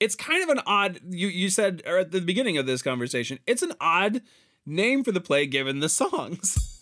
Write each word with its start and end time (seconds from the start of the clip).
it's 0.00 0.14
kind 0.14 0.42
of 0.42 0.48
an 0.48 0.60
odd. 0.66 1.00
You 1.08 1.28
you 1.28 1.50
said 1.50 1.82
at 1.82 2.10
the 2.10 2.20
beginning 2.20 2.58
of 2.58 2.66
this 2.66 2.82
conversation, 2.82 3.38
it's 3.46 3.62
an 3.62 3.72
odd 3.80 4.22
name 4.66 5.04
for 5.04 5.12
the 5.12 5.20
play 5.20 5.46
given 5.46 5.80
the 5.80 5.88
songs. 5.88 6.74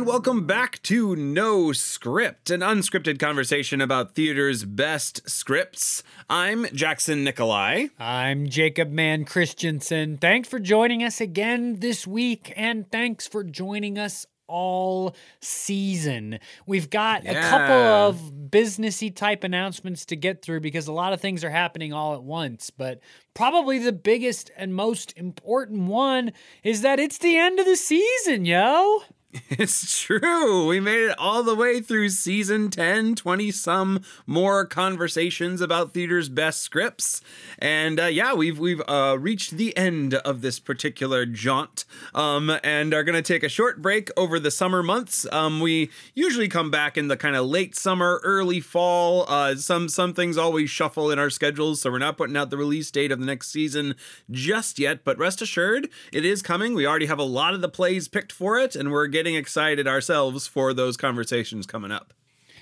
and 0.00 0.06
welcome 0.06 0.46
back 0.46 0.80
to 0.80 1.14
No 1.14 1.72
Script, 1.72 2.48
an 2.48 2.60
unscripted 2.60 3.18
conversation 3.18 3.82
about 3.82 4.14
theater's 4.14 4.64
best 4.64 5.28
scripts. 5.28 6.02
I'm 6.30 6.64
Jackson 6.72 7.22
Nikolai. 7.22 7.88
I'm 7.98 8.48
Jacob 8.48 8.90
Mann 8.90 9.26
Christensen. 9.26 10.16
Thanks 10.16 10.48
for 10.48 10.58
joining 10.58 11.04
us 11.04 11.20
again 11.20 11.80
this 11.80 12.06
week, 12.06 12.50
and 12.56 12.90
thanks 12.90 13.26
for 13.26 13.44
joining 13.44 13.98
us 13.98 14.24
all 14.46 15.14
season. 15.42 16.38
We've 16.64 16.88
got 16.88 17.24
yeah. 17.24 17.32
a 17.32 17.50
couple 17.50 17.76
of 17.76 18.32
businessy 18.48 19.14
type 19.14 19.44
announcements 19.44 20.06
to 20.06 20.16
get 20.16 20.40
through 20.40 20.60
because 20.60 20.86
a 20.86 20.92
lot 20.92 21.12
of 21.12 21.20
things 21.20 21.44
are 21.44 21.50
happening 21.50 21.92
all 21.92 22.14
at 22.14 22.22
once, 22.22 22.70
but 22.70 23.00
probably 23.34 23.78
the 23.78 23.92
biggest 23.92 24.50
and 24.56 24.74
most 24.74 25.12
important 25.18 25.82
one 25.88 26.32
is 26.64 26.80
that 26.80 26.98
it's 26.98 27.18
the 27.18 27.36
end 27.36 27.60
of 27.60 27.66
the 27.66 27.76
season, 27.76 28.46
yo. 28.46 29.02
It's 29.50 30.00
true. 30.00 30.66
We 30.66 30.80
made 30.80 31.02
it 31.10 31.18
all 31.18 31.42
the 31.42 31.54
way 31.54 31.80
through 31.80 32.08
season 32.10 32.70
10, 32.70 33.14
20 33.14 33.50
some 33.50 34.02
more 34.26 34.64
conversations 34.64 35.60
about 35.60 35.92
theater's 35.92 36.28
best 36.28 36.62
scripts. 36.62 37.20
And 37.58 38.00
uh, 38.00 38.06
yeah, 38.06 38.32
we've 38.32 38.58
we've 38.58 38.80
uh, 38.88 39.16
reached 39.20 39.52
the 39.52 39.76
end 39.76 40.14
of 40.14 40.40
this 40.40 40.58
particular 40.58 41.26
jaunt 41.26 41.84
um, 42.14 42.50
and 42.64 42.94
are 42.94 43.04
going 43.04 43.22
to 43.22 43.22
take 43.22 43.42
a 43.42 43.48
short 43.48 43.82
break 43.82 44.10
over 44.16 44.38
the 44.40 44.50
summer 44.50 44.82
months. 44.82 45.26
Um, 45.30 45.60
we 45.60 45.90
usually 46.14 46.48
come 46.48 46.70
back 46.70 46.96
in 46.96 47.08
the 47.08 47.16
kind 47.16 47.36
of 47.36 47.46
late 47.46 47.76
summer, 47.76 48.20
early 48.24 48.60
fall. 48.60 49.26
Uh, 49.28 49.56
some 49.56 49.88
some 49.88 50.14
things 50.14 50.38
always 50.38 50.70
shuffle 50.70 51.10
in 51.10 51.18
our 51.18 51.30
schedules, 51.30 51.82
so 51.82 51.90
we're 51.90 51.98
not 51.98 52.16
putting 52.16 52.36
out 52.36 52.50
the 52.50 52.56
release 52.56 52.90
date 52.90 53.12
of 53.12 53.20
the 53.20 53.26
next 53.26 53.48
season 53.50 53.94
just 54.30 54.78
yet, 54.78 55.04
but 55.04 55.18
rest 55.18 55.42
assured, 55.42 55.90
it 56.12 56.24
is 56.24 56.40
coming. 56.40 56.74
We 56.74 56.86
already 56.86 57.06
have 57.06 57.18
a 57.18 57.24
lot 57.24 57.54
of 57.54 57.60
the 57.60 57.68
plays 57.68 58.08
picked 58.08 58.32
for 58.32 58.58
it 58.58 58.74
and 58.74 58.90
we're 58.90 59.06
getting 59.06 59.19
getting 59.20 59.34
excited 59.34 59.86
ourselves 59.86 60.46
for 60.46 60.72
those 60.72 60.96
conversations 60.96 61.66
coming 61.66 61.92
up. 61.92 62.14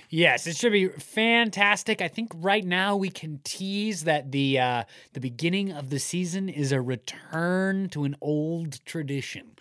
Yes, 0.09 0.47
it 0.47 0.55
should 0.55 0.71
be 0.71 0.87
fantastic. 0.87 2.01
I 2.01 2.07
think 2.07 2.31
right 2.35 2.65
now 2.65 2.95
we 2.95 3.09
can 3.09 3.39
tease 3.43 4.05
that 4.05 4.31
the 4.31 4.59
uh, 4.59 4.83
the 5.13 5.19
beginning 5.19 5.71
of 5.71 5.91
the 5.91 5.99
season 5.99 6.49
is 6.49 6.71
a 6.71 6.81
return 6.81 7.89
to 7.89 8.05
an 8.05 8.15
old 8.19 8.83
tradition 8.85 9.51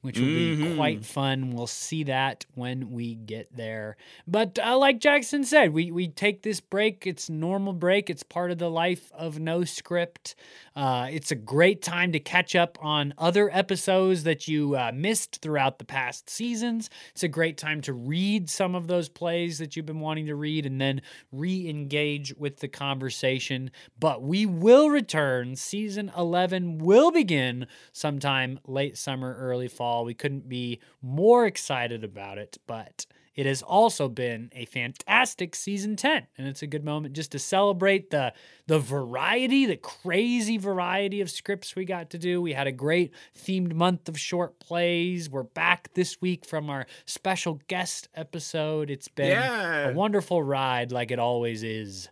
which 0.00 0.18
will 0.18 0.26
mm-hmm. 0.26 0.64
be 0.64 0.76
quite 0.76 1.04
fun. 1.04 1.50
We'll 1.50 1.66
see 1.66 2.04
that 2.04 2.46
when 2.54 2.92
we 2.92 3.16
get 3.16 3.54
there. 3.56 3.96
But 4.26 4.58
uh, 4.58 4.78
like 4.78 5.00
Jackson 5.00 5.42
said, 5.42 5.72
we, 5.72 5.90
we 5.90 6.08
take 6.08 6.42
this 6.42 6.60
break. 6.60 7.06
It's 7.06 7.28
normal 7.28 7.72
break. 7.72 8.08
It's 8.08 8.22
part 8.22 8.52
of 8.52 8.58
the 8.58 8.70
life 8.70 9.10
of 9.12 9.40
no 9.40 9.64
script. 9.64 10.36
Uh, 10.76 11.08
it's 11.10 11.32
a 11.32 11.36
great 11.36 11.82
time 11.82 12.12
to 12.12 12.20
catch 12.20 12.54
up 12.54 12.78
on 12.80 13.12
other 13.18 13.50
episodes 13.52 14.22
that 14.22 14.46
you 14.46 14.76
uh, 14.76 14.92
missed 14.94 15.40
throughout 15.42 15.78
the 15.78 15.84
past 15.84 16.30
seasons. 16.30 16.88
It's 17.10 17.24
a 17.24 17.28
great 17.28 17.56
time 17.56 17.80
to 17.82 17.92
read 17.92 18.48
some 18.48 18.76
of 18.76 18.86
those 18.86 19.08
plays 19.08 19.58
that 19.58 19.74
you've 19.74 19.86
been 19.86 19.97
wanting 20.00 20.26
to 20.26 20.34
read 20.34 20.66
and 20.66 20.80
then 20.80 21.02
re 21.32 21.68
engage 21.68 22.34
with 22.36 22.60
the 22.60 22.68
conversation. 22.68 23.70
But 23.98 24.22
we 24.22 24.46
will 24.46 24.90
return. 24.90 25.56
Season 25.56 26.10
11 26.16 26.78
will 26.78 27.10
begin 27.10 27.66
sometime 27.92 28.60
late 28.66 28.96
summer, 28.96 29.34
early 29.38 29.68
fall. 29.68 30.04
We 30.04 30.14
couldn't 30.14 30.48
be 30.48 30.80
more 31.02 31.46
excited 31.46 32.04
about 32.04 32.38
it, 32.38 32.58
but 32.66 33.06
it 33.38 33.46
has 33.46 33.62
also 33.62 34.08
been 34.08 34.50
a 34.52 34.64
fantastic 34.64 35.54
season 35.54 35.94
10 35.94 36.26
and 36.36 36.48
it's 36.48 36.60
a 36.60 36.66
good 36.66 36.84
moment 36.84 37.14
just 37.14 37.30
to 37.30 37.38
celebrate 37.38 38.10
the 38.10 38.32
the 38.66 38.80
variety 38.80 39.64
the 39.64 39.76
crazy 39.76 40.58
variety 40.58 41.20
of 41.20 41.30
scripts 41.30 41.76
we 41.76 41.84
got 41.84 42.10
to 42.10 42.18
do 42.18 42.42
we 42.42 42.52
had 42.52 42.66
a 42.66 42.72
great 42.72 43.14
themed 43.38 43.72
month 43.72 44.08
of 44.08 44.18
short 44.18 44.58
plays 44.58 45.30
we're 45.30 45.44
back 45.44 45.88
this 45.94 46.20
week 46.20 46.44
from 46.44 46.68
our 46.68 46.84
special 47.06 47.60
guest 47.68 48.08
episode 48.16 48.90
it's 48.90 49.06
been 49.06 49.28
yeah. 49.28 49.90
a 49.90 49.94
wonderful 49.94 50.42
ride 50.42 50.90
like 50.90 51.12
it 51.12 51.20
always 51.20 51.62
is 51.62 52.08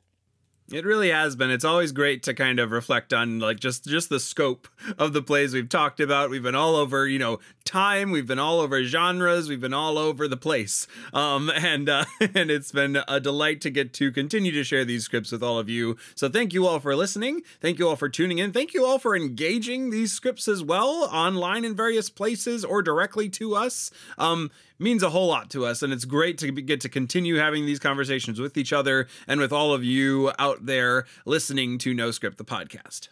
it 0.72 0.84
really 0.84 1.10
has 1.10 1.37
been. 1.37 1.50
It's 1.50 1.64
always 1.64 1.93
great 1.93 2.25
to 2.25 2.34
kind 2.34 2.58
of 2.58 2.72
reflect 2.72 3.12
on 3.12 3.38
like 3.38 3.60
just 3.60 3.84
just 3.84 4.08
the 4.08 4.19
scope 4.19 4.66
of 4.98 5.12
the 5.12 5.22
plays 5.22 5.54
we've 5.54 5.69
talked 5.69 6.00
about. 6.00 6.28
We've 6.28 6.43
been 6.43 6.56
all 6.56 6.75
over, 6.75 7.06
you 7.06 7.19
know, 7.19 7.38
time. 7.66 8.10
We've 8.10 8.27
been 8.27 8.38
all 8.38 8.60
over 8.60 8.82
genres. 8.84 9.49
We've 9.49 9.60
been 9.60 9.75
all 9.75 9.99
over 9.99 10.27
the 10.28 10.37
place. 10.37 10.87
Um, 11.12 11.50
and 11.50 11.88
uh, 11.88 12.04
and 12.21 12.50
it's 12.50 12.72
been 12.72 12.99
a 13.09 13.21
delight 13.21 13.60
to 13.62 13.71
get 13.71 13.93
to 13.94 14.10
continue 14.10 14.53
to 14.53 14.65
share 14.65 14.84
these 14.84 15.04
scripts 15.04 15.32
with 15.32 15.43
all 15.43 15.59
of 15.59 15.69
you. 15.69 15.97
So 16.15 16.28
thank 16.28 16.53
you 16.53 16.66
all 16.66 16.81
for 16.81 16.97
listening. 16.97 17.43
Thank 17.60 17.78
you 17.78 17.88
all 17.88 17.97
for 17.97 18.09
tuning 18.09 18.38
in. 18.38 18.53
Thank 18.53 18.72
you 18.72 18.87
all 18.87 18.99
for 18.99 19.15
engaging 19.15 19.91
these 19.91 20.12
scripts 20.12 20.49
as 20.49 20.62
well 20.62 21.09
online 21.12 21.65
in 21.65 21.76
various 21.76 22.09
places 22.09 22.65
or 22.65 22.82
directly 22.82 23.28
to 23.31 23.55
us. 23.55 23.91
Um, 24.16 24.50
means 24.78 25.03
a 25.03 25.10
whole 25.10 25.28
lot 25.28 25.50
to 25.50 25.65
us 25.65 25.82
and 25.82 25.93
it's 25.93 26.05
great 26.05 26.37
to 26.38 26.53
get 26.53 26.82
to 26.82 26.88
continue 26.88 27.37
having 27.37 27.65
these 27.65 27.78
conversations 27.78 28.38
with 28.38 28.59
each 28.59 28.75
other 28.75 29.09
and 29.26 29.41
with 29.41 29.50
all 29.50 29.72
of 29.72 29.82
you 29.82 30.31
out 30.38 30.66
there 30.66 31.06
listening 31.25 31.78
to 31.78 31.94
no 31.94 32.10
script 32.10 32.37
the 32.37 32.44
podcast 32.44 33.09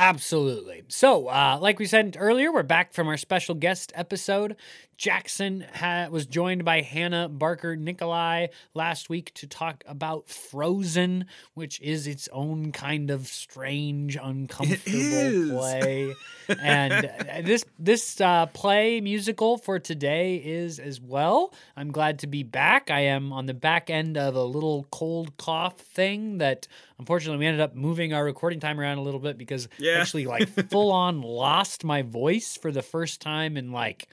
Absolutely. 0.00 0.84
So, 0.88 1.26
uh, 1.28 1.58
like 1.60 1.80
we 1.80 1.86
said 1.86 2.16
earlier, 2.20 2.52
we're 2.52 2.62
back 2.62 2.92
from 2.92 3.08
our 3.08 3.16
special 3.16 3.56
guest 3.56 3.92
episode. 3.96 4.54
Jackson 4.98 5.64
ha- 5.74 6.08
was 6.10 6.26
joined 6.26 6.64
by 6.64 6.80
Hannah 6.80 7.28
Barker 7.28 7.76
Nikolai 7.76 8.48
last 8.74 9.08
week 9.08 9.32
to 9.34 9.46
talk 9.46 9.84
about 9.86 10.28
Frozen, 10.28 11.26
which 11.54 11.80
is 11.80 12.08
its 12.08 12.28
own 12.32 12.72
kind 12.72 13.12
of 13.12 13.28
strange, 13.28 14.18
uncomfortable 14.20 15.56
play. 15.56 16.12
and 16.60 16.92
uh, 17.06 17.42
this 17.42 17.64
this 17.78 18.20
uh, 18.20 18.46
play 18.46 19.00
musical 19.00 19.56
for 19.56 19.78
today 19.78 20.42
is 20.44 20.80
as 20.80 21.00
well. 21.00 21.54
I'm 21.76 21.92
glad 21.92 22.18
to 22.20 22.26
be 22.26 22.42
back. 22.42 22.90
I 22.90 23.02
am 23.02 23.32
on 23.32 23.46
the 23.46 23.54
back 23.54 23.90
end 23.90 24.18
of 24.18 24.34
a 24.34 24.42
little 24.42 24.84
cold 24.90 25.36
cough 25.36 25.78
thing 25.78 26.38
that 26.38 26.66
unfortunately 26.98 27.38
we 27.38 27.46
ended 27.46 27.60
up 27.60 27.76
moving 27.76 28.12
our 28.12 28.24
recording 28.24 28.58
time 28.58 28.80
around 28.80 28.98
a 28.98 29.02
little 29.02 29.20
bit 29.20 29.38
because 29.38 29.68
yeah. 29.78 30.00
actually 30.00 30.26
like 30.26 30.48
full 30.70 30.90
on 30.90 31.22
lost 31.22 31.84
my 31.84 32.02
voice 32.02 32.58
for 32.60 32.72
the 32.72 32.82
first 32.82 33.20
time 33.20 33.56
in 33.56 33.70
like 33.70 34.08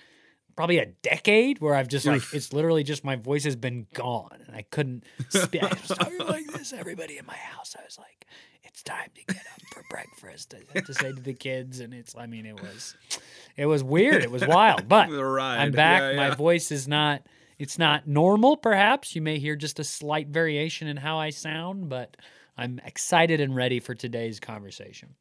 probably 0.55 0.77
a 0.79 0.85
decade 0.85 1.59
where 1.59 1.75
I've 1.75 1.87
just 1.87 2.05
like 2.05 2.21
it's 2.33 2.53
literally 2.53 2.83
just 2.83 3.03
my 3.03 3.15
voice 3.15 3.43
has 3.43 3.55
been 3.55 3.87
gone 3.93 4.39
and 4.45 4.55
I 4.55 4.63
couldn't 4.63 5.03
speak. 5.29 5.63
I 5.63 5.67
was 5.67 6.19
like 6.27 6.47
this. 6.47 6.73
Everybody 6.73 7.17
in 7.17 7.25
my 7.25 7.35
house, 7.35 7.75
I 7.77 7.83
was 7.83 7.97
like, 7.97 8.25
it's 8.63 8.83
time 8.83 9.09
to 9.15 9.33
get 9.33 9.43
up 9.53 9.61
for 9.73 9.83
breakfast. 9.89 10.53
I 10.75 10.79
to 10.79 10.93
say 10.93 11.11
to 11.11 11.21
the 11.21 11.33
kids, 11.33 11.79
and 11.79 11.93
it's 11.93 12.15
I 12.15 12.25
mean 12.25 12.45
it 12.45 12.61
was 12.61 12.95
it 13.57 13.65
was 13.65 13.83
weird. 13.83 14.23
It 14.23 14.31
was 14.31 14.45
wild, 14.45 14.87
but 14.87 15.09
I'm 15.09 15.71
back. 15.71 16.01
Yeah, 16.01 16.11
yeah. 16.11 16.29
My 16.29 16.35
voice 16.35 16.71
is 16.71 16.87
not. 16.87 17.25
It's 17.57 17.79
not 17.79 18.05
normal, 18.05 18.57
perhaps. 18.57 19.15
You 19.15 19.21
may 19.21 19.39
hear 19.39 19.55
just 19.55 19.79
a 19.79 19.83
slight 19.85 20.27
variation 20.27 20.89
in 20.89 20.97
how 20.97 21.19
I 21.19 21.29
sound, 21.29 21.87
but 21.87 22.17
I'm 22.57 22.81
excited 22.83 23.39
and 23.39 23.55
ready 23.55 23.79
for 23.79 23.95
today's 23.95 24.41
conversation. 24.41 25.15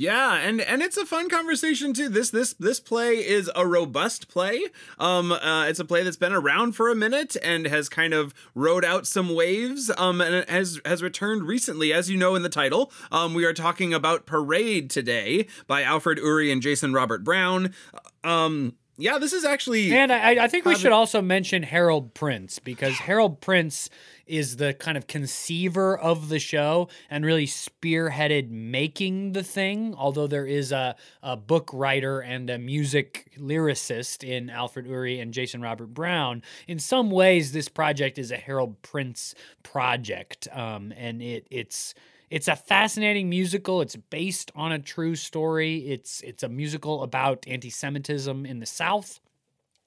Yeah, 0.00 0.36
and 0.36 0.60
and 0.60 0.80
it's 0.80 0.96
a 0.96 1.04
fun 1.04 1.28
conversation 1.28 1.92
too. 1.92 2.08
This 2.08 2.30
this 2.30 2.54
this 2.54 2.78
play 2.78 3.16
is 3.16 3.50
a 3.56 3.66
robust 3.66 4.28
play. 4.28 4.66
Um, 4.96 5.32
uh, 5.32 5.66
it's 5.66 5.80
a 5.80 5.84
play 5.84 6.04
that's 6.04 6.16
been 6.16 6.32
around 6.32 6.74
for 6.74 6.88
a 6.88 6.94
minute 6.94 7.36
and 7.42 7.66
has 7.66 7.88
kind 7.88 8.14
of 8.14 8.32
rode 8.54 8.84
out 8.84 9.08
some 9.08 9.34
waves. 9.34 9.90
Um, 9.98 10.20
and 10.20 10.48
has 10.48 10.80
has 10.84 11.02
returned 11.02 11.48
recently, 11.48 11.92
as 11.92 12.08
you 12.08 12.16
know 12.16 12.36
in 12.36 12.42
the 12.42 12.48
title. 12.48 12.92
Um, 13.10 13.34
we 13.34 13.44
are 13.44 13.52
talking 13.52 13.92
about 13.92 14.24
Parade 14.24 14.88
today 14.88 15.48
by 15.66 15.82
Alfred 15.82 16.18
Uhry 16.18 16.52
and 16.52 16.62
Jason 16.62 16.92
Robert 16.92 17.24
Brown. 17.24 17.74
Um. 18.22 18.76
Yeah, 19.00 19.18
this 19.18 19.32
is 19.32 19.44
actually. 19.44 19.94
And 19.94 20.12
I, 20.12 20.44
I 20.44 20.48
think 20.48 20.64
we 20.64 20.74
should 20.74 20.90
also 20.90 21.22
mention 21.22 21.62
Harold 21.62 22.14
Prince 22.14 22.58
because 22.58 22.94
Harold 22.94 23.40
Prince 23.40 23.88
is 24.26 24.56
the 24.56 24.74
kind 24.74 24.98
of 24.98 25.06
conceiver 25.06 25.96
of 25.96 26.28
the 26.28 26.40
show 26.40 26.88
and 27.08 27.24
really 27.24 27.46
spearheaded 27.46 28.50
making 28.50 29.34
the 29.34 29.44
thing. 29.44 29.94
Although 29.96 30.26
there 30.26 30.46
is 30.46 30.72
a, 30.72 30.96
a 31.22 31.36
book 31.36 31.70
writer 31.72 32.18
and 32.18 32.50
a 32.50 32.58
music 32.58 33.30
lyricist 33.38 34.28
in 34.28 34.50
Alfred 34.50 34.86
Uhry 34.86 35.22
and 35.22 35.32
Jason 35.32 35.62
Robert 35.62 35.94
Brown, 35.94 36.42
in 36.66 36.80
some 36.80 37.12
ways, 37.12 37.52
this 37.52 37.68
project 37.68 38.18
is 38.18 38.32
a 38.32 38.36
Harold 38.36 38.82
Prince 38.82 39.36
project. 39.62 40.48
Um, 40.52 40.92
and 40.96 41.22
it 41.22 41.46
it's 41.52 41.94
it's 42.30 42.48
a 42.48 42.56
fascinating 42.56 43.28
musical. 43.30 43.80
It's 43.80 43.96
based 43.96 44.50
on 44.54 44.72
a 44.72 44.78
true 44.78 45.16
story. 45.16 45.78
It's 45.88 46.20
it's 46.22 46.42
a 46.42 46.48
musical 46.48 47.02
about 47.02 47.44
anti-Semitism 47.46 48.46
in 48.46 48.60
the 48.60 48.66
South 48.66 49.20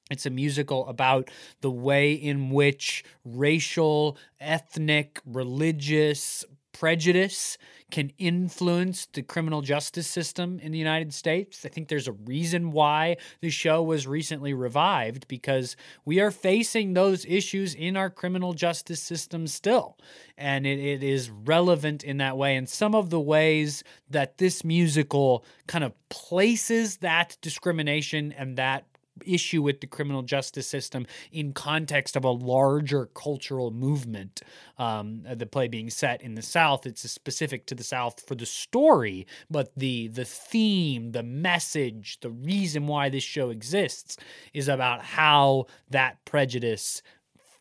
It's 0.09 0.25
a 0.25 0.29
musical 0.29 0.87
about 0.87 1.29
the 1.61 1.71
way 1.71 2.13
in 2.13 2.49
which 2.51 3.03
racial, 3.25 4.17
ethnic, 4.39 5.21
religious 5.25 6.45
prejudice 6.81 7.59
can 7.91 8.11
influence 8.17 9.05
the 9.13 9.21
criminal 9.21 9.61
justice 9.61 10.07
system 10.07 10.59
in 10.63 10.71
the 10.71 10.79
United 10.79 11.13
States. 11.13 11.63
I 11.63 11.69
think 11.69 11.89
there's 11.89 12.07
a 12.07 12.11
reason 12.11 12.71
why 12.71 13.17
the 13.39 13.51
show 13.51 13.83
was 13.83 14.07
recently 14.07 14.55
revived 14.55 15.27
because 15.27 15.75
we 16.05 16.19
are 16.19 16.31
facing 16.31 16.95
those 16.95 17.23
issues 17.25 17.75
in 17.75 17.95
our 17.95 18.09
criminal 18.09 18.53
justice 18.53 18.99
system 18.99 19.45
still. 19.45 19.95
And 20.39 20.65
it, 20.65 20.79
it 20.79 21.03
is 21.03 21.29
relevant 21.29 22.03
in 22.03 22.17
that 22.17 22.35
way. 22.35 22.55
And 22.55 22.67
some 22.67 22.95
of 22.95 23.11
the 23.11 23.19
ways 23.19 23.83
that 24.09 24.39
this 24.39 24.63
musical 24.63 25.45
kind 25.67 25.83
of 25.83 25.93
places 26.09 26.97
that 26.97 27.37
discrimination 27.41 28.31
and 28.31 28.57
that 28.57 28.85
issue 29.25 29.61
with 29.61 29.81
the 29.81 29.87
criminal 29.87 30.21
justice 30.21 30.67
system 30.67 31.05
in 31.31 31.53
context 31.53 32.15
of 32.15 32.23
a 32.23 32.29
larger 32.29 33.07
cultural 33.07 33.71
movement. 33.71 34.41
Um, 34.77 35.23
the 35.23 35.45
play 35.45 35.67
being 35.67 35.89
set 35.89 36.21
in 36.21 36.35
the 36.35 36.41
South, 36.41 36.85
it's 36.85 37.09
specific 37.09 37.65
to 37.67 37.75
the 37.75 37.83
South 37.83 38.21
for 38.25 38.35
the 38.35 38.45
story, 38.45 39.27
but 39.49 39.71
the 39.75 40.07
the 40.07 40.25
theme, 40.25 41.11
the 41.11 41.23
message, 41.23 42.19
the 42.21 42.29
reason 42.29 42.87
why 42.87 43.09
this 43.09 43.23
show 43.23 43.49
exists 43.49 44.17
is 44.53 44.67
about 44.67 45.03
how 45.03 45.65
that 45.89 46.23
prejudice 46.25 47.01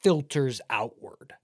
filters 0.03 0.61
outward. 0.71 1.35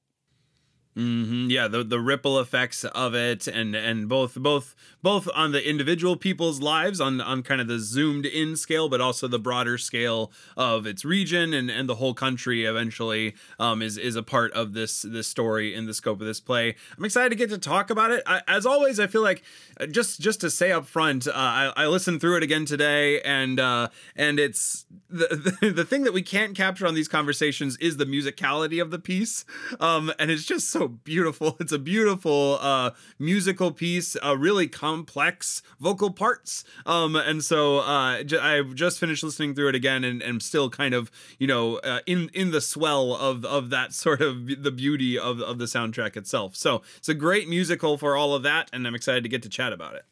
Mm-hmm. 0.96 1.50
Yeah, 1.50 1.68
the 1.68 1.84
the 1.84 2.00
ripple 2.00 2.40
effects 2.40 2.82
of 2.82 3.14
it, 3.14 3.46
and 3.46 3.76
and 3.76 4.08
both 4.08 4.34
both 4.34 4.74
both 5.02 5.28
on 5.34 5.52
the 5.52 5.68
individual 5.68 6.16
people's 6.16 6.62
lives 6.62 7.02
on 7.02 7.20
on 7.20 7.42
kind 7.42 7.60
of 7.60 7.68
the 7.68 7.78
zoomed 7.78 8.24
in 8.24 8.56
scale, 8.56 8.88
but 8.88 8.98
also 8.98 9.28
the 9.28 9.38
broader 9.38 9.76
scale 9.76 10.32
of 10.56 10.86
its 10.86 11.04
region 11.04 11.52
and 11.52 11.70
and 11.70 11.86
the 11.86 11.96
whole 11.96 12.14
country. 12.14 12.64
Eventually, 12.64 13.34
um, 13.58 13.82
is 13.82 13.98
is 13.98 14.16
a 14.16 14.22
part 14.22 14.50
of 14.52 14.72
this 14.72 15.02
this 15.02 15.28
story 15.28 15.74
in 15.74 15.84
the 15.84 15.92
scope 15.92 16.22
of 16.22 16.26
this 16.26 16.40
play. 16.40 16.74
I'm 16.96 17.04
excited 17.04 17.28
to 17.28 17.36
get 17.36 17.50
to 17.50 17.58
talk 17.58 17.90
about 17.90 18.10
it. 18.10 18.22
I, 18.24 18.40
as 18.48 18.64
always, 18.64 18.98
I 18.98 19.06
feel 19.06 19.22
like 19.22 19.42
uh, 19.78 19.84
just 19.84 20.18
just 20.18 20.40
to 20.40 20.50
say 20.50 20.72
up 20.72 20.86
front, 20.86 21.28
uh, 21.28 21.32
I, 21.34 21.72
I 21.76 21.86
listened 21.88 22.22
through 22.22 22.38
it 22.38 22.42
again 22.42 22.64
today, 22.64 23.20
and 23.20 23.60
uh, 23.60 23.88
and 24.16 24.40
it's 24.40 24.86
the, 25.10 25.56
the 25.60 25.70
the 25.72 25.84
thing 25.84 26.04
that 26.04 26.14
we 26.14 26.22
can't 26.22 26.56
capture 26.56 26.86
on 26.86 26.94
these 26.94 27.08
conversations 27.08 27.76
is 27.82 27.98
the 27.98 28.06
musicality 28.06 28.80
of 28.80 28.90
the 28.90 28.98
piece, 28.98 29.44
um, 29.78 30.10
and 30.18 30.30
it's 30.30 30.46
just 30.46 30.70
so 30.70 30.85
beautiful. 30.88 31.56
It's 31.60 31.72
a 31.72 31.78
beautiful 31.78 32.58
uh, 32.60 32.90
musical 33.18 33.72
piece, 33.72 34.16
uh, 34.24 34.36
really 34.36 34.68
complex 34.68 35.62
vocal 35.80 36.10
parts. 36.10 36.64
Um, 36.84 37.16
and 37.16 37.42
so 37.42 37.78
uh, 37.78 38.22
j- 38.22 38.38
I've 38.38 38.74
just 38.74 38.98
finished 38.98 39.24
listening 39.24 39.54
through 39.54 39.68
it 39.68 39.74
again, 39.74 40.04
and, 40.04 40.22
and 40.22 40.42
still 40.42 40.70
kind 40.70 40.94
of 40.94 41.10
you 41.38 41.46
know 41.46 41.76
uh, 41.78 42.00
in 42.06 42.30
in 42.34 42.50
the 42.50 42.60
swell 42.60 43.14
of 43.14 43.44
of 43.44 43.70
that 43.70 43.92
sort 43.92 44.20
of 44.20 44.62
the 44.62 44.70
beauty 44.70 45.18
of 45.18 45.40
of 45.40 45.58
the 45.58 45.64
soundtrack 45.64 46.16
itself. 46.16 46.54
So 46.56 46.82
it's 46.96 47.08
a 47.08 47.14
great 47.14 47.48
musical 47.48 47.98
for 47.98 48.16
all 48.16 48.34
of 48.34 48.42
that, 48.44 48.70
and 48.72 48.86
I'm 48.86 48.94
excited 48.94 49.22
to 49.22 49.28
get 49.28 49.42
to 49.42 49.48
chat 49.48 49.72
about 49.72 49.94
it. 49.94 50.04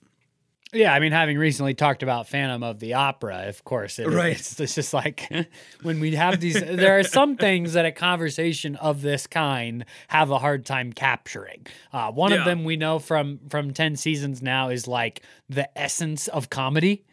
Yeah, 0.75 0.93
I 0.93 0.99
mean, 1.01 1.13
having 1.13 1.39
recently 1.39 1.75
talked 1.75 2.03
about 2.03 2.29
Phantom 2.29 2.63
of 2.63 2.81
the 2.81 2.95
Opera, 2.95 3.45
of 3.49 3.65
course, 3.65 3.99
it, 3.99 4.09
Right. 4.09 4.33
it's, 4.39 4.59
it's 4.59 4.75
just 4.75 4.93
like 4.93 5.31
when 5.83 6.01
we 6.01 6.15
have 6.17 6.41
these. 6.41 6.61
there 6.61 6.99
are 6.99 7.03
some 7.05 7.37
things 7.37 7.75
that 7.75 7.87
a 7.87 7.93
conversation 7.93 8.77
of 8.77 9.01
this 9.03 9.27
kind 9.27 9.85
have 10.09 10.31
a 10.31 10.39
hard 10.39 10.67
time 10.67 10.93
capturing. 10.93 11.67
Uh, 11.93 12.11
one 12.11 12.33
of 12.33 12.45
them 12.45 12.65
we 12.65 12.77
know 12.77 12.99
from 12.99 13.39
from 13.49 13.73
ten 13.73 13.97
seasons 13.97 14.43
now 14.43 14.69
is 14.69 14.89
like 14.89 15.23
the 15.49 15.69
essence 15.79 16.29
of 16.29 16.51
comedy. 16.51 17.05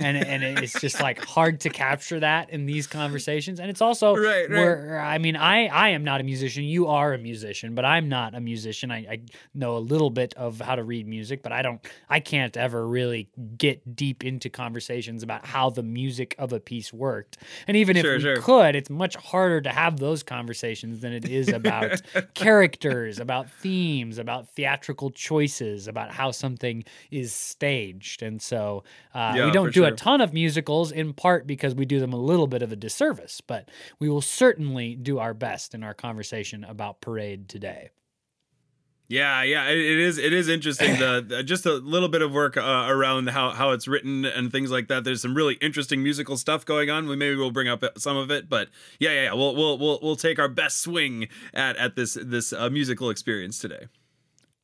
And 0.00 0.16
and 0.16 0.42
it's 0.58 0.80
just 0.80 1.00
like 1.00 1.24
hard 1.24 1.60
to 1.60 1.70
capture 1.70 2.20
that 2.20 2.50
in 2.50 2.66
these 2.66 2.86
conversations. 2.86 3.60
And 3.60 3.68
it's 3.70 3.80
also 3.80 4.14
Right, 4.28 4.48
right. 4.48 4.50
where 4.50 5.00
I 5.00 5.18
mean, 5.18 5.36
I 5.36 5.66
I 5.66 5.88
am 5.90 6.04
not 6.04 6.20
a 6.20 6.24
musician. 6.24 6.64
You 6.64 6.86
are 6.88 7.12
a 7.14 7.18
musician, 7.18 7.74
but 7.74 7.84
I'm 7.84 8.08
not 8.08 8.34
a 8.34 8.40
musician. 8.40 8.90
I, 8.90 8.98
I 9.10 9.20
know 9.54 9.76
a 9.76 9.78
little 9.78 10.10
bit 10.10 10.34
of 10.34 10.60
how 10.60 10.76
to 10.76 10.84
read 10.84 11.06
music, 11.06 11.42
but 11.42 11.52
I 11.52 11.62
don't. 11.62 11.80
I 12.08 12.20
can't 12.20 12.56
ever 12.56 12.86
really 12.86 13.28
get 13.56 13.96
deep 13.96 14.24
into 14.24 14.48
conversations 14.48 15.22
about 15.22 15.44
how 15.46 15.70
the 15.70 15.82
music 15.82 16.34
of 16.38 16.52
a 16.52 16.60
piece 16.60 16.92
worked. 16.92 17.38
And 17.66 17.76
even 17.76 17.96
if 17.96 18.04
Sure, 18.04 18.14
we 18.16 18.20
sure. 18.22 18.36
could, 18.36 18.76
it's 18.76 18.90
much 18.90 19.16
harder 19.16 19.60
to 19.62 19.70
have 19.70 19.98
those 19.98 20.22
conversations 20.22 21.00
than 21.00 21.12
it 21.12 21.28
is 21.28 21.48
about 21.48 22.00
characters, 22.34 23.18
about 23.18 23.50
themes, 23.50 24.18
about 24.18 24.48
theatrical 24.50 25.10
choices, 25.10 25.88
about 25.88 26.10
how 26.12 26.30
something 26.30 26.84
is 27.10 27.32
staged. 27.32 28.22
And 28.22 28.40
so 28.40 28.84
uh, 29.14 29.34
Yeah, 29.36 29.46
we 29.46 29.50
don't 29.50 29.72
do 29.74 29.84
a 29.92 29.96
ton 29.96 30.20
of 30.20 30.32
musicals 30.32 30.92
in 30.92 31.12
part 31.12 31.46
because 31.46 31.74
we 31.74 31.84
do 31.84 32.00
them 32.00 32.12
a 32.12 32.16
little 32.20 32.46
bit 32.46 32.62
of 32.62 32.72
a 32.72 32.76
disservice, 32.76 33.40
but 33.40 33.68
we 33.98 34.08
will 34.08 34.20
certainly 34.22 34.94
do 34.94 35.18
our 35.18 35.34
best 35.34 35.74
in 35.74 35.82
our 35.82 35.94
conversation 35.94 36.64
about 36.64 37.00
Parade 37.00 37.48
today. 37.48 37.90
Yeah, 39.10 39.42
yeah, 39.42 39.70
it, 39.70 39.78
is. 39.78 40.18
It 40.18 40.34
is 40.34 40.48
interesting. 40.48 40.98
The, 40.98 41.24
the- 41.26 41.42
just 41.42 41.64
a 41.64 41.72
little 41.72 42.10
bit 42.10 42.20
of 42.20 42.30
work 42.32 42.58
uh, 42.58 42.86
around 42.88 43.30
how 43.30 43.52
how 43.52 43.70
it's 43.70 43.88
written 43.88 44.26
and 44.26 44.52
things 44.52 44.70
like 44.70 44.88
that. 44.88 45.04
There's 45.04 45.22
some 45.22 45.34
really 45.34 45.54
interesting 45.62 46.02
musical 46.02 46.36
stuff 46.36 46.66
going 46.66 46.90
on. 46.90 47.08
We 47.08 47.16
maybe 47.16 47.36
we'll 47.36 47.50
bring 47.50 47.68
up 47.68 47.82
some 47.96 48.18
of 48.18 48.30
it, 48.30 48.50
but 48.50 48.68
yeah, 48.98 49.12
yeah, 49.12 49.22
yeah. 49.24 49.32
We'll 49.32 49.56
we'll 49.56 49.78
we'll, 49.78 49.98
we'll 50.02 50.16
take 50.16 50.38
our 50.38 50.48
best 50.48 50.82
swing 50.82 51.28
at 51.54 51.78
at 51.78 51.96
this 51.96 52.18
this 52.22 52.52
uh, 52.52 52.68
musical 52.68 53.08
experience 53.08 53.58
today. 53.58 53.86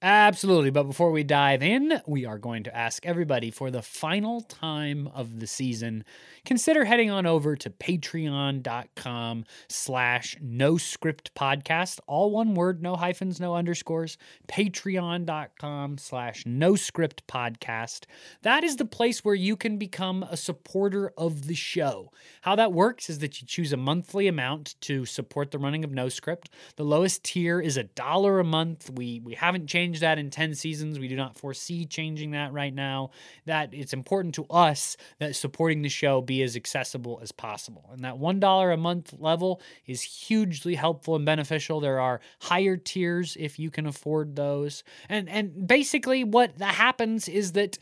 Absolutely. 0.06 0.68
But 0.68 0.82
before 0.82 1.12
we 1.12 1.24
dive 1.24 1.62
in, 1.62 2.02
we 2.06 2.26
are 2.26 2.36
going 2.36 2.64
to 2.64 2.76
ask 2.76 3.06
everybody 3.06 3.50
for 3.50 3.70
the 3.70 3.80
final 3.80 4.42
time 4.42 5.08
of 5.14 5.40
the 5.40 5.46
season, 5.46 6.04
consider 6.44 6.84
heading 6.84 7.08
on 7.08 7.24
over 7.24 7.56
to 7.56 7.70
patreon.com 7.70 9.46
slash 9.66 10.36
no 10.42 10.76
script 10.76 11.34
podcast. 11.34 12.00
All 12.06 12.30
one 12.30 12.54
word, 12.54 12.82
no 12.82 12.96
hyphens, 12.96 13.40
no 13.40 13.54
underscores. 13.54 14.18
Patreon.com 14.46 15.96
slash 15.96 16.44
no 16.44 16.76
script 16.76 17.26
podcast. 17.26 18.04
That 18.42 18.62
is 18.62 18.76
the 18.76 18.84
place 18.84 19.24
where 19.24 19.34
you 19.34 19.56
can 19.56 19.78
become 19.78 20.22
a 20.24 20.36
supporter 20.36 21.14
of 21.16 21.46
the 21.46 21.54
show. 21.54 22.12
How 22.42 22.54
that 22.56 22.74
works 22.74 23.08
is 23.08 23.20
that 23.20 23.40
you 23.40 23.46
choose 23.46 23.72
a 23.72 23.78
monthly 23.78 24.28
amount 24.28 24.74
to 24.82 25.06
support 25.06 25.50
the 25.50 25.58
running 25.58 25.82
of 25.82 25.92
No 25.92 26.10
Script. 26.10 26.50
The 26.76 26.84
lowest 26.84 27.24
tier 27.24 27.58
is 27.58 27.78
a 27.78 27.84
dollar 27.84 28.38
a 28.38 28.44
month. 28.44 28.90
We 28.90 29.22
we 29.24 29.32
haven't 29.32 29.66
changed 29.66 29.93
that 30.00 30.18
in 30.18 30.30
10 30.30 30.54
seasons. 30.54 30.98
We 30.98 31.08
do 31.08 31.16
not 31.16 31.36
foresee 31.36 31.84
changing 31.84 32.32
that 32.32 32.52
right 32.52 32.74
now. 32.74 33.10
That 33.46 33.72
it's 33.72 33.92
important 33.92 34.34
to 34.36 34.44
us 34.46 34.96
that 35.18 35.36
supporting 35.36 35.82
the 35.82 35.88
show 35.88 36.20
be 36.20 36.42
as 36.42 36.56
accessible 36.56 37.18
as 37.22 37.32
possible. 37.32 37.88
And 37.92 38.04
that 38.04 38.14
$1 38.14 38.72
a 38.72 38.76
month 38.76 39.14
level 39.18 39.60
is 39.86 40.02
hugely 40.02 40.74
helpful 40.74 41.16
and 41.16 41.26
beneficial. 41.26 41.80
There 41.80 42.00
are 42.00 42.20
higher 42.40 42.76
tiers 42.76 43.36
if 43.38 43.58
you 43.58 43.70
can 43.70 43.86
afford 43.86 44.36
those. 44.36 44.84
And 45.08 45.28
and 45.28 45.66
basically 45.66 46.24
what 46.24 46.60
happens 46.60 47.28
is 47.28 47.52
that 47.52 47.78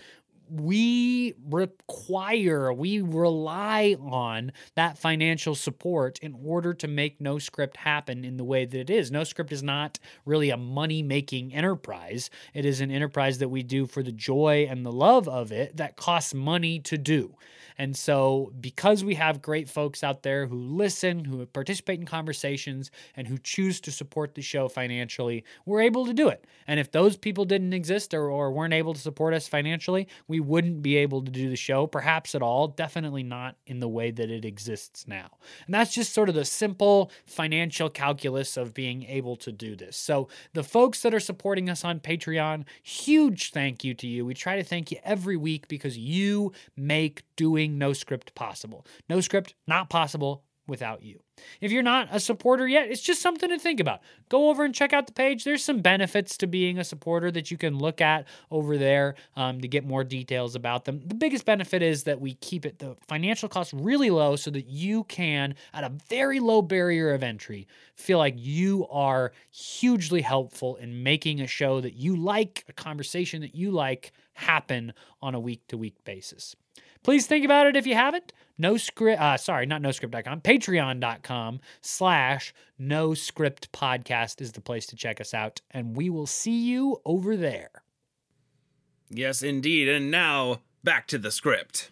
we 0.53 1.35
require, 1.49 2.73
we 2.73 3.01
rely 3.01 3.97
on 4.01 4.53
that 4.75 4.99
financial 4.99 5.55
support 5.55 6.19
in 6.19 6.37
order 6.45 6.75
to 6.75 6.89
make 6.89 7.21
No 7.21 7.39
Script 7.39 7.79
happen 7.79 8.25
in 8.25 8.37
the 8.37 8.45
way 8.45 8.67
that 8.67 8.79
it 8.79 8.91
is. 8.91 9.11
No 9.11 9.25
Script 9.25 9.51
is 9.51 9.63
not 9.63 9.99
really 10.27 10.51
a 10.51 10.57
money 10.57 11.03
making 11.03 11.55
enterprise, 11.55 12.29
it 12.53 12.67
is 12.67 12.81
an 12.81 12.91
enterprise 12.91 13.39
that 13.39 13.49
we 13.49 13.63
do 13.63 13.87
for 13.87 14.03
the 14.03 14.13
joy 14.13 14.67
and 14.69 14.85
the 14.85 14.93
love 14.93 15.27
of 15.29 15.53
it 15.53 15.77
that 15.79 15.97
costs 15.97 16.35
money 16.35 16.79
to 16.81 16.99
do. 16.99 17.35
And 17.79 17.97
so, 17.97 18.53
because 18.61 19.05
we 19.05 19.15
have 19.15 19.43
great 19.43 19.69
folks 19.69 20.05
out 20.05 20.23
there 20.23 20.47
who 20.47 20.57
listen, 20.57 21.25
who 21.25 21.45
participate 21.47 21.99
in 22.01 22.07
conversations, 22.07 22.91
and 23.17 23.27
who 23.27 23.39
choose 23.39 23.81
to 23.83 23.91
support 23.91 24.35
the 24.35 24.43
show 24.43 24.69
financially, 24.69 25.45
we're 25.65 25.81
able 25.81 26.07
to 26.07 26.13
do 26.13 26.29
it. 26.29 26.45
And 26.67 26.79
if 26.79 26.93
those 26.93 27.17
people 27.17 27.45
didn't 27.45 27.73
exist 27.73 28.15
or, 28.15 28.31
or 28.31 28.51
weren't 28.51 28.75
able 28.75 28.95
to 28.95 29.01
support 29.01 29.35
us 29.35 29.49
financially, 29.49 30.09
we 30.29 30.41
wouldn't 30.43 30.83
be 30.83 30.97
able 30.97 31.23
to 31.25 31.31
do 31.31 31.49
the 31.49 31.57
show, 31.57 31.87
perhaps 31.87 32.35
at 32.35 32.43
all, 32.43 32.69
definitely 32.69 33.23
not 33.23 33.57
in 33.67 33.81
the 33.81 33.89
way 33.89 34.11
that 34.11 34.31
it 34.31 34.45
exists 34.45 35.07
now. 35.09 35.31
And 35.67 35.75
that's 35.75 35.95
just 35.95 36.13
sort 36.13 36.29
of 36.29 36.35
the 36.35 36.45
simple 36.45 37.11
financial 37.27 37.89
calculus 37.89 38.57
of 38.57 38.75
being 38.75 39.05
able 39.05 39.37
to 39.37 39.53
do 39.53 39.75
this. 39.75 39.97
So, 39.97 40.29
the 40.53 40.65
folks 40.65 41.03
that 41.03 41.15
are 41.15 41.21
supporting 41.21 41.71
us 41.71 41.85
on 41.85 42.01
Patreon, 42.01 42.65
huge 42.83 43.51
thank 43.51 43.85
you 43.85 43.95
to 43.95 44.07
you. 44.07 44.25
We 44.25 44.35
try 44.35 44.57
to 44.57 44.65
thank 44.65 44.91
you 44.91 44.99
every 45.05 45.37
week 45.37 45.69
because 45.69 45.97
you 45.97 46.53
make 46.77 47.23
doing 47.37 47.79
No 47.79 47.93
Script 47.93 48.35
possible. 48.35 48.87
No 49.09 49.21
Script, 49.21 49.55
not 49.67 49.89
possible 49.89 50.45
without 50.67 51.03
you. 51.03 51.21
If 51.61 51.73
you're 51.73 51.83
not 51.83 52.09
a 52.13 52.21
supporter 52.21 52.69
yet, 52.69 52.89
it's 52.89 53.01
just 53.01 53.21
something 53.21 53.49
to 53.49 53.59
think 53.59 53.81
about. 53.81 54.01
Go 54.29 54.49
over 54.49 54.65
and 54.65 54.75
check 54.75 54.93
out 54.93 55.07
the 55.07 55.13
page. 55.13 55.45
There's 55.45 55.65
some 55.65 55.81
benefits 55.81 56.37
to 56.39 56.47
being 56.47 56.79
a 56.79 56.85
supporter 56.85 57.31
that 57.33 57.51
you 57.51 57.57
can 57.57 57.79
look 57.79 58.01
at 58.01 58.27
over 58.51 58.79
there 58.79 59.17
um, 59.37 59.61
to 59.61 59.69
get 59.69 59.85
more 59.85 60.05
details 60.05 60.55
about 60.55 60.85
them. 60.85 61.01
The 61.05 61.15
biggest 61.15 61.45
benefit 61.45 61.83
is 61.83 62.05
that 62.05 62.21
we 62.21 62.35
keep 62.35 62.65
it 62.65 62.79
the 62.79 62.97
financial 63.09 63.49
cost 63.49 63.73
really 63.73 64.11
low 64.11 64.37
so 64.37 64.51
that 64.51 64.67
you 64.67 65.05
can, 65.05 65.55
at 65.75 65.85
a 65.85 65.93
very 66.09 66.39
low 66.39 66.63
barrier 66.63 67.13
of 67.13 67.23
entry, 67.23 67.67
feel 67.97 68.19
like 68.19 68.35
you 68.37 68.87
are 68.89 69.33
hugely 69.51 70.21
helpful 70.21 70.77
in 70.77 71.03
making 71.03 71.41
a 71.41 71.47
show 71.47 71.81
that 71.81 71.95
you 71.95 72.17
like, 72.17 72.65
a 72.69 72.73
conversation 72.73 73.41
that 73.41 73.55
you 73.55 73.71
like 73.71 74.13
happen 74.35 74.93
on 75.21 75.35
a 75.35 75.41
week 75.41 75.67
to 75.69 75.77
week 75.77 75.97
basis. 76.05 76.55
Please 77.03 77.27
think 77.27 77.45
about 77.45 77.67
it 77.67 77.77
if 77.77 77.87
you 77.87 77.95
haven't. 77.95 78.33
No 78.59 78.77
script, 78.77 79.21
uh, 79.21 79.37
sorry, 79.39 79.67
not 79.67 79.83
noscript.com, 79.83 80.41
patreon.com 80.43 81.61
slash 81.81 82.55
no 82.79 83.15
script 83.15 83.73
podcast 83.73 84.41
is 84.41 84.53
the 84.53 84.61
place 84.61 84.87
to 84.87 84.97
check 84.97 85.21
us 85.21 85.33
out. 85.35 85.61
And 85.71 85.97
we 85.97 86.11
will 86.11 86.27
see 86.27 86.61
you 86.65 87.01
over 87.05 87.37
there. 87.37 87.71
Yes, 89.11 89.43
indeed. 89.43 89.89
And 89.89 90.11
now 90.11 90.61
back 90.85 91.07
to 91.09 91.19
the 91.19 91.31
script. 91.31 91.91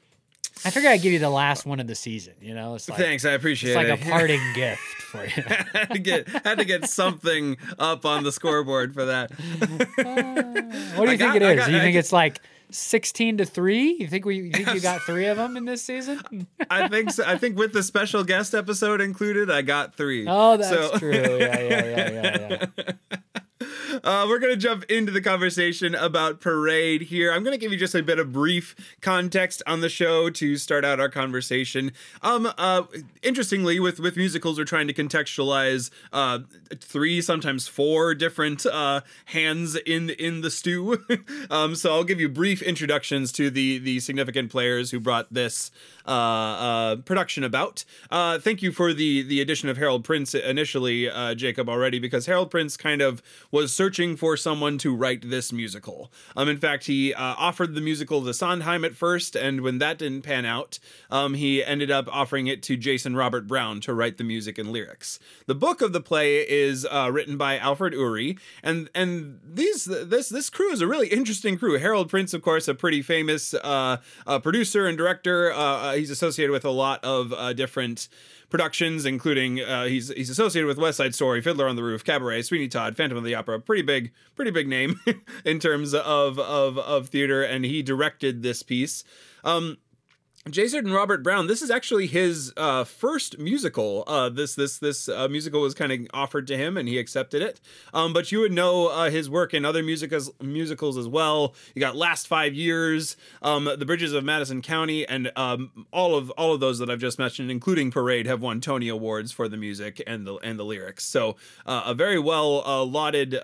I 0.65 0.69
figured 0.71 0.93
I'd 0.93 1.01
give 1.03 1.13
you 1.13 1.19
the 1.19 1.31
last 1.31 1.65
one 1.65 1.81
of 1.81 1.87
the 1.87 1.95
season. 1.95 2.35
You 2.41 2.55
know, 2.55 2.75
it's 2.75 2.89
like, 2.89 2.99
Thanks, 2.99 3.25
I 3.25 3.33
appreciate 3.33 3.73
it. 3.75 3.79
it's 3.89 3.89
like 3.91 4.01
a 4.01 4.11
parting 4.11 4.41
gift 4.55 4.81
for 5.11 5.25
you. 5.25 5.31
had 5.73 5.91
to 5.93 5.99
get 5.99 6.29
had 6.45 6.59
to 6.59 6.65
get 6.67 6.89
something 6.89 7.57
up 7.79 8.05
on 8.05 8.25
the 8.25 8.33
scoreboard 8.33 8.93
for 8.93 9.07
that. 9.07 9.31
What 9.31 9.97
do 9.97 10.03
you 10.05 11.13
I 11.13 11.17
think 11.17 11.19
got- 11.19 11.37
it 11.37 11.43
is? 11.43 11.59
got- 11.61 11.67
Do 11.67 11.73
you 11.73 11.79
I 11.79 11.81
think 11.81 11.97
it's 11.97 12.13
like 12.13 12.41
16 12.75 13.39
to 13.39 13.45
3? 13.45 13.97
You 14.01 14.07
think 14.09 14.25
we 14.25 14.37
you 14.37 14.51
think 14.53 14.75
you 14.75 14.81
got 14.81 15.01
3 15.03 15.27
of 15.27 15.37
them 15.37 15.57
in 15.57 15.65
this 15.65 15.83
season? 15.83 16.47
I 16.71 16.89
think 16.89 17.11
so. 17.13 17.25
I 17.27 17.37
think 17.37 17.59
with 17.59 17.73
the 17.73 17.83
special 17.83 18.25
guest 18.25 18.55
episode 18.55 19.01
included, 19.01 19.51
I 19.51 19.63
got 19.63 19.95
three. 19.97 20.27
Oh, 20.29 20.57
that's 20.57 20.71
So- 20.71 20.99
true. 20.99 21.13
Yeah, 21.13 21.61
yeah, 21.61 21.85
yeah, 21.85 22.11
yeah, 22.11 22.67
yeah. 22.81 22.93
Uh, 23.93 24.27
we're 24.29 24.39
going 24.39 24.53
to 24.53 24.59
jump 24.59 24.85
into 24.85 25.11
the 25.11 25.21
conversation 25.21 25.95
about 25.95 26.41
Parade 26.41 27.03
here. 27.03 27.33
I'm 27.33 27.43
going 27.43 27.55
to 27.55 27.61
give 27.61 27.73
you 27.73 27.79
just 27.79 27.95
a 27.95 28.03
bit 28.03 28.19
of 28.19 28.33
brief 28.33 28.77
context 29.01 29.63
on 29.67 29.81
the 29.81 29.89
show 29.89 30.31
to 30.31 30.57
start 30.57 30.85
out 30.85 31.01
our 31.01 31.09
conversation. 31.09 31.93
Um, 32.23 32.53
uh, 32.57 32.85
interestingly, 33.23 33.81
with 33.81 33.99
with 33.99 34.17
musicals, 34.17 34.59
we're 34.59 34.65
trying 34.65 34.87
to 34.87 34.95
contextualize 34.95 35.91
uh, 36.13 36.41
three, 36.79 37.21
sometimes 37.21 37.67
four 37.67 38.15
different 38.15 38.65
uh, 38.67 39.01
hands 39.27 39.75
in 39.75 40.11
in 40.11 40.43
the 40.43 40.51
stew. 40.51 41.05
um, 41.51 41.75
so 41.75 41.93
I'll 41.93 42.05
give 42.05 42.21
you 42.21 42.29
brief 42.29 42.63
introductions 42.63 43.33
to 43.33 43.51
the 43.51 43.79
the 43.79 44.01
significant 44.01 44.51
players 44.51 44.91
who 44.91 45.01
brought 45.01 45.33
this 45.33 45.71
uh, 46.07 46.11
uh, 46.11 46.97
production 46.97 47.45
about. 47.45 47.85
Uh, 48.11 48.39
thank 48.39 48.63
you 48.63 48.73
for 48.73 48.93
the 48.93 49.23
the 49.23 49.41
addition 49.41 49.69
of 49.69 49.77
Harold 49.77 50.05
Prince 50.05 50.35
initially, 50.35 51.09
uh, 51.11 51.35
Jacob, 51.35 51.69
already 51.69 51.99
because 51.99 52.27
Harold 52.27 52.51
Prince 52.51 52.77
kind 52.77 53.03
of 53.03 53.23
was 53.51 53.73
searching 53.81 54.15
for 54.15 54.37
someone 54.37 54.77
to 54.77 54.95
write 54.95 55.31
this 55.31 55.55
musical. 55.55 56.13
Um, 56.37 56.51
in 56.51 56.59
fact, 56.59 56.85
he 56.85 57.15
uh, 57.15 57.35
offered 57.39 57.75
the 57.75 57.81
musical 57.81 58.23
to 58.23 58.35
Sondheim 58.35 58.85
at 58.85 58.95
first, 58.95 59.35
and 59.35 59.63
when 59.63 59.79
that 59.79 59.97
didn't 59.97 60.21
pan 60.21 60.45
out, 60.45 60.79
um, 61.11 61.33
he 61.33 61.65
ended 61.65 61.91
up 61.91 62.07
offering 62.13 62.47
it 62.47 62.63
to 62.65 62.77
Jason 62.77 63.17
Robert 63.17 63.47
Brown 63.47 63.81
to 63.81 63.95
write 63.95 64.19
the 64.19 64.25
music 64.25 64.59
and 64.59 64.71
lyrics. 64.71 65.19
The 65.47 65.55
book 65.55 65.81
of 65.81 65.95
the 65.95 66.01
play 66.03 66.41
is 66.41 66.87
uh, 66.91 67.09
written 67.11 67.39
by 67.39 67.57
Alfred 67.57 67.95
Uhry, 67.95 68.39
and 68.63 68.91
and 68.95 69.41
these 69.43 69.87
this 69.87 70.29
this 70.29 70.51
crew 70.51 70.71
is 70.73 70.83
a 70.83 70.87
really 70.87 71.09
interesting 71.09 71.57
crew. 71.57 71.79
Harold 71.79 72.11
Prince, 72.11 72.35
of 72.35 72.43
course, 72.43 72.69
a 72.69 72.75
pretty 72.75 73.01
famous 73.01 73.55
uh, 73.55 73.97
producer 74.43 74.87
and 74.87 74.99
director. 74.99 75.55
Uh, 75.55 75.57
uh, 75.57 75.93
he's 75.95 76.11
associated 76.11 76.53
with 76.53 76.67
a 76.67 76.71
lot 76.71 77.03
of 77.03 77.33
uh, 77.33 77.55
different 77.55 78.09
productions, 78.51 79.07
including 79.07 79.61
uh, 79.61 79.85
he's 79.85 80.09
he's 80.09 80.29
associated 80.29 80.67
with 80.67 80.79
West 80.79 80.99
Side 80.99 81.15
Story, 81.15 81.41
Fiddler 81.41 81.69
on 81.69 81.77
the 81.77 81.83
Roof, 81.83 82.05
Cabaret, 82.05 82.43
Sweeney 82.43 82.69
Todd, 82.69 82.97
Phantom 82.97 83.17
of 83.17 83.25
the 83.25 83.35
Opera. 83.35 83.61
Pretty 83.61 83.83
big, 83.83 84.13
pretty 84.37 84.51
big 84.51 84.69
name 84.69 85.01
in 85.45 85.59
terms 85.59 85.95
of 85.95 86.39
of 86.39 86.79
of 86.79 87.09
theater, 87.09 87.43
and 87.43 87.65
he 87.65 87.83
directed 87.83 88.43
this 88.43 88.63
piece. 88.63 89.05
Um, 89.45 89.79
Jason 90.49 90.87
and 90.87 90.95
Robert 90.95 91.23
Brown. 91.23 91.49
This 91.49 91.61
is 91.61 91.71
actually 91.71 92.07
his 92.07 92.51
uh, 92.57 92.85
first 92.85 93.39
musical. 93.39 94.05
Uh, 94.07 94.31
this 94.31 94.55
this 94.55 94.79
this 94.79 95.07
uh, 95.07 95.29
musical 95.29 95.61
was 95.61 95.75
kind 95.75 95.93
of 95.93 96.01
offered 96.15 96.47
to 96.47 96.57
him, 96.57 96.79
and 96.79 96.89
he 96.89 96.99
accepted 96.99 97.43
it. 97.43 97.61
Um, 97.93 98.15
but 98.15 98.33
you 98.33 98.41
would 98.41 98.53
know 98.53 98.89
uh, 98.89 99.11
his 99.11 99.29
work 99.29 99.53
in 99.53 99.67
other 99.67 99.83
musicals 99.83 100.31
musicals 100.41 100.97
as 100.97 101.07
well. 101.07 101.55
You 101.75 101.81
got 101.81 101.95
Last 101.95 102.27
Five 102.27 102.55
Years, 102.55 103.19
um, 103.43 103.65
The 103.65 103.85
Bridges 103.85 104.15
of 104.15 104.25
Madison 104.25 104.63
County, 104.63 105.07
and 105.07 105.31
um, 105.37 105.87
all 105.93 106.17
of 106.17 106.31
all 106.31 106.55
of 106.55 106.61
those 106.61 106.79
that 106.79 106.89
I've 106.89 107.01
just 107.01 107.19
mentioned, 107.19 107.51
including 107.51 107.91
Parade, 107.91 108.27
have 108.27 108.41
won 108.41 108.63
Tony 108.63 108.89
Awards 108.89 109.33
for 109.33 109.47
the 109.47 109.59
music 109.59 110.03
and 110.07 110.27
the 110.27 110.37
and 110.37 110.59
the 110.59 110.65
lyrics. 110.65 111.05
So 111.05 111.37
uh, 111.67 111.83
a 111.85 111.93
very 111.93 112.19
well 112.19 112.63
uh, 112.67 112.83
lauded. 112.83 113.39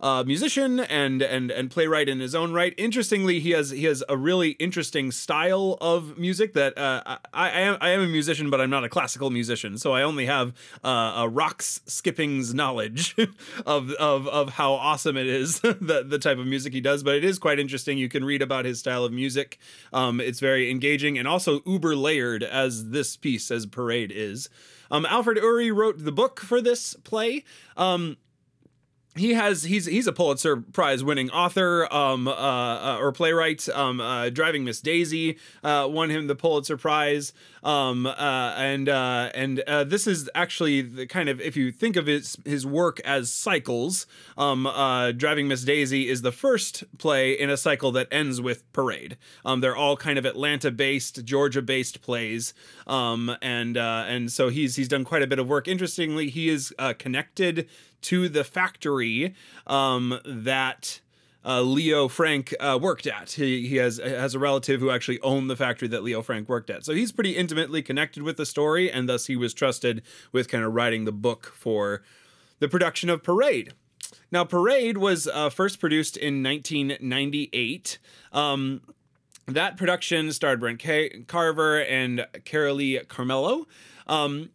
Uh, 0.00 0.24
musician 0.24 0.80
and 0.80 1.20
and 1.20 1.50
and 1.50 1.70
playwright 1.70 2.08
in 2.08 2.20
his 2.20 2.34
own 2.34 2.52
right. 2.52 2.72
Interestingly, 2.78 3.38
he 3.38 3.50
has 3.50 3.70
he 3.70 3.84
has 3.84 4.02
a 4.08 4.16
really 4.16 4.50
interesting 4.52 5.10
style 5.10 5.76
of 5.80 6.16
music 6.16 6.54
that 6.54 6.76
uh, 6.78 7.02
I, 7.06 7.18
I 7.34 7.60
am 7.60 7.76
I 7.80 7.90
am 7.90 8.00
a 8.00 8.06
musician, 8.06 8.48
but 8.48 8.60
I'm 8.60 8.70
not 8.70 8.82
a 8.82 8.88
classical 8.88 9.28
musician, 9.30 9.76
so 9.76 9.92
I 9.92 10.02
only 10.02 10.24
have 10.26 10.54
uh, 10.82 11.14
a 11.16 11.28
rocks 11.28 11.80
skippings 11.86 12.54
knowledge 12.54 13.14
of 13.66 13.90
of 13.92 14.26
of 14.28 14.50
how 14.50 14.72
awesome 14.72 15.18
it 15.18 15.26
is 15.26 15.60
the 15.60 16.04
the 16.06 16.18
type 16.18 16.38
of 16.38 16.46
music 16.46 16.72
he 16.72 16.80
does. 16.80 17.02
But 17.02 17.16
it 17.16 17.24
is 17.24 17.38
quite 17.38 17.58
interesting. 17.58 17.98
You 17.98 18.08
can 18.08 18.24
read 18.24 18.40
about 18.40 18.64
his 18.64 18.78
style 18.78 19.04
of 19.04 19.12
music. 19.12 19.58
Um, 19.92 20.20
it's 20.20 20.40
very 20.40 20.70
engaging 20.70 21.18
and 21.18 21.28
also 21.28 21.60
uber 21.66 21.94
layered 21.94 22.42
as 22.42 22.90
this 22.90 23.16
piece 23.16 23.50
as 23.50 23.66
Parade 23.66 24.12
is. 24.14 24.48
Um, 24.90 25.06
Alfred 25.06 25.38
Uhry 25.38 25.74
wrote 25.74 26.04
the 26.04 26.12
book 26.12 26.40
for 26.40 26.60
this 26.60 26.94
play. 26.94 27.44
Um, 27.76 28.16
he 29.16 29.34
has 29.34 29.64
he's 29.64 29.86
he's 29.86 30.06
a 30.06 30.12
Pulitzer 30.12 30.56
Prize 30.56 31.02
winning 31.02 31.30
author 31.30 31.92
um 31.92 32.28
uh, 32.28 32.32
uh 32.32 32.98
or 33.00 33.10
playwright. 33.10 33.68
Um 33.68 34.00
uh, 34.00 34.30
driving 34.30 34.64
Miss 34.64 34.80
Daisy 34.80 35.36
uh 35.64 35.88
won 35.90 36.10
him 36.10 36.28
the 36.28 36.36
Pulitzer 36.36 36.76
Prize. 36.76 37.32
Um 37.64 38.06
uh 38.06 38.54
and 38.56 38.88
uh 38.88 39.30
and 39.34 39.64
this 39.86 40.06
is 40.06 40.30
actually 40.34 40.82
the 40.82 41.06
kind 41.06 41.28
of 41.28 41.40
if 41.40 41.56
you 41.56 41.72
think 41.72 41.96
of 41.96 42.06
his 42.06 42.36
his 42.44 42.64
work 42.64 43.00
as 43.00 43.32
cycles 43.32 44.06
um 44.38 44.68
driving 45.16 45.48
Miss 45.48 45.64
Daisy 45.64 46.08
is 46.08 46.22
the 46.22 46.32
first 46.32 46.84
play 46.98 47.32
in 47.32 47.50
a 47.50 47.56
cycle 47.56 47.90
that 47.92 48.06
ends 48.12 48.40
with 48.40 48.70
Parade. 48.72 49.16
Um 49.44 49.60
they're 49.60 49.76
all 49.76 49.96
kind 49.96 50.18
of 50.18 50.24
Atlanta 50.24 50.70
based 50.70 51.24
Georgia 51.24 51.62
based 51.62 52.00
plays. 52.00 52.54
Um 52.86 53.36
and 53.42 53.76
and 53.76 54.30
so 54.30 54.50
he's 54.50 54.76
he's 54.76 54.88
done 54.88 55.04
quite 55.04 55.22
a 55.22 55.26
bit 55.26 55.40
of 55.40 55.48
work. 55.48 55.66
Interestingly 55.66 56.30
he 56.30 56.48
is 56.48 56.72
connected 56.98 57.68
to 58.02 58.28
the 58.28 58.44
factory 58.44 59.34
um, 59.66 60.18
that 60.24 61.00
uh, 61.44 61.62
Leo 61.62 62.08
Frank 62.08 62.54
uh, 62.60 62.78
worked 62.80 63.06
at. 63.06 63.32
He, 63.32 63.66
he 63.66 63.76
has 63.76 63.98
has 63.98 64.34
a 64.34 64.38
relative 64.38 64.80
who 64.80 64.90
actually 64.90 65.20
owned 65.20 65.48
the 65.48 65.56
factory 65.56 65.88
that 65.88 66.02
Leo 66.02 66.22
Frank 66.22 66.48
worked 66.48 66.70
at. 66.70 66.84
So 66.84 66.92
he's 66.92 67.12
pretty 67.12 67.36
intimately 67.36 67.82
connected 67.82 68.22
with 68.22 68.36
the 68.36 68.46
story, 68.46 68.90
and 68.90 69.08
thus 69.08 69.26
he 69.26 69.36
was 69.36 69.54
trusted 69.54 70.02
with 70.32 70.48
kind 70.48 70.64
of 70.64 70.74
writing 70.74 71.04
the 71.04 71.12
book 71.12 71.52
for 71.54 72.02
the 72.58 72.68
production 72.68 73.08
of 73.08 73.22
Parade. 73.22 73.72
Now, 74.32 74.44
Parade 74.44 74.98
was 74.98 75.26
uh, 75.26 75.50
first 75.50 75.80
produced 75.80 76.16
in 76.16 76.42
1998. 76.42 77.98
Um, 78.32 78.82
that 79.46 79.76
production 79.76 80.30
starred 80.32 80.60
Brent 80.60 80.78
K- 80.78 81.24
Carver 81.26 81.80
and 81.82 82.26
Carolee 82.44 83.04
Carmello. 83.06 83.64
Um, 84.06 84.50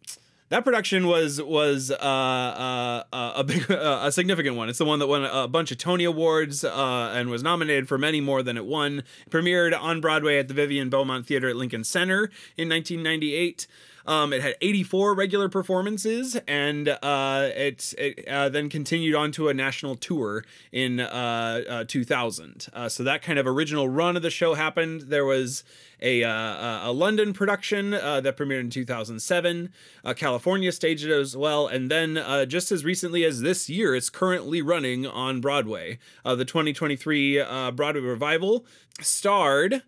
that 0.48 0.64
production 0.64 1.06
was 1.06 1.42
was 1.42 1.90
uh, 1.90 1.94
uh, 1.94 3.02
uh, 3.12 3.32
a 3.36 3.44
big 3.44 3.70
uh, 3.70 4.00
a 4.04 4.12
significant 4.12 4.56
one. 4.56 4.68
It's 4.68 4.78
the 4.78 4.84
one 4.84 4.98
that 5.00 5.06
won 5.06 5.24
a 5.24 5.48
bunch 5.48 5.72
of 5.72 5.78
Tony 5.78 6.04
Awards 6.04 6.64
uh, 6.64 7.12
and 7.14 7.30
was 7.30 7.42
nominated 7.42 7.88
for 7.88 7.98
many 7.98 8.20
more 8.20 8.42
than 8.42 8.56
it 8.56 8.66
won. 8.66 8.98
It 9.26 9.30
premiered 9.30 9.78
on 9.78 10.00
Broadway 10.00 10.38
at 10.38 10.48
the 10.48 10.54
Vivian 10.54 10.88
Beaumont 10.88 11.26
Theater 11.26 11.48
at 11.48 11.56
Lincoln 11.56 11.84
Center 11.84 12.30
in 12.56 12.68
1998. 12.68 13.66
Um, 14.06 14.32
it 14.32 14.40
had 14.40 14.54
84 14.60 15.14
regular 15.14 15.48
performances, 15.48 16.36
and 16.46 16.88
uh, 16.88 17.50
it, 17.54 17.92
it 17.98 18.28
uh, 18.28 18.48
then 18.48 18.68
continued 18.68 19.14
on 19.14 19.32
to 19.32 19.48
a 19.48 19.54
national 19.54 19.96
tour 19.96 20.44
in 20.70 21.00
uh, 21.00 21.62
uh, 21.68 21.84
2000. 21.84 22.68
Uh, 22.72 22.88
so 22.88 23.02
that 23.02 23.22
kind 23.22 23.38
of 23.38 23.46
original 23.46 23.88
run 23.88 24.16
of 24.16 24.22
the 24.22 24.30
show 24.30 24.54
happened. 24.54 25.02
There 25.02 25.24
was 25.24 25.64
a, 26.00 26.22
uh, 26.22 26.88
a 26.88 26.92
London 26.92 27.32
production 27.32 27.90
that 27.90 28.36
premiered 28.36 28.60
in 28.60 28.70
2007. 28.70 29.72
Uh, 30.04 30.14
California 30.14 30.70
staged 30.70 31.04
it 31.04 31.10
as 31.10 31.36
well, 31.36 31.66
and 31.66 31.90
then 31.90 32.14
just 32.48 32.70
as 32.70 32.84
recently 32.84 33.24
as 33.24 33.40
this 33.40 33.68
year, 33.68 33.94
it's 33.94 34.10
currently 34.10 34.62
running 34.62 35.06
on 35.06 35.40
Broadway. 35.40 35.98
The 36.24 36.44
2023 36.44 37.40
uh, 37.40 37.70
Broadway 37.72 38.02
revival 38.02 38.66
starred. 39.00 39.82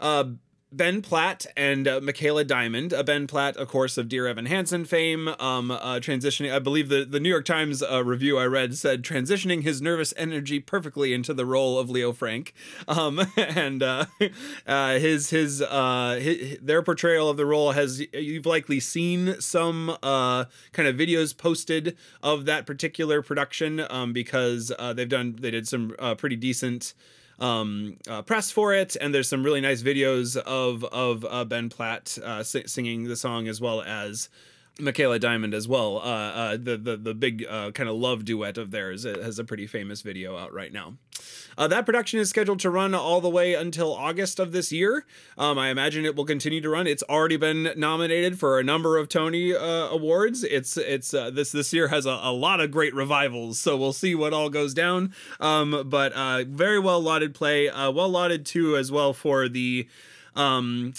Uh, 0.00 0.24
Ben 0.76 1.02
Platt 1.02 1.46
and 1.56 1.86
uh, 1.86 2.00
Michaela 2.00 2.42
Diamond. 2.42 2.92
Uh, 2.92 3.04
ben 3.04 3.28
Platt, 3.28 3.56
of 3.56 3.68
course, 3.68 3.96
of 3.96 4.08
Dear 4.08 4.26
Evan 4.26 4.46
Hansen 4.46 4.84
fame, 4.84 5.28
um, 5.38 5.70
uh, 5.70 6.00
transitioning. 6.00 6.52
I 6.52 6.58
believe 6.58 6.88
the, 6.88 7.04
the 7.04 7.20
New 7.20 7.28
York 7.28 7.44
Times 7.44 7.80
uh, 7.80 8.02
review 8.04 8.38
I 8.38 8.46
read 8.46 8.76
said 8.76 9.04
transitioning 9.04 9.62
his 9.62 9.80
nervous 9.80 10.12
energy 10.16 10.58
perfectly 10.58 11.12
into 11.12 11.32
the 11.32 11.46
role 11.46 11.78
of 11.78 11.90
Leo 11.90 12.12
Frank, 12.12 12.52
um, 12.88 13.20
and 13.36 13.84
uh, 13.84 14.06
uh, 14.66 14.98
his 14.98 15.30
his, 15.30 15.60
his 15.60 16.58
their 16.60 16.82
portrayal 16.82 17.28
of 17.28 17.36
the 17.36 17.46
role 17.46 17.72
has 17.72 18.02
you've 18.12 18.46
likely 18.46 18.80
seen 18.80 19.40
some 19.40 19.96
kind 20.02 20.88
of 20.88 20.96
videos 20.96 21.36
posted 21.36 21.96
of 22.22 22.46
that 22.46 22.66
particular 22.66 23.22
production 23.22 23.84
um, 23.90 24.12
because 24.12 24.72
they've 24.94 25.08
done 25.08 25.36
they 25.38 25.52
did 25.52 25.68
some 25.68 25.94
pretty 26.18 26.36
decent 26.36 26.94
um, 27.38 27.96
uh, 28.08 28.22
press 28.22 28.50
for 28.50 28.74
it, 28.74 28.96
and 29.00 29.14
there's 29.14 29.28
some 29.28 29.42
really 29.44 29.60
nice 29.60 29.82
videos 29.82 30.36
of 30.36 30.84
of 30.84 31.24
uh, 31.28 31.44
Ben 31.44 31.68
Platt 31.68 32.18
uh, 32.22 32.42
si- 32.42 32.66
singing 32.66 33.04
the 33.04 33.16
song 33.16 33.48
as 33.48 33.60
well 33.60 33.82
as 33.82 34.28
Michaela 34.80 35.20
Diamond 35.20 35.54
as 35.54 35.68
well. 35.68 35.98
Uh, 35.98 36.00
uh, 36.00 36.50
the 36.56 36.76
the 36.76 36.96
the 36.96 37.14
big 37.14 37.46
uh, 37.48 37.70
kind 37.70 37.88
of 37.88 37.94
love 37.94 38.24
duet 38.24 38.58
of 38.58 38.72
theirs 38.72 39.04
it 39.04 39.22
has 39.22 39.38
a 39.38 39.44
pretty 39.44 39.66
famous 39.68 40.02
video 40.02 40.36
out 40.36 40.52
right 40.52 40.72
now. 40.72 40.94
Uh, 41.56 41.68
that 41.68 41.86
production 41.86 42.18
is 42.18 42.28
scheduled 42.28 42.58
to 42.58 42.70
run 42.70 42.92
all 42.92 43.20
the 43.20 43.28
way 43.28 43.54
until 43.54 43.94
August 43.94 44.40
of 44.40 44.50
this 44.50 44.72
year. 44.72 45.06
Um, 45.38 45.58
I 45.58 45.68
imagine 45.68 46.04
it 46.04 46.16
will 46.16 46.24
continue 46.24 46.60
to 46.60 46.68
run. 46.68 46.88
It's 46.88 47.04
already 47.04 47.36
been 47.36 47.70
nominated 47.76 48.40
for 48.40 48.58
a 48.58 48.64
number 48.64 48.98
of 48.98 49.08
Tony 49.08 49.54
uh, 49.54 49.88
awards. 49.88 50.42
It's 50.42 50.76
it's 50.76 51.14
uh, 51.14 51.30
this 51.30 51.52
this 51.52 51.72
year 51.72 51.88
has 51.88 52.04
a, 52.04 52.18
a, 52.22 52.32
lot 52.32 52.60
of 52.60 52.72
great 52.72 52.94
revivals, 52.94 53.60
so 53.60 53.76
we'll 53.76 53.92
see 53.92 54.16
what 54.16 54.32
all 54.32 54.50
goes 54.50 54.74
down. 54.74 55.14
Um, 55.38 55.84
but 55.86 56.12
very 56.48 56.80
well 56.80 57.00
lauded 57.00 57.32
play, 57.32 57.70
well 57.70 58.08
lauded 58.08 58.44
too 58.44 58.76
as 58.76 58.90
well 58.90 59.12
for 59.12 59.48
the. 59.48 59.88
Um, 60.34 60.94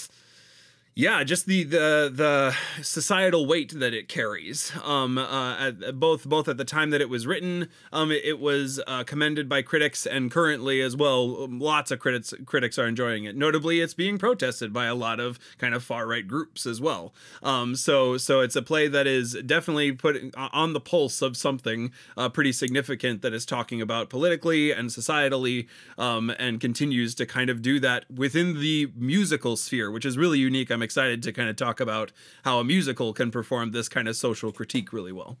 yeah, 0.98 1.22
just 1.24 1.44
the 1.44 1.62
the 1.62 2.10
the 2.10 2.56
societal 2.82 3.44
weight 3.44 3.78
that 3.78 3.92
it 3.92 4.08
carries. 4.08 4.72
Um, 4.82 5.18
uh, 5.18 5.68
at, 5.68 6.00
both 6.00 6.24
both 6.24 6.48
at 6.48 6.56
the 6.56 6.64
time 6.64 6.88
that 6.88 7.02
it 7.02 7.10
was 7.10 7.26
written, 7.26 7.68
um, 7.92 8.10
it, 8.10 8.24
it 8.24 8.40
was 8.40 8.80
uh, 8.86 9.04
commended 9.04 9.46
by 9.46 9.60
critics, 9.60 10.06
and 10.06 10.30
currently 10.30 10.80
as 10.80 10.96
well, 10.96 11.44
um, 11.44 11.60
lots 11.60 11.90
of 11.90 11.98
critics 11.98 12.32
critics 12.46 12.78
are 12.78 12.86
enjoying 12.86 13.24
it. 13.24 13.36
Notably, 13.36 13.80
it's 13.80 13.92
being 13.92 14.16
protested 14.16 14.72
by 14.72 14.86
a 14.86 14.94
lot 14.94 15.20
of 15.20 15.38
kind 15.58 15.74
of 15.74 15.84
far 15.84 16.06
right 16.06 16.26
groups 16.26 16.64
as 16.64 16.80
well. 16.80 17.12
Um, 17.42 17.76
so 17.76 18.16
so 18.16 18.40
it's 18.40 18.56
a 18.56 18.62
play 18.62 18.88
that 18.88 19.06
is 19.06 19.36
definitely 19.44 19.92
put 19.92 20.34
on 20.34 20.72
the 20.72 20.80
pulse 20.80 21.20
of 21.20 21.36
something 21.36 21.92
uh, 22.16 22.30
pretty 22.30 22.52
significant 22.52 23.20
that 23.20 23.34
is 23.34 23.44
talking 23.44 23.82
about 23.82 24.08
politically 24.08 24.72
and 24.72 24.88
societally, 24.88 25.66
um, 25.98 26.30
and 26.38 26.58
continues 26.58 27.14
to 27.16 27.26
kind 27.26 27.50
of 27.50 27.60
do 27.60 27.78
that 27.80 28.10
within 28.10 28.60
the 28.60 28.90
musical 28.96 29.58
sphere, 29.58 29.90
which 29.90 30.06
is 30.06 30.16
really 30.16 30.38
unique. 30.38 30.70
I'm 30.70 30.85
excited 30.86 31.22
to 31.24 31.32
kind 31.32 31.50
of 31.50 31.56
talk 31.56 31.80
about 31.80 32.12
how 32.44 32.60
a 32.60 32.64
musical 32.64 33.12
can 33.12 33.30
perform 33.30 33.72
this 33.72 33.88
kind 33.90 34.08
of 34.08 34.16
social 34.16 34.52
critique 34.52 34.92
really 34.92 35.12
well. 35.12 35.36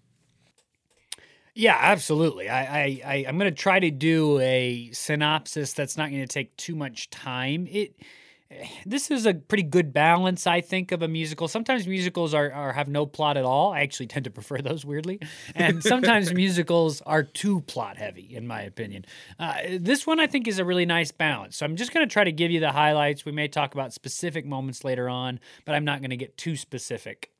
Yeah, 1.54 1.78
absolutely. 1.80 2.50
I, 2.50 2.60
I, 2.60 3.00
I 3.06 3.14
am 3.26 3.38
going 3.38 3.50
to 3.50 3.62
try 3.62 3.80
to 3.80 3.90
do 3.90 4.38
a 4.40 4.90
synopsis 4.92 5.72
that's 5.72 5.96
not 5.96 6.10
going 6.10 6.20
to 6.20 6.26
take 6.26 6.54
too 6.58 6.76
much 6.76 7.08
time. 7.08 7.66
It 7.70 7.94
this 8.86 9.10
is 9.10 9.26
a 9.26 9.34
pretty 9.34 9.62
good 9.62 9.92
balance, 9.92 10.46
I 10.46 10.60
think, 10.60 10.92
of 10.92 11.02
a 11.02 11.08
musical. 11.08 11.48
Sometimes 11.48 11.86
musicals 11.86 12.34
are, 12.34 12.50
are 12.52 12.72
have 12.72 12.88
no 12.88 13.06
plot 13.06 13.36
at 13.36 13.44
all. 13.44 13.72
I 13.72 13.80
actually 13.80 14.06
tend 14.06 14.24
to 14.24 14.30
prefer 14.30 14.58
those 14.62 14.84
weirdly, 14.84 15.20
and 15.54 15.82
sometimes 15.82 16.32
musicals 16.34 17.00
are 17.02 17.22
too 17.22 17.60
plot 17.62 17.96
heavy, 17.96 18.34
in 18.34 18.46
my 18.46 18.62
opinion. 18.62 19.04
Uh, 19.38 19.56
this 19.78 20.06
one 20.06 20.20
I 20.20 20.26
think 20.26 20.48
is 20.48 20.58
a 20.58 20.64
really 20.64 20.86
nice 20.86 21.12
balance. 21.12 21.56
So 21.56 21.66
I'm 21.66 21.76
just 21.76 21.92
going 21.92 22.06
to 22.06 22.12
try 22.12 22.24
to 22.24 22.32
give 22.32 22.50
you 22.50 22.60
the 22.60 22.72
highlights. 22.72 23.24
We 23.24 23.32
may 23.32 23.48
talk 23.48 23.74
about 23.74 23.92
specific 23.92 24.46
moments 24.46 24.84
later 24.84 25.08
on, 25.08 25.40
but 25.64 25.74
I'm 25.74 25.84
not 25.84 26.00
going 26.00 26.10
to 26.10 26.16
get 26.16 26.36
too 26.36 26.56
specific. 26.56 27.30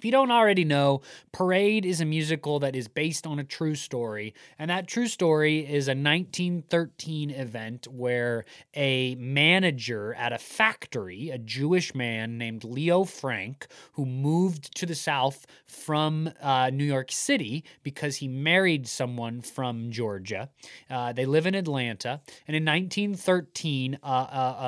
If 0.00 0.06
you 0.06 0.12
don't 0.12 0.30
already 0.30 0.64
know, 0.64 1.02
Parade 1.30 1.84
is 1.84 2.00
a 2.00 2.06
musical 2.06 2.58
that 2.60 2.74
is 2.74 2.88
based 2.88 3.26
on 3.26 3.38
a 3.38 3.44
true 3.44 3.74
story. 3.74 4.32
And 4.58 4.70
that 4.70 4.88
true 4.88 5.06
story 5.06 5.58
is 5.58 5.88
a 5.88 5.90
1913 5.90 7.28
event 7.28 7.86
where 7.86 8.46
a 8.74 9.14
manager 9.16 10.14
at 10.14 10.32
a 10.32 10.38
factory, 10.38 11.28
a 11.28 11.36
Jewish 11.36 11.94
man 11.94 12.38
named 12.38 12.64
Leo 12.64 13.04
Frank, 13.04 13.66
who 13.92 14.06
moved 14.06 14.74
to 14.76 14.86
the 14.86 14.94
South 14.94 15.46
from 15.66 16.30
uh, 16.40 16.70
New 16.70 16.84
York 16.84 17.12
City 17.12 17.62
because 17.82 18.16
he 18.16 18.26
married 18.26 18.88
someone 18.88 19.42
from 19.42 19.90
Georgia. 19.90 20.48
Uh, 20.88 21.12
they 21.12 21.26
live 21.26 21.44
in 21.44 21.54
Atlanta. 21.54 22.22
And 22.48 22.56
in 22.56 22.64
1913, 22.64 23.98
uh, 24.02 24.06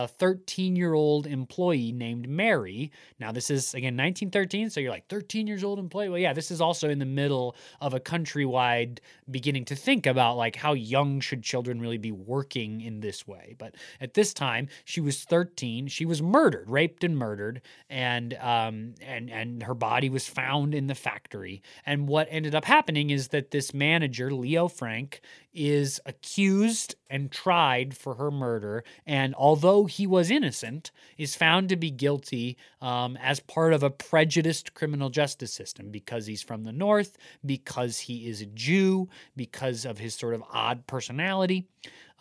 a 0.05 0.09
13 0.09 0.77
year 0.77 0.93
old 0.93 1.27
employee 1.27 1.91
named 1.91 2.29
Mary, 2.29 2.93
now 3.19 3.33
this 3.33 3.49
is 3.49 3.73
again 3.73 3.97
1913, 3.97 4.69
so 4.69 4.79
you're 4.79 4.91
like, 4.91 5.09
13 5.09 5.22
years 5.31 5.65
old 5.65 5.79
and 5.79 5.91
play. 5.91 6.09
Well, 6.09 6.19
yeah, 6.19 6.33
this 6.33 6.51
is 6.51 6.61
also 6.61 6.89
in 6.89 6.99
the 6.99 7.05
middle 7.05 7.57
of 7.81 7.95
a 7.95 8.01
countrywide 8.01 8.99
beginning 9.31 9.65
to 9.67 9.77
think 9.77 10.07
about 10.07 10.37
like 10.37 10.57
how 10.57 10.73
young 10.73 11.21
should 11.21 11.43
children 11.43 11.81
really 11.81 11.99
be 11.99 12.13
working 12.13 12.81
in 12.81 13.01
this 13.01 13.27
way. 13.27 13.55
But 13.59 13.75
at 14.01 14.15
this 14.15 14.35
time, 14.35 14.69
she 14.85 15.01
was 15.01 15.25
13. 15.25 15.89
She 15.89 16.05
was 16.05 16.23
murdered, 16.23 16.69
raped 16.69 17.05
and 17.05 17.17
murdered, 17.17 17.63
and 17.89 18.35
um 18.35 18.95
and 19.01 19.31
and 19.31 19.63
her 19.63 19.75
body 19.75 20.09
was 20.11 20.27
found 20.29 20.75
in 20.75 20.87
the 20.87 20.95
factory. 20.95 21.63
And 21.87 22.09
what 22.09 22.29
ended 22.31 22.55
up 22.55 22.65
happening 22.65 23.11
is 23.11 23.29
that 23.29 23.51
this 23.51 23.73
manager, 23.75 24.33
Leo 24.33 24.69
Frank, 24.69 25.21
is 25.53 26.01
accused 26.07 26.95
and 27.11 27.31
tried 27.31 27.97
for 27.97 28.15
her 28.15 28.31
murder, 28.31 28.85
and 29.07 29.35
although 29.35 29.85
he 29.85 30.07
was 30.07 30.31
innocent, 30.31 30.91
is 31.19 31.37
found 31.37 31.69
to 31.69 31.77
be 31.77 31.91
guilty 31.91 32.57
um, 32.81 33.17
as 33.21 33.41
part 33.41 33.73
of 33.73 33.83
a 33.83 33.91
prejudiced 33.91 34.75
criminal 34.75 35.11
justice 35.11 35.53
system 35.53 35.91
because 35.91 36.27
he's 36.27 36.43
from 36.43 36.65
the 36.65 36.73
North, 36.73 37.17
because 37.45 37.99
he 38.01 38.29
is 38.29 38.41
a 38.41 38.47
Jew, 38.47 39.09
because 39.37 39.85
of 39.85 39.99
his 39.99 40.15
sort 40.15 40.35
of 40.35 40.43
odd 40.51 40.87
personality. 40.87 41.67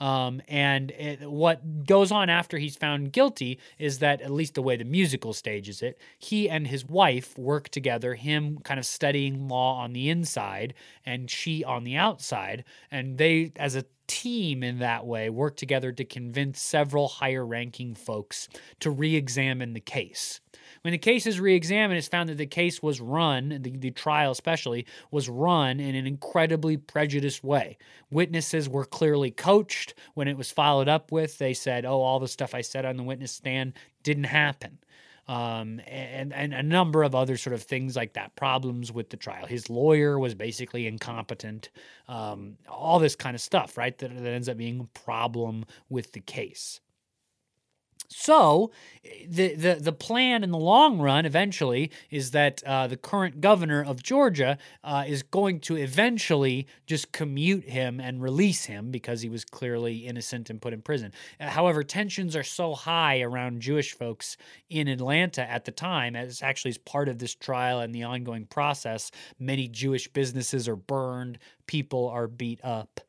Um, 0.02 0.42
and 0.48 0.90
it, 0.92 1.30
what 1.30 1.86
goes 1.86 2.12
on 2.12 2.28
after 2.28 2.58
he's 2.58 2.76
found 2.76 3.14
guilty 3.14 3.60
is 3.78 4.00
that, 4.00 4.20
at 4.22 4.32
least 4.32 4.56
the 4.56 4.62
way 4.64 4.76
the 4.76 4.84
musical 4.84 5.32
stages 5.32 5.84
it, 5.84 6.02
he 6.18 6.50
and 6.50 6.66
his 6.66 6.84
wife 6.84 7.38
work 7.38 7.70
together, 7.70 8.16
him 8.16 8.58
kind 8.64 8.80
of 8.80 8.86
studying 8.86 9.48
law 9.48 9.80
on 9.80 9.94
the 9.94 10.10
inside 10.10 10.74
and 11.06 11.30
she 11.30 11.64
on 11.64 11.84
the 11.84 11.96
outside. 11.98 12.64
And 12.90 13.20
they, 13.20 13.52
as 13.58 13.76
a 13.76 13.86
team 14.08 14.64
in 14.64 14.80
that 14.80 15.06
way, 15.06 15.30
work 15.30 15.56
together 15.56 15.92
to 15.92 16.04
convince 16.04 16.60
several 16.60 17.08
higher 17.08 17.46
ranking 17.46 17.94
folks 17.94 18.50
to 18.80 18.90
re 18.90 19.16
examine 19.16 19.74
the 19.74 19.80
case. 19.80 20.42
When 20.82 20.94
the 20.94 20.98
case 20.98 21.28
is 21.28 21.40
re-examined, 21.40 21.98
it's 21.98 22.08
found 22.08 22.30
that 22.30 22.38
the 22.38 22.48
case 22.48 22.82
was 22.82 23.00
run, 23.00 23.60
the, 23.62 23.72
the 23.72 23.92
trial 23.92 24.32
especially, 24.32 24.88
was 25.12 25.30
run 25.30 25.80
in 25.80 25.94
an 25.94 26.08
incredibly 26.08 26.76
prejudiced 26.78 27.44
way. 27.44 27.78
Witnesses 28.10 28.68
were 28.68 28.86
clearly 28.86 29.30
coached. 29.30 29.94
When 30.16 30.28
it 30.28 30.38
was 30.38 30.52
followed 30.52 30.90
up 30.90 31.12
with, 31.12 31.38
they 31.38 31.54
said, 31.54 31.86
oh, 31.86 32.02
all 32.02 32.20
the 32.20 32.28
stuff 32.28 32.56
I 32.56 32.62
said 32.62 32.86
on 32.86 32.98
the 32.98 33.04
witness 33.04 33.32
stand 33.32 33.74
didn't 34.02 34.24
happen. 34.24 34.80
Um, 35.28 35.80
and, 35.88 36.34
and 36.34 36.54
a 36.54 36.64
number 36.64 37.04
of 37.04 37.14
other 37.14 37.38
sort 37.38 37.54
of 37.54 37.62
things 37.62 37.96
like 37.96 38.14
that, 38.14 38.36
problems 38.36 38.92
with 38.92 39.12
the 39.12 39.18
trial. 39.18 39.46
His 39.46 39.70
lawyer 39.70 40.18
was 40.18 40.34
basically 40.34 40.88
incompetent, 40.88 41.70
um, 42.10 42.58
all 42.68 42.98
this 43.00 43.16
kind 43.16 43.36
of 43.36 43.42
stuff, 43.42 43.78
right? 43.78 43.98
That, 44.00 44.18
that 44.18 44.34
ends 44.34 44.50
up 44.50 44.58
being 44.58 44.80
a 44.80 45.00
problem 45.00 45.66
with 45.90 46.12
the 46.14 46.20
case. 46.22 46.82
So, 48.14 48.72
the, 49.26 49.56
the, 49.56 49.76
the 49.76 49.94
plan 49.94 50.44
in 50.44 50.52
the 50.52 50.58
long 50.58 51.00
run 51.00 51.26
eventually 51.26 51.92
is 52.10 52.32
that 52.32 52.62
uh, 52.64 52.88
the 52.88 52.98
current 52.98 53.40
governor 53.40 53.84
of 53.84 54.04
Georgia 54.04 54.58
uh, 54.84 55.06
is 55.08 55.24
going 55.24 55.62
to 55.62 55.78
eventually 55.78 56.68
just 56.86 57.14
commute 57.14 57.64
him 57.70 58.00
and 58.02 58.22
release 58.22 58.66
him 58.66 58.92
because 58.92 59.22
he 59.22 59.30
was 59.30 59.46
clearly 59.46 60.06
innocent 60.06 60.50
and 60.50 60.62
put 60.62 60.74
in 60.74 60.82
prison. 60.82 61.14
Uh, 61.40 61.50
however, 61.50 61.84
tensions 61.84 62.36
are 62.36 62.44
so 62.44 62.76
high 62.76 63.22
around 63.22 63.62
Jewish 63.62 63.94
folks 63.94 64.36
in 64.70 64.90
Atlanta 64.90 65.50
at 65.50 65.64
the 65.64 65.72
time, 65.72 66.16
as 66.16 66.44
actually 66.44 66.70
as 66.70 66.78
part 66.78 67.08
of 67.08 67.18
this 67.18 67.34
trial 67.34 67.80
and 67.80 67.96
the 67.96 68.04
ongoing 68.04 68.46
process, 68.46 69.10
many 69.40 69.70
Jewish 69.70 70.08
businesses 70.10 70.68
are 70.68 70.76
burned, 70.76 71.40
people 71.66 72.10
are 72.10 72.28
beat 72.28 72.60
up. 72.64 73.00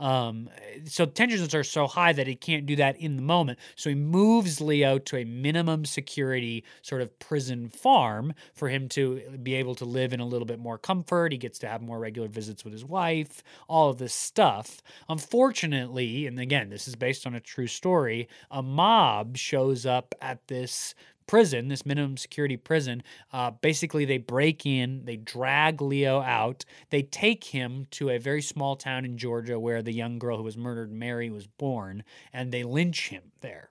Um, 0.00 0.48
so 0.86 1.04
tensions 1.04 1.54
are 1.54 1.62
so 1.62 1.86
high 1.86 2.12
that 2.14 2.26
he 2.26 2.34
can't 2.34 2.66
do 2.66 2.74
that 2.76 2.96
in 2.96 3.16
the 3.16 3.22
moment. 3.22 3.58
So 3.76 3.90
he 3.90 3.94
moves 3.94 4.60
Leo 4.60 4.98
to 4.98 5.18
a 5.18 5.24
minimum 5.24 5.84
security 5.84 6.64
sort 6.82 7.02
of 7.02 7.16
prison 7.18 7.68
farm 7.68 8.32
for 8.54 8.68
him 8.68 8.88
to 8.90 9.20
be 9.42 9.54
able 9.54 9.74
to 9.76 9.84
live 9.84 10.12
in 10.12 10.20
a 10.20 10.26
little 10.26 10.46
bit 10.46 10.58
more 10.58 10.78
comfort. 10.78 11.32
He 11.32 11.38
gets 11.38 11.58
to 11.60 11.68
have 11.68 11.82
more 11.82 11.98
regular 11.98 12.28
visits 12.28 12.64
with 12.64 12.72
his 12.72 12.84
wife, 12.84 13.42
all 13.68 13.90
of 13.90 13.98
this 13.98 14.14
stuff. 14.14 14.82
Unfortunately, 15.08 16.26
and 16.26 16.40
again, 16.40 16.70
this 16.70 16.88
is 16.88 16.96
based 16.96 17.26
on 17.26 17.34
a 17.34 17.40
true 17.40 17.66
story, 17.66 18.28
a 18.50 18.62
mob 18.62 19.36
shows 19.36 19.84
up 19.84 20.14
at 20.22 20.48
this 20.48 20.94
prison, 21.30 21.68
this 21.68 21.86
minimum 21.86 22.16
security 22.16 22.56
prison, 22.56 23.04
uh, 23.32 23.52
basically 23.52 24.04
they 24.04 24.18
break 24.18 24.66
in, 24.66 25.04
they 25.04 25.16
drag 25.16 25.80
Leo 25.80 26.20
out, 26.22 26.64
they 26.90 27.02
take 27.02 27.44
him 27.44 27.86
to 27.92 28.10
a 28.10 28.18
very 28.18 28.42
small 28.42 28.74
town 28.74 29.04
in 29.04 29.16
Georgia 29.16 29.56
where 29.56 29.80
the 29.80 29.92
young 29.92 30.18
girl 30.18 30.38
who 30.38 30.42
was 30.42 30.56
murdered, 30.56 30.90
Mary, 30.90 31.30
was 31.30 31.46
born, 31.46 32.02
and 32.32 32.50
they 32.50 32.64
lynch 32.64 33.10
him 33.10 33.30
there 33.42 33.70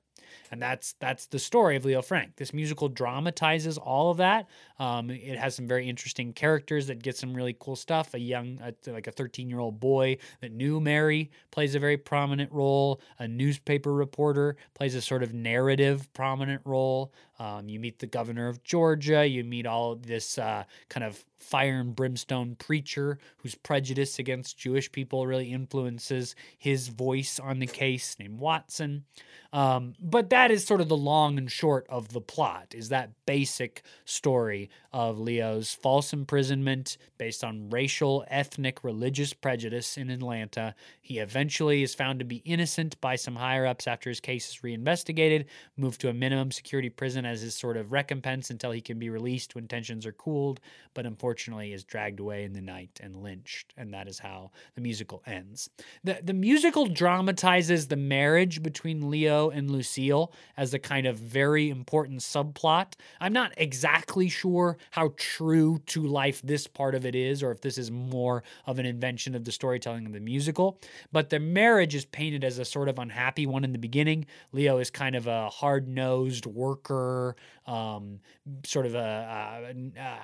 and 0.52 0.62
that's 0.62 0.94
that's 1.00 1.28
the 1.28 1.40
story 1.40 1.76
of 1.76 1.86
Leo 1.86 2.02
Frank. 2.02 2.38
This 2.38 2.54
musical 2.54 2.90
dramatizes 2.90 3.78
all 3.78 4.10
of 4.12 4.18
that. 4.18 4.48
Um, 4.80 5.10
it 5.10 5.38
has 5.38 5.56
some 5.56 5.68
very 5.68 5.90
interesting 5.90 6.32
characters 6.32 6.88
that 6.88 7.04
get 7.04 7.18
some 7.18 7.34
really 7.34 7.56
cool 7.60 7.76
stuff. 7.76 8.14
A 8.14 8.20
young, 8.20 8.60
a, 8.64 8.92
like 8.92 9.08
a 9.08 9.12
13 9.12 9.50
year 9.50 9.60
old 9.60 9.80
boy 9.80 10.18
that 10.42 10.54
knew 10.54 10.80
Mary 10.80 11.32
plays 11.52 11.76
a 11.76 11.80
very 11.80 11.98
prominent 11.98 12.52
role. 12.52 13.02
A 13.20 13.28
newspaper 13.28 13.94
reporter 13.94 14.56
plays 14.74 14.96
a 14.96 15.02
sort 15.02 15.22
of 15.22 15.34
narrative 15.34 16.12
prominent 16.14 16.62
role. 16.64 17.14
Um, 17.40 17.70
you 17.70 17.80
meet 17.80 18.00
the 18.00 18.08
governor 18.08 18.48
of 18.48 18.64
Georgia. 18.64 19.26
You 19.26 19.44
meet 19.44 19.66
all 19.66 19.96
this 19.96 20.38
uh, 20.38 20.64
kind 20.90 21.04
of 21.04 21.24
fire 21.38 21.80
and 21.80 21.96
brimstone 21.96 22.56
preacher 22.56 23.18
whose 23.38 23.56
prejudice 23.56 24.20
against 24.20 24.58
Jewish 24.58 24.92
people 24.92 25.26
really 25.26 25.52
influences 25.52 26.36
his 26.58 26.90
voice 26.90 27.40
on 27.40 27.60
the 27.60 27.68
case, 27.68 28.18
named 28.20 28.40
Watson. 28.40 29.06
Um, 29.52 29.94
but 30.00 30.30
that 30.30 30.52
is 30.52 30.66
sort 30.66 30.82
of 30.82 30.90
the 30.90 30.98
long 30.98 31.38
and 31.38 31.52
short 31.52 31.88
of 31.90 32.10
the 32.10 32.22
plot, 32.22 32.74
is 32.76 32.90
that 32.90 33.12
basic 33.26 33.84
story 34.06 34.69
of 34.92 35.20
Leo's 35.20 35.74
false 35.74 36.14
imprisonment 36.14 36.98
based 37.18 37.44
on 37.44 37.70
racial, 37.70 38.26
ethnic, 38.28 38.84
religious 38.84 39.34
prejudice 39.34 39.98
in 39.98 40.10
Atlanta. 40.10 40.74
He 41.02 41.20
eventually 41.20 41.84
is 41.84 41.94
found 41.94 42.20
to 42.20 42.26
be 42.26 42.38
innocent 42.38 43.00
by 43.02 43.16
some 43.16 43.36
higher 43.36 43.66
ups 43.66 43.88
after 43.88 44.10
his 44.10 44.20
case 44.20 44.50
is 44.50 44.64
reinvestigated, 44.64 45.46
moved 45.78 46.02
to 46.02 46.10
a 46.10 46.14
minimum 46.14 46.52
security 46.52 46.90
prison 46.90 47.26
as 47.26 47.42
his 47.42 47.56
sort 47.56 47.78
of 47.78 47.92
recompense 47.92 48.50
until 48.50 48.72
he 48.72 48.82
can 48.82 48.98
be 48.98 49.10
released 49.10 49.56
when 49.56 49.68
tensions 49.68 50.06
are 50.06 50.12
cooled, 50.12 50.60
but 50.94 51.06
unfortunately 51.06 51.74
is 51.74 51.84
dragged 51.84 52.20
away 52.20 52.44
in 52.44 52.54
the 52.54 52.62
night 52.62 53.00
and 53.02 53.24
lynched. 53.24 53.74
And 53.78 53.94
that 53.94 54.08
is 54.08 54.20
how 54.20 54.52
the 54.76 54.82
musical 54.82 55.22
ends. 55.26 55.70
The, 56.04 56.20
the 56.24 56.34
musical 56.34 56.88
dramatizes 56.88 57.88
the 57.88 57.96
marriage 57.96 58.64
between 58.64 59.10
Leo 59.10 59.50
and 59.50 59.70
Lucille 59.70 60.34
as 60.58 60.74
a 60.74 60.80
kind 60.80 61.06
of 61.06 61.18
very 61.18 61.70
important 61.70 62.22
subplot. 62.22 62.94
I'm 63.20 63.34
not 63.34 63.54
exactly 63.58 64.30
sure 64.30 64.59
how 64.92 65.14
true 65.18 65.80
to 65.88 66.06
life 66.06 66.42
this 66.44 66.68
part 66.68 66.96
of 66.96 67.06
it 67.06 67.16
is, 67.16 67.44
or 67.44 67.52
if 67.52 67.62
this 67.62 67.78
is 67.78 67.92
more 67.92 68.44
of 68.66 68.80
an 68.80 68.86
invention 68.86 69.36
of 69.36 69.44
the 69.44 69.52
storytelling 69.52 70.06
of 70.06 70.14
the 70.14 70.20
musical. 70.20 70.80
But 71.12 71.30
the 71.30 71.40
marriage 71.40 71.96
is 71.96 72.06
painted 72.06 72.44
as 72.44 72.60
a 72.60 72.66
sort 72.66 72.90
of 72.90 73.00
unhappy 73.00 73.46
one 73.46 73.64
in 73.64 73.72
the 73.72 73.80
beginning. 73.80 74.26
Leo 74.52 74.78
is 74.80 74.90
kind 74.90 75.16
of 75.16 75.28
a 75.28 75.50
hard 75.50 75.88
nosed 75.88 76.46
worker, 76.46 77.36
um, 77.66 78.20
sort 78.66 78.86
of 78.86 78.96
a, 78.96 79.72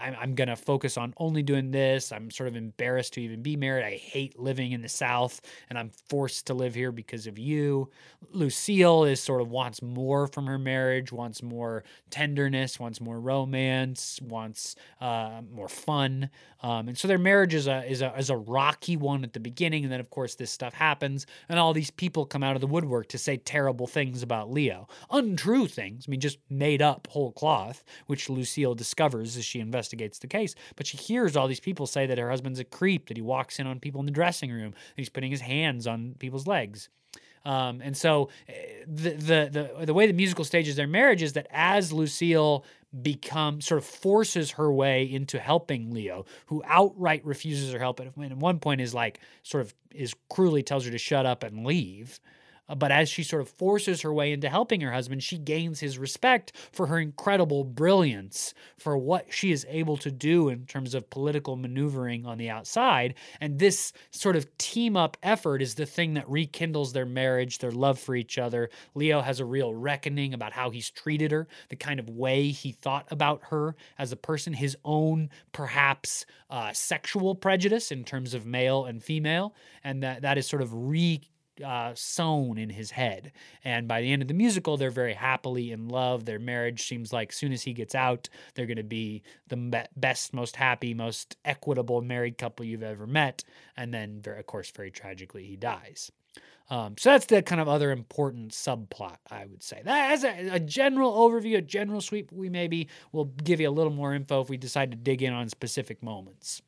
I'm, 0.01 0.15
I'm 0.19 0.35
going 0.35 0.47
to 0.47 0.55
focus 0.55 0.97
on 0.97 1.13
only 1.17 1.43
doing 1.43 1.71
this. 1.71 2.11
I'm 2.11 2.31
sort 2.31 2.49
of 2.49 2.55
embarrassed 2.55 3.13
to 3.13 3.21
even 3.21 3.41
be 3.41 3.55
married. 3.55 3.85
I 3.85 3.97
hate 3.97 4.39
living 4.39 4.71
in 4.71 4.81
the 4.81 4.89
South, 4.89 5.41
and 5.69 5.77
I'm 5.77 5.91
forced 6.09 6.47
to 6.47 6.53
live 6.53 6.73
here 6.73 6.91
because 6.91 7.27
of 7.27 7.37
you. 7.37 7.89
Lucille 8.31 9.03
is 9.03 9.19
sort 9.21 9.41
of 9.41 9.49
wants 9.49 9.81
more 9.81 10.27
from 10.27 10.47
her 10.47 10.57
marriage, 10.57 11.11
wants 11.11 11.43
more 11.43 11.83
tenderness, 12.09 12.79
wants 12.79 12.99
more 12.99 13.19
romance, 13.19 14.19
wants 14.27 14.75
uh, 15.01 15.41
more 15.53 15.67
fun. 15.67 16.29
Um, 16.61 16.87
and 16.87 16.97
so 16.97 17.07
their 17.07 17.17
marriage 17.17 17.53
is 17.53 17.67
a, 17.67 17.89
is, 17.89 18.01
a, 18.01 18.13
is 18.17 18.29
a 18.29 18.37
rocky 18.37 18.97
one 18.97 19.23
at 19.23 19.33
the 19.33 19.39
beginning. 19.39 19.83
And 19.83 19.91
then, 19.91 19.99
of 19.99 20.09
course, 20.09 20.35
this 20.35 20.51
stuff 20.51 20.73
happens, 20.73 21.25
and 21.49 21.59
all 21.59 21.73
these 21.73 21.91
people 21.91 22.25
come 22.25 22.43
out 22.43 22.55
of 22.55 22.61
the 22.61 22.67
woodwork 22.67 23.07
to 23.09 23.17
say 23.17 23.37
terrible 23.37 23.87
things 23.87 24.23
about 24.23 24.51
Leo. 24.51 24.87
Untrue 25.11 25.67
things, 25.67 26.05
I 26.07 26.11
mean, 26.11 26.19
just 26.19 26.39
made 26.49 26.81
up 26.81 27.07
whole 27.07 27.31
cloth, 27.31 27.83
which 28.07 28.29
Lucille 28.29 28.75
discovers 28.75 29.37
as 29.37 29.45
she 29.45 29.59
investigates 29.59 30.19
the 30.19 30.27
case. 30.27 30.55
But 30.75 30.87
she 30.87 30.97
hears 30.97 31.35
all 31.35 31.47
these 31.47 31.59
people 31.59 31.87
say 31.87 32.05
that 32.05 32.17
her 32.17 32.29
husband's 32.29 32.59
a 32.59 32.63
creep, 32.63 33.07
that 33.07 33.17
he 33.17 33.23
walks 33.23 33.59
in 33.59 33.67
on 33.67 33.79
people 33.79 33.99
in 33.99 34.05
the 34.05 34.11
dressing 34.11 34.51
room, 34.51 34.71
that 34.71 34.97
he's 34.97 35.09
putting 35.09 35.31
his 35.31 35.41
hands 35.41 35.87
on 35.87 36.15
people's 36.19 36.47
legs. 36.47 36.89
Um, 37.45 37.79
and 37.81 37.95
so 37.95 38.29
eh, 38.49 38.53
the, 38.87 39.11
the 39.11 39.49
the 39.77 39.85
the 39.85 39.93
way 39.93 40.07
the 40.07 40.13
musical 40.13 40.43
stages 40.43 40.75
their 40.75 40.87
marriage 40.87 41.21
is 41.21 41.33
that 41.33 41.47
as 41.51 41.93
Lucille 41.93 42.65
become 43.01 43.61
sort 43.61 43.77
of 43.79 43.85
forces 43.85 44.51
her 44.51 44.71
way 44.71 45.03
into 45.03 45.39
helping 45.39 45.91
Leo, 45.91 46.25
who 46.47 46.63
outright 46.65 47.25
refuses 47.25 47.71
her 47.73 47.79
help, 47.79 47.99
and 47.99 48.31
at 48.31 48.37
one 48.37 48.59
point 48.59 48.81
is 48.81 48.93
like 48.93 49.19
sort 49.43 49.61
of 49.61 49.73
is 49.91 50.13
cruelly 50.29 50.63
tells 50.63 50.85
her 50.85 50.91
to 50.91 50.97
shut 50.97 51.25
up 51.25 51.43
and 51.43 51.65
leave. 51.65 52.19
But 52.73 52.91
as 52.91 53.09
she 53.09 53.23
sort 53.23 53.41
of 53.41 53.49
forces 53.49 54.01
her 54.01 54.13
way 54.13 54.31
into 54.31 54.49
helping 54.49 54.81
her 54.81 54.91
husband, 54.91 55.21
she 55.21 55.37
gains 55.37 55.79
his 55.79 55.97
respect 55.97 56.53
for 56.71 56.87
her 56.87 56.99
incredible 56.99 57.63
brilliance, 57.63 58.53
for 58.77 58.97
what 58.97 59.31
she 59.31 59.51
is 59.51 59.65
able 59.69 59.97
to 59.97 60.11
do 60.11 60.49
in 60.49 60.65
terms 60.65 60.95
of 60.95 61.09
political 61.09 61.55
maneuvering 61.55 62.25
on 62.25 62.37
the 62.37 62.49
outside. 62.49 63.13
And 63.39 63.59
this 63.59 63.93
sort 64.11 64.35
of 64.35 64.57
team 64.57 64.97
up 64.97 65.17
effort 65.21 65.61
is 65.61 65.75
the 65.75 65.85
thing 65.85 66.15
that 66.15 66.29
rekindles 66.29 66.93
their 66.93 67.05
marriage, 67.05 67.59
their 67.59 67.71
love 67.71 67.99
for 67.99 68.15
each 68.15 68.37
other. 68.37 68.69
Leo 68.95 69.21
has 69.21 69.39
a 69.39 69.45
real 69.45 69.73
reckoning 69.73 70.33
about 70.33 70.53
how 70.53 70.69
he's 70.69 70.89
treated 70.89 71.31
her, 71.31 71.47
the 71.69 71.75
kind 71.75 71.99
of 71.99 72.09
way 72.09 72.49
he 72.49 72.71
thought 72.71 73.07
about 73.11 73.41
her 73.49 73.75
as 73.99 74.11
a 74.11 74.17
person, 74.17 74.53
his 74.53 74.75
own 74.83 75.29
perhaps 75.51 76.25
uh, 76.49 76.71
sexual 76.73 77.35
prejudice 77.35 77.91
in 77.91 78.03
terms 78.03 78.33
of 78.33 78.45
male 78.45 78.85
and 78.85 79.03
female. 79.03 79.53
And 79.83 80.01
that, 80.03 80.21
that 80.23 80.37
is 80.37 80.47
sort 80.47 80.61
of 80.61 80.73
re 80.73 81.21
uh, 81.63 81.93
sewn 81.95 82.57
in 82.57 82.69
his 82.69 82.91
head. 82.91 83.31
And 83.63 83.87
by 83.87 84.01
the 84.01 84.11
end 84.11 84.21
of 84.21 84.27
the 84.27 84.33
musical, 84.33 84.77
they're 84.77 84.91
very 84.91 85.13
happily 85.13 85.71
in 85.71 85.87
love. 85.87 86.25
Their 86.25 86.39
marriage 86.39 86.87
seems 86.87 87.13
like 87.13 87.31
soon 87.31 87.51
as 87.51 87.63
he 87.63 87.73
gets 87.73 87.95
out, 87.95 88.29
they're 88.53 88.65
going 88.65 88.77
to 88.77 88.83
be 88.83 89.23
the 89.47 89.87
best, 89.95 90.33
most 90.33 90.55
happy, 90.55 90.93
most 90.93 91.37
equitable 91.45 92.01
married 92.01 92.37
couple 92.37 92.65
you've 92.65 92.83
ever 92.83 93.07
met. 93.07 93.43
And 93.77 93.93
then, 93.93 94.21
of 94.25 94.45
course, 94.45 94.71
very 94.71 94.91
tragically, 94.91 95.45
he 95.45 95.55
dies. 95.55 96.11
Um, 96.69 96.95
so 96.97 97.11
that's 97.11 97.27
the 97.27 97.43
kind 97.43 97.61
of 97.61 97.67
other 97.67 97.91
important 97.91 98.51
subplot, 98.51 99.17
I 99.29 99.45
would 99.45 99.61
say. 99.61 99.81
That 99.85 100.11
as 100.11 100.23
a, 100.23 100.55
a, 100.55 100.59
general 100.59 101.13
overview, 101.13 101.57
a 101.57 101.61
general 101.61 102.01
sweep, 102.01 102.31
we 102.31 102.49
maybe 102.49 102.87
will 103.11 103.25
give 103.25 103.59
you 103.59 103.69
a 103.69 103.71
little 103.71 103.93
more 103.93 104.15
info 104.15 104.41
if 104.41 104.49
we 104.49 104.57
decide 104.57 104.89
to 104.91 104.97
dig 104.97 105.21
in 105.21 105.31
on 105.31 105.47
specific 105.49 106.01
moments. 106.01 106.63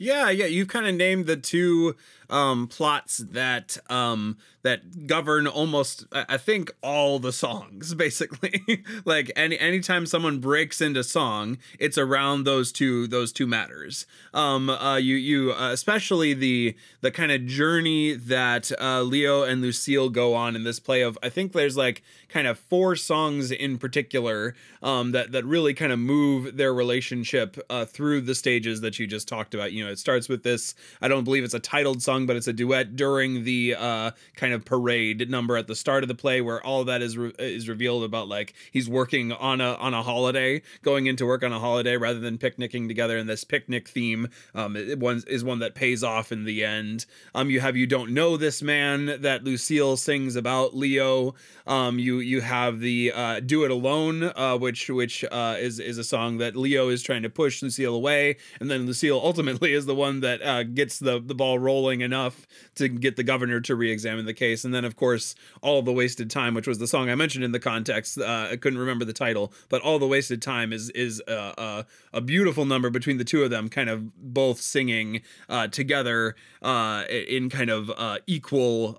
Yeah, 0.00 0.30
yeah, 0.30 0.46
you've 0.46 0.68
kind 0.68 0.86
of 0.86 0.94
named 0.94 1.26
the 1.26 1.36
two 1.36 1.94
um, 2.30 2.68
plots 2.68 3.18
that 3.18 3.76
um, 3.90 4.38
that 4.62 5.06
govern 5.06 5.46
almost 5.46 6.06
I 6.12 6.36
think 6.36 6.70
all 6.82 7.18
the 7.18 7.32
songs 7.32 7.94
basically. 8.00 8.62
like 9.04 9.30
any 9.36 9.58
anytime 9.58 10.06
someone 10.06 10.38
breaks 10.38 10.80
into 10.80 11.02
song, 11.04 11.58
it's 11.78 11.98
around 11.98 12.44
those 12.44 12.72
two 12.72 13.06
those 13.06 13.32
two 13.32 13.46
matters. 13.46 14.06
Um, 14.34 14.70
uh, 14.70 14.96
you 14.96 15.16
you 15.16 15.52
uh, 15.52 15.72
especially 15.72 16.34
the 16.34 16.76
the 17.00 17.10
kind 17.10 17.32
of 17.32 17.46
journey 17.46 18.14
that 18.14 18.70
uh, 18.80 19.02
Leo 19.02 19.42
and 19.42 19.62
Lucille 19.62 20.08
go 20.08 20.34
on 20.34 20.56
in 20.56 20.64
this 20.64 20.78
play 20.78 21.02
of 21.02 21.18
I 21.22 21.28
think 21.28 21.52
there's 21.52 21.76
like 21.76 22.02
kind 22.28 22.46
of 22.46 22.58
four 22.58 22.96
songs 22.96 23.50
in 23.50 23.78
particular 23.78 24.54
um, 24.82 25.12
that 25.12 25.32
that 25.32 25.44
really 25.44 25.74
kind 25.74 25.92
of 25.92 25.98
move 25.98 26.56
their 26.56 26.72
relationship 26.72 27.58
uh, 27.70 27.84
through 27.84 28.22
the 28.22 28.34
stages 28.34 28.80
that 28.80 28.98
you 28.98 29.06
just 29.06 29.28
talked 29.28 29.54
about. 29.54 29.72
You 29.72 29.84
know, 29.84 29.90
it 29.90 29.98
starts 29.98 30.28
with 30.28 30.42
this. 30.42 30.74
I 31.00 31.08
don't 31.08 31.24
believe 31.24 31.44
it's 31.44 31.54
a 31.54 31.60
titled 31.60 32.02
song, 32.02 32.26
but 32.26 32.36
it's 32.36 32.46
a 32.46 32.52
duet 32.52 32.96
during 32.96 33.44
the 33.44 33.76
uh, 33.78 34.10
kind 34.36 34.49
of 34.52 34.64
parade 34.64 35.30
number 35.30 35.56
at 35.56 35.66
the 35.66 35.74
start 35.74 36.02
of 36.02 36.08
the 36.08 36.14
play, 36.14 36.40
where 36.40 36.64
all 36.64 36.80
of 36.80 36.86
that 36.86 37.02
is 37.02 37.16
re- 37.16 37.32
is 37.38 37.68
revealed 37.68 38.04
about 38.04 38.28
like 38.28 38.54
he's 38.70 38.88
working 38.88 39.32
on 39.32 39.60
a 39.60 39.74
on 39.74 39.94
a 39.94 40.02
holiday, 40.02 40.62
going 40.82 41.06
into 41.06 41.26
work 41.26 41.42
on 41.42 41.52
a 41.52 41.58
holiday 41.58 41.96
rather 41.96 42.20
than 42.20 42.38
picnicking 42.38 42.88
together. 42.88 43.16
And 43.16 43.28
this 43.28 43.44
picnic 43.44 43.88
theme 43.88 44.28
um, 44.54 44.76
one 44.98 45.22
is 45.26 45.44
one 45.44 45.58
that 45.60 45.74
pays 45.74 46.02
off 46.02 46.32
in 46.32 46.44
the 46.44 46.64
end. 46.64 47.06
Um, 47.34 47.50
you 47.50 47.60
have 47.60 47.76
you 47.76 47.86
don't 47.86 48.12
know 48.12 48.36
this 48.36 48.62
man 48.62 49.20
that 49.22 49.44
Lucille 49.44 49.96
sings 49.96 50.36
about 50.36 50.76
Leo. 50.76 51.34
Um, 51.66 51.98
you 51.98 52.18
you 52.18 52.40
have 52.40 52.80
the 52.80 53.12
uh, 53.14 53.40
"Do 53.40 53.64
It 53.64 53.70
Alone," 53.70 54.32
uh, 54.34 54.56
which 54.56 54.88
which 54.88 55.24
uh, 55.30 55.56
is 55.58 55.78
is 55.78 55.98
a 55.98 56.04
song 56.04 56.38
that 56.38 56.56
Leo 56.56 56.88
is 56.88 57.02
trying 57.02 57.22
to 57.22 57.30
push 57.30 57.62
Lucille 57.62 57.94
away, 57.94 58.36
and 58.58 58.70
then 58.70 58.86
Lucille 58.86 59.20
ultimately 59.22 59.72
is 59.72 59.86
the 59.86 59.94
one 59.94 60.20
that 60.20 60.42
uh, 60.42 60.62
gets 60.62 60.98
the 60.98 61.20
the 61.20 61.34
ball 61.34 61.58
rolling 61.58 62.00
enough 62.00 62.46
to 62.74 62.88
get 62.88 63.16
the 63.16 63.22
governor 63.22 63.60
to 63.60 63.74
re-examine 63.74 64.26
the 64.26 64.34
case. 64.40 64.64
And 64.64 64.74
then, 64.74 64.84
of 64.84 64.96
course, 64.96 65.36
"All 65.62 65.82
the 65.82 65.92
Wasted 65.92 66.28
Time," 66.30 66.54
which 66.54 66.66
was 66.66 66.78
the 66.78 66.88
song 66.88 67.08
I 67.08 67.14
mentioned 67.14 67.44
in 67.44 67.52
the 67.52 67.60
context. 67.60 68.18
Uh, 68.18 68.48
I 68.50 68.56
couldn't 68.56 68.80
remember 68.80 69.04
the 69.04 69.12
title, 69.12 69.52
but 69.68 69.80
"All 69.82 70.00
the 70.00 70.08
Wasted 70.08 70.42
Time" 70.42 70.72
is 70.72 70.90
is 70.90 71.22
a, 71.28 71.54
a, 71.56 71.86
a 72.14 72.20
beautiful 72.20 72.64
number 72.64 72.90
between 72.90 73.18
the 73.18 73.24
two 73.24 73.44
of 73.44 73.50
them, 73.50 73.68
kind 73.68 73.88
of 73.88 74.16
both 74.34 74.60
singing 74.60 75.20
uh, 75.48 75.68
together 75.68 76.34
in 76.62 77.48
kind 77.48 77.70
of 77.70 77.92
equal 78.26 78.98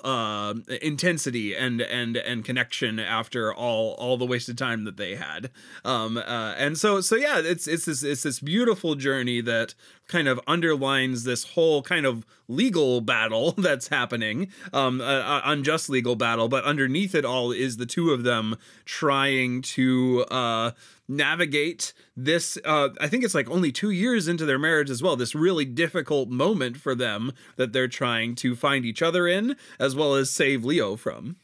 intensity 0.81 1.55
and 1.55 1.81
and 1.81 2.15
and 2.15 2.45
connection 2.45 2.99
after 2.99 3.53
all 3.53 3.93
all 3.93 4.17
the 4.17 4.25
wasted 4.25 4.57
time 4.57 4.83
that 4.85 4.97
they 4.97 5.15
had. 5.15 5.49
Um, 5.83 6.17
uh, 6.17 6.53
and 6.57 6.77
so 6.77 7.01
so 7.01 7.15
yeah, 7.15 7.39
it's 7.39 7.67
it's 7.67 7.85
this 7.85 8.03
it's 8.03 8.23
this 8.23 8.39
beautiful 8.39 8.95
journey 8.95 9.41
that 9.41 9.73
kind 10.07 10.27
of 10.27 10.39
underlines 10.45 11.23
this 11.23 11.43
whole 11.55 11.81
kind 11.81 12.05
of 12.05 12.25
legal 12.47 13.01
battle 13.01 13.51
that's 13.57 13.87
happening, 13.87 14.51
um, 14.73 15.01
uh, 15.01 15.03
unjust 15.45 15.89
legal 15.89 16.15
battle. 16.15 16.49
But 16.49 16.63
underneath 16.63 17.15
it 17.15 17.23
all 17.23 17.51
is 17.51 17.77
the 17.77 17.85
two 17.85 18.11
of 18.11 18.23
them 18.23 18.57
trying 18.85 19.61
to 19.61 20.25
uh, 20.31 20.71
navigate 21.07 21.93
this. 22.15 22.57
Uh, 22.65 22.89
I 22.99 23.07
think 23.07 23.23
it's 23.23 23.35
like 23.35 23.49
only 23.49 23.71
two 23.71 23.91
years 23.91 24.27
into 24.27 24.45
their 24.45 24.59
marriage 24.59 24.89
as 24.89 25.01
well. 25.01 25.15
This 25.15 25.35
really 25.35 25.65
difficult 25.65 26.29
moment 26.29 26.77
for 26.77 26.95
them 26.95 27.31
that 27.55 27.73
they're 27.73 27.87
trying 27.87 28.35
to 28.35 28.55
find 28.55 28.85
each 28.85 29.01
other 29.01 29.27
in, 29.27 29.55
as 29.79 29.95
well 29.95 30.15
as 30.15 30.29
save 30.29 30.65
Leo 30.65 30.95
from. 30.95 31.37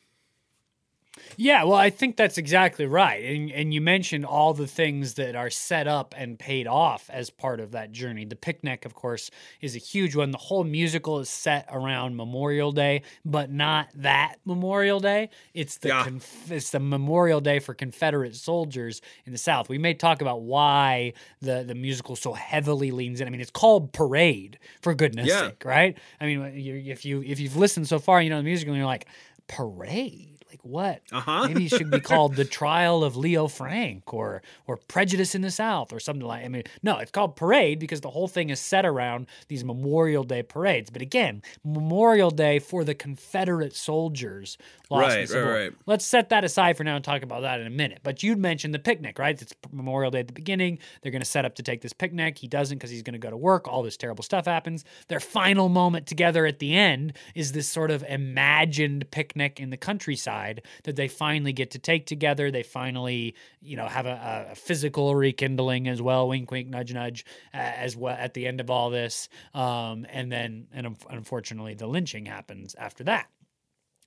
Yeah, 1.39 1.65
well, 1.65 1.78
I 1.78 1.91
think 1.91 2.17
that's 2.17 2.39
exactly 2.39 2.88
right. 2.88 3.23
And, 3.23 3.52
and 3.52 3.71
you 3.71 3.80
mentioned 3.80 4.26
all 4.26 4.56
the 4.56 4.65
things 4.65 5.13
that 5.13 5.36
are 5.36 5.52
set 5.52 5.88
up 5.88 6.15
and 6.17 6.38
paid 6.38 6.65
off 6.65 7.12
as 7.13 7.30
part 7.30 7.60
of 7.60 7.71
that 7.71 7.91
journey. 7.91 8.26
The 8.26 8.36
picnic, 8.36 8.86
of 8.86 8.95
course, 8.95 9.30
is 9.62 9.76
a 9.76 9.80
huge 9.80 10.15
one. 10.15 10.32
The 10.32 10.39
whole 10.39 10.63
musical 10.63 11.19
is 11.19 11.30
set 11.30 11.69
around 11.71 12.15
Memorial 12.15 12.71
Day, 12.71 13.04
but 13.23 13.52
not 13.52 13.89
that 13.93 14.38
Memorial 14.45 15.00
Day. 15.00 15.30
It's 15.54 15.78
the 15.78 15.89
yeah. 15.89 16.04
conf- 16.04 16.52
it's 16.52 16.71
the 16.71 16.80
Memorial 16.80 17.39
Day 17.39 17.60
for 17.60 17.76
Confederate 17.76 18.36
soldiers 18.36 19.02
in 19.26 19.32
the 19.32 19.38
South. 19.38 19.69
We 19.69 19.78
may 19.78 19.93
talk 19.93 20.23
about 20.23 20.41
why 20.41 21.13
the 21.41 21.63
the 21.63 21.76
musical 21.76 22.15
so 22.15 22.34
heavily 22.34 22.89
leans 22.89 23.21
in. 23.21 23.28
I 23.28 23.30
mean, 23.30 23.41
it's 23.41 23.52
called 23.52 23.93
Parade 23.93 24.58
for 24.82 24.95
goodness 24.95 25.28
yeah. 25.28 25.50
sake, 25.50 25.63
right? 25.63 25.95
I 26.19 26.26
mean, 26.26 26.41
if 26.41 27.06
you 27.06 27.21
if 27.21 27.39
you've 27.39 27.58
listened 27.58 27.88
so 27.88 28.00
far, 28.00 28.23
you 28.23 28.32
know 28.32 28.38
the 28.38 28.43
musical, 28.43 28.73
and 28.73 28.80
you're 28.80 28.88
like, 28.88 29.06
Parade 29.47 30.37
Like 30.58 30.72
what? 30.72 31.02
Uh-huh. 31.12 31.48
Maybe 31.48 31.65
it 31.65 31.70
should 31.70 31.91
be 31.91 32.00
called 32.02 32.36
the 32.36 32.46
trial 32.46 33.04
of 33.04 33.15
Leo 33.15 33.48
Frank 33.48 34.13
or 34.13 34.41
or 34.65 34.78
prejudice 34.78 35.36
in 35.36 35.41
the 35.41 35.52
South 35.52 35.93
or 35.93 36.00
something 36.00 36.26
like. 36.26 36.43
I 36.43 36.48
mean, 36.48 36.63
no, 36.82 36.98
it's 36.98 37.12
called 37.12 37.36
parade 37.36 37.80
because 37.80 38.02
the 38.02 38.10
whole 38.10 38.28
thing 38.28 38.50
is 38.50 38.60
set 38.60 38.86
around 38.86 39.28
these 39.48 39.63
Memorial 39.63 40.24
Day 40.24 40.43
parades. 40.43 40.89
But 40.89 41.02
again, 41.02 41.41
Memorial 41.63 42.32
Day 42.32 42.60
for 42.60 42.84
the 42.84 42.96
Confederate 42.96 43.76
soldiers 43.76 44.58
lost 44.89 45.08
Right, 45.08 45.30
right, 45.30 45.41
right. 45.41 45.74
Let's 45.86 46.06
set 46.06 46.30
that 46.30 46.43
aside 46.43 46.78
for 46.78 46.84
now 46.84 46.96
and 46.96 47.04
talk 47.04 47.22
about 47.22 47.41
that 47.41 47.60
in 47.60 47.67
a 47.67 47.72
minute. 47.72 48.00
But 48.04 48.24
you'd 48.24 48.38
mentioned 48.38 48.74
the 48.74 48.80
picnic, 48.80 49.20
right? 49.20 49.39
It's 49.39 49.54
Memorial 49.72 50.12
Day 50.12 50.22
at 50.22 50.28
the 50.28 50.34
beginning. 50.34 50.80
They're 51.02 51.12
going 51.12 51.22
to 51.22 51.26
set 51.26 51.46
up 51.46 51.56
to 51.56 51.63
take 51.63 51.82
this 51.82 51.93
picnic. 51.93 52.38
He 52.38 52.48
doesn't 52.48 52.78
because 52.78 52.89
he's 52.89 53.04
going 53.04 53.13
to 53.13 53.20
go 53.20 53.30
to 53.30 53.38
work. 53.38 53.67
All 53.67 53.84
this 53.84 53.98
terrible 53.98 54.24
stuff 54.24 54.46
happens. 54.46 54.86
Their 55.08 55.20
final 55.20 55.70
moment 55.70 56.08
together 56.08 56.46
at 56.46 56.60
the 56.60 56.76
end 56.76 57.13
is 57.36 57.52
this 57.52 57.67
sort 57.67 57.91
of 57.91 58.04
imagined 58.08 59.10
picnic 59.12 59.60
in 59.60 59.70
the 59.70 59.78
countryside 59.78 60.46
that 60.83 60.95
they 60.95 61.07
finally 61.07 61.53
get 61.53 61.71
to 61.71 61.79
take 61.79 62.05
together. 62.05 62.51
They 62.51 62.63
finally, 62.63 63.36
you 63.62 63.77
know, 63.77 63.88
have 63.88 64.05
a, 64.05 64.47
a 64.51 64.55
physical 64.55 65.15
rekindling 65.15 65.88
as 65.88 66.01
well. 66.01 66.27
Wink, 66.27 66.51
wink, 66.51 66.67
nudge, 66.67 66.93
nudge, 66.93 67.25
uh, 67.53 67.57
as 67.57 67.95
well 67.95 68.15
at 68.17 68.33
the 68.33 68.47
end 68.47 68.60
of 68.60 68.69
all 68.69 68.89
this. 68.89 69.29
Um, 69.53 70.05
and 70.10 70.31
then, 70.31 70.67
and 70.71 70.88
un- 70.88 70.97
unfortunately, 71.10 71.73
the 71.73 71.88
lynching 71.88 72.25
happens 72.25 72.75
after 72.75 73.03
that. 73.05 73.27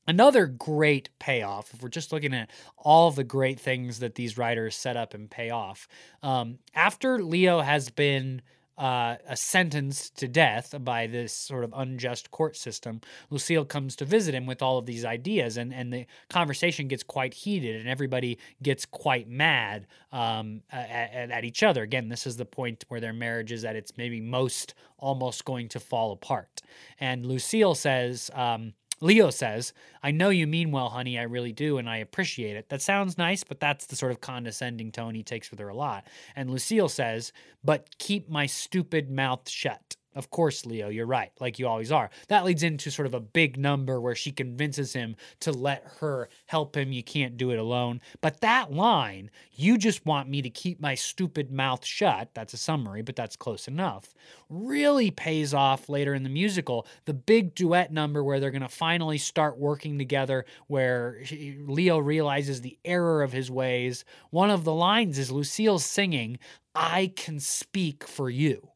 Another 0.06 0.46
great 0.46 1.10
payoff, 1.18 1.72
if 1.72 1.82
we're 1.82 1.88
just 1.88 2.10
looking 2.10 2.34
at 2.34 2.50
all 2.76 3.10
the 3.10 3.22
great 3.22 3.60
things 3.60 4.00
that 4.00 4.14
these 4.14 4.38
writers 4.38 4.74
set 4.74 4.96
up 4.96 5.14
and 5.14 5.30
pay 5.30 5.50
off, 5.50 5.86
um, 6.22 6.58
after 6.74 7.22
Leo 7.22 7.60
has 7.60 7.90
been 7.90 8.42
uh, 8.80 9.16
sentenced 9.34 10.16
to 10.16 10.26
death 10.26 10.74
by 10.80 11.06
this 11.06 11.34
sort 11.34 11.64
of 11.64 11.74
unjust 11.76 12.30
court 12.30 12.56
system, 12.56 13.02
Lucille 13.28 13.66
comes 13.66 13.94
to 13.96 14.06
visit 14.06 14.34
him 14.34 14.46
with 14.46 14.62
all 14.62 14.78
of 14.78 14.86
these 14.86 15.04
ideas, 15.04 15.58
and, 15.58 15.72
and 15.74 15.92
the 15.92 16.06
conversation 16.30 16.88
gets 16.88 17.02
quite 17.02 17.34
heated, 17.34 17.76
and 17.76 17.88
everybody 17.88 18.38
gets 18.62 18.86
quite 18.86 19.28
mad 19.28 19.86
um, 20.12 20.62
at, 20.72 21.30
at 21.30 21.44
each 21.44 21.62
other. 21.62 21.82
Again, 21.82 22.08
this 22.08 22.26
is 22.26 22.38
the 22.38 22.46
point 22.46 22.84
where 22.88 23.00
their 23.00 23.12
marriage 23.12 23.52
is 23.52 23.66
at 23.66 23.76
its 23.76 23.92
maybe 23.98 24.20
most 24.20 24.74
almost 24.98 25.44
going 25.44 25.68
to 25.68 25.80
fall 25.80 26.12
apart. 26.12 26.62
And 26.98 27.26
Lucille 27.26 27.74
says, 27.74 28.30
um, 28.34 28.72
Leo 29.00 29.30
says, 29.30 29.72
I 30.02 30.10
know 30.10 30.28
you 30.28 30.46
mean 30.46 30.70
well, 30.72 30.90
honey. 30.90 31.18
I 31.18 31.22
really 31.22 31.52
do, 31.52 31.78
and 31.78 31.88
I 31.88 31.98
appreciate 31.98 32.56
it. 32.56 32.68
That 32.68 32.82
sounds 32.82 33.16
nice, 33.16 33.44
but 33.44 33.60
that's 33.60 33.86
the 33.86 33.96
sort 33.96 34.12
of 34.12 34.20
condescending 34.20 34.92
tone 34.92 35.14
he 35.14 35.22
takes 35.22 35.50
with 35.50 35.58
her 35.60 35.68
a 35.68 35.74
lot. 35.74 36.06
And 36.36 36.50
Lucille 36.50 36.88
says, 36.88 37.32
But 37.64 37.98
keep 37.98 38.28
my 38.28 38.46
stupid 38.46 39.10
mouth 39.10 39.48
shut. 39.48 39.96
Of 40.12 40.30
course, 40.30 40.66
Leo, 40.66 40.88
you're 40.88 41.06
right, 41.06 41.30
like 41.38 41.60
you 41.60 41.68
always 41.68 41.92
are. 41.92 42.10
That 42.26 42.44
leads 42.44 42.64
into 42.64 42.90
sort 42.90 43.06
of 43.06 43.14
a 43.14 43.20
big 43.20 43.56
number 43.56 44.00
where 44.00 44.16
she 44.16 44.32
convinces 44.32 44.92
him 44.92 45.14
to 45.40 45.52
let 45.52 45.86
her 46.00 46.28
help 46.46 46.76
him. 46.76 46.90
You 46.90 47.04
can't 47.04 47.36
do 47.36 47.52
it 47.52 47.60
alone. 47.60 48.00
But 48.20 48.40
that 48.40 48.72
line, 48.72 49.30
you 49.52 49.78
just 49.78 50.04
want 50.04 50.28
me 50.28 50.42
to 50.42 50.50
keep 50.50 50.80
my 50.80 50.96
stupid 50.96 51.52
mouth 51.52 51.84
shut, 51.84 52.30
that's 52.34 52.54
a 52.54 52.56
summary, 52.56 53.02
but 53.02 53.14
that's 53.14 53.36
close 53.36 53.68
enough, 53.68 54.12
really 54.48 55.12
pays 55.12 55.54
off 55.54 55.88
later 55.88 56.12
in 56.12 56.24
the 56.24 56.28
musical. 56.28 56.88
The 57.04 57.14
big 57.14 57.54
duet 57.54 57.92
number 57.92 58.24
where 58.24 58.40
they're 58.40 58.50
going 58.50 58.62
to 58.62 58.68
finally 58.68 59.18
start 59.18 59.58
working 59.58 59.96
together, 59.96 60.44
where 60.66 61.22
Leo 61.30 61.98
realizes 61.98 62.62
the 62.62 62.78
error 62.84 63.22
of 63.22 63.32
his 63.32 63.48
ways. 63.48 64.04
One 64.30 64.50
of 64.50 64.64
the 64.64 64.74
lines 64.74 65.20
is 65.20 65.30
Lucille 65.30 65.78
singing, 65.78 66.40
I 66.74 67.12
can 67.14 67.38
speak 67.38 68.04
for 68.04 68.28
you. 68.28 68.69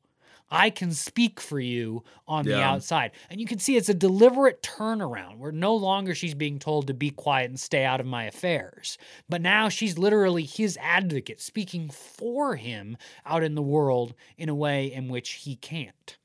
I 0.55 0.71
can 0.71 0.93
speak 0.93 1.41
for 1.41 1.59
you 1.59 2.05
on 2.29 2.45
the 2.45 2.63
outside. 2.63 3.11
And 3.29 3.41
you 3.41 3.47
can 3.47 3.59
see 3.59 3.77
it's 3.77 3.89
a 3.89 3.95
deliberate 3.95 4.63
turnaround 4.63 5.39
where 5.39 5.51
no 5.51 5.75
longer 5.75 6.15
she's 6.15 6.35
being 6.35 6.61
told 6.61 6.87
to 6.87 6.95
be 6.95 7.11
quiet 7.11 7.51
and 7.51 7.59
stay 7.59 7.85
out 7.85 7.99
of 8.01 8.07
my 8.07 8.25
affairs. 8.25 8.97
But 9.29 9.43
now 9.43 9.69
she's 9.69 9.99
literally 9.99 10.45
his 10.45 10.79
advocate, 10.81 11.41
speaking 11.41 11.91
for 11.91 12.55
him 12.55 12.97
out 13.27 13.43
in 13.43 13.57
the 13.57 13.63
world 13.63 14.15
in 14.39 14.49
a 14.49 14.55
way 14.55 14.87
in 14.87 15.09
which 15.09 15.31
he 15.45 15.57
can't. 15.57 16.17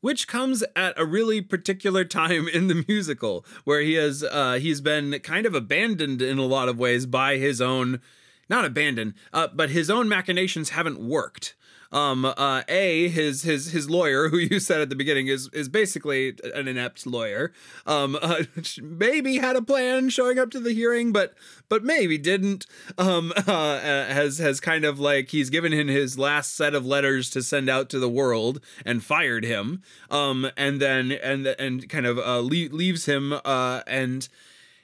which 0.00 0.26
comes 0.26 0.64
at 0.74 0.92
a 0.96 1.06
really 1.06 1.40
particular 1.40 2.04
time 2.04 2.48
in 2.48 2.66
the 2.66 2.84
musical 2.88 3.46
where 3.62 3.80
he 3.80 3.94
has 3.94 4.24
uh 4.24 4.54
he's 4.60 4.80
been 4.80 5.16
kind 5.20 5.46
of 5.46 5.54
abandoned 5.54 6.20
in 6.20 6.38
a 6.38 6.44
lot 6.46 6.68
of 6.68 6.76
ways 6.76 7.06
by 7.06 7.36
his 7.36 7.60
own 7.60 8.00
not 8.52 8.64
abandon, 8.66 9.14
uh 9.32 9.48
but 9.52 9.70
his 9.70 9.88
own 9.90 10.08
machinations 10.08 10.70
haven't 10.70 11.00
worked. 11.00 11.54
Um 11.90 12.24
uh 12.24 12.62
a 12.68 13.08
his 13.08 13.42
his 13.42 13.72
his 13.72 13.88
lawyer 13.90 14.28
who 14.30 14.38
you 14.38 14.60
said 14.60 14.80
at 14.82 14.90
the 14.90 14.96
beginning 15.02 15.26
is 15.28 15.48
is 15.52 15.68
basically 15.68 16.34
an 16.54 16.68
inept 16.68 17.06
lawyer. 17.06 17.52
Um 17.86 18.18
uh, 18.20 18.44
maybe 18.82 19.38
had 19.38 19.56
a 19.56 19.62
plan 19.62 20.10
showing 20.10 20.38
up 20.38 20.50
to 20.52 20.60
the 20.60 20.72
hearing 20.72 21.12
but 21.12 21.34
but 21.68 21.82
maybe 21.82 22.18
didn't. 22.18 22.66
Um 22.98 23.32
uh, 23.48 23.52
uh, 23.52 24.06
has 24.06 24.38
has 24.38 24.60
kind 24.60 24.84
of 24.84 25.00
like 25.00 25.30
he's 25.30 25.50
given 25.50 25.72
him 25.72 25.88
his 25.88 26.18
last 26.18 26.54
set 26.54 26.74
of 26.74 26.86
letters 26.86 27.30
to 27.30 27.42
send 27.42 27.68
out 27.70 27.88
to 27.90 27.98
the 27.98 28.08
world 28.20 28.60
and 28.84 29.02
fired 29.02 29.44
him. 29.44 29.82
Um 30.10 30.50
and 30.56 30.80
then 30.80 31.10
and 31.12 31.46
and 31.46 31.88
kind 31.88 32.06
of 32.06 32.18
uh 32.18 32.40
le- 32.40 32.74
leaves 32.76 33.06
him 33.06 33.32
uh 33.44 33.80
and 33.86 34.28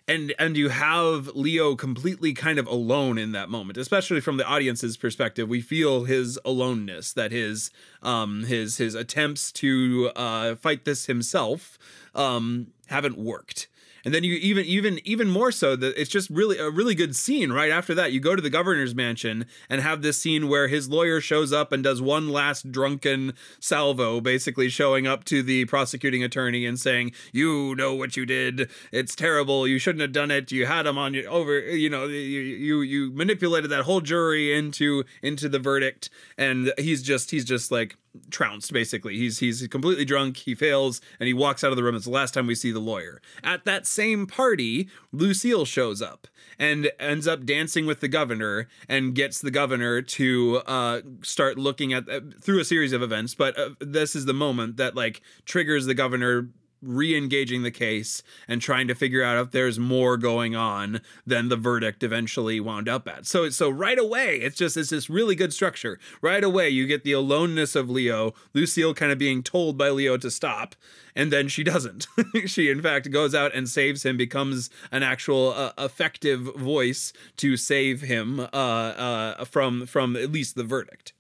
and 0.09 0.35
and 0.39 0.57
you 0.57 0.71
have 0.71 1.29
Leo 1.37 1.77
completely 1.77 2.33
kind 2.33 2.59
of 2.59 2.67
alone 2.67 3.19
in 3.19 3.33
that 3.33 3.51
moment, 3.51 3.77
especially 3.77 4.21
from 4.21 4.39
the 4.39 4.47
audience's 4.47 4.97
perspective. 4.97 5.49
We 5.49 5.61
feel 5.61 6.05
his 6.05 6.39
aloneness, 6.45 7.13
that 7.13 7.31
his 7.31 7.71
um 8.03 8.45
his 8.45 8.79
his 8.79 8.95
attempts 8.95 9.53
to 9.53 10.11
uh 10.17 10.57
fight 10.57 10.85
this 10.85 11.07
himself 11.07 11.79
um 12.15 12.69
haven't 12.87 13.19
worked. 13.19 13.69
And 14.09 14.15
then 14.15 14.25
you 14.25 14.37
even 14.37 14.65
even 14.65 15.01
even 15.05 15.29
more 15.29 15.53
so 15.53 15.77
that 15.77 16.01
it's 16.01 16.09
just 16.09 16.31
really 16.31 16.57
a 16.57 16.71
really 16.71 16.95
good 16.95 17.15
scene 17.15 17.53
right 17.53 17.71
after 17.71 17.95
that. 17.97 18.11
You 18.11 18.21
go 18.21 18.35
to 18.35 18.41
the 18.41 18.49
governor's 18.49 18.95
mansion 18.95 19.45
and 19.69 19.83
have 19.83 20.01
this 20.01 20.17
scene 20.17 20.49
where 20.49 20.67
his 20.67 20.89
lawyer 20.89 21.21
shows 21.21 21.53
up 21.53 21.73
and 21.73 21.85
does 21.85 22.01
one 22.01 22.31
last 22.31 22.73
drunken 22.73 23.35
salvo, 23.61 24.23
basically 24.23 24.71
showing 24.71 25.07
up 25.07 25.25
to 25.25 25.43
the 25.43 25.67
prosecuting 25.67 26.25
attorney 26.25 26.65
and 26.65 26.81
saying, 26.81 27.13
"You 27.33 27.75
know 27.77 27.93
what 27.93 28.17
you 28.17 28.25
did. 28.25 28.71
It's 28.93 29.15
terrible. 29.15 29.69
You 29.69 29.79
shouldn't 29.79 30.01
have 30.01 30.13
done 30.13 30.31
it. 30.31 30.51
You 30.51 30.65
had 30.65 30.87
him 30.87 30.97
on 30.97 31.13
your 31.13 31.29
over. 31.29 31.61
You 31.61 31.91
know, 31.91 32.07
you 32.07 32.41
you 32.41 32.81
you 32.81 33.13
manipulated 33.13 33.69
that 33.73 33.83
whole 33.83 34.01
jury 34.01 34.57
into 34.57 35.05
into 35.21 35.51
the 35.51 35.59
verdict." 35.59 36.09
And 36.39 36.73
he's 36.79 37.03
just 37.03 37.31
he's 37.31 37.45
just 37.45 37.71
like 37.71 37.99
trounced 38.31 38.73
basically. 38.73 39.17
He's 39.17 39.39
he's 39.39 39.67
completely 39.69 40.05
drunk 40.05 40.37
he 40.39 40.55
fails 40.55 41.01
and 41.21 41.27
he 41.27 41.35
walks 41.35 41.65
out 41.65 41.71
of 41.71 41.77
the 41.77 41.83
room. 41.83 41.95
It's 41.95 42.05
the 42.05 42.11
last 42.11 42.35
time 42.35 42.47
we 42.47 42.55
see 42.55 42.73
the 42.73 42.79
lawyer. 42.79 43.21
At 43.43 43.65
that 43.65 43.87
same 43.87 44.27
party 44.27 44.89
lucille 45.13 45.65
shows 45.65 46.03
up 46.03 46.27
and 46.59 46.91
ends 46.99 47.27
up 47.27 47.45
dancing 47.45 47.87
with 47.87 48.01
the 48.01 48.09
governor 48.09 48.69
and 48.89 49.15
gets 49.15 49.41
the 49.41 49.51
governor 49.51 50.03
to 50.03 50.63
uh, 50.67 51.01
start 51.23 51.59
looking 51.59 51.93
at 51.93 52.09
uh, 52.09 52.21
through 52.41 52.61
a 52.61 52.65
series 52.65 52.93
of 52.93 53.03
events 53.03 53.35
but 53.35 53.59
uh, 53.59 53.71
this 53.81 54.15
is 54.17 54.25
the 54.25 54.35
moment 54.35 54.77
that 54.77 54.95
like 54.95 55.23
triggers 55.45 55.87
the 55.87 55.95
governor 55.95 56.49
re-engaging 56.83 57.63
the 57.63 57.71
case 57.71 58.23
and 58.47 58.61
trying 58.61 58.89
to 58.89 58.95
figure 58.95 59.23
out 59.23 59.39
if 59.39 59.51
there's 59.51 59.79
more 59.79 60.17
going 60.17 60.55
on 60.55 61.01
than 61.27 61.49
the 61.49 61.57
verdict 61.57 62.03
eventually 62.03 62.61
wound 62.61 62.89
up 62.89 63.09
at. 63.09 63.27
So 63.27 63.49
so 63.51 63.69
right 63.69 63.99
away, 63.99 64.37
it's 64.37 64.57
just 64.57 64.77
it's 64.77 64.91
this 64.91 65.11
really 65.11 65.35
good 65.35 65.53
structure. 65.53 65.99
Right 66.21 66.45
away, 66.45 66.69
you 66.69 66.87
get 66.87 67.05
the 67.05 67.13
aloneness 67.13 67.75
of 67.75 67.91
Leo, 67.91 68.35
Lucille 68.55 68.95
kind 68.95 69.13
of 69.13 69.19
being 69.19 69.43
told 69.43 69.77
by 69.77 69.91
Leo 69.91 70.17
to 70.17 70.31
stop, 70.31 70.75
and 71.15 71.33
then 71.33 71.49
she 71.49 71.65
doesn't. 71.65 72.07
she 72.47 72.71
in 72.71 72.83
fact 72.83 73.11
goes 73.11 73.35
out 73.35 73.55
and 73.55 73.69
saves 73.69 74.05
him, 74.05 74.17
becomes 74.17 74.71
an 74.91 75.03
actual 75.03 75.53
uh, 75.53 75.73
effective 75.79 76.41
voice 76.57 77.13
to 77.37 77.57
save 77.57 78.03
him 78.03 78.41
uh, 78.41 78.45
uh, 78.53 79.45
from 79.45 79.87
from 79.87 80.17
at 80.17 80.31
least 80.33 80.55
the 80.55 80.65
verdict. 80.65 81.13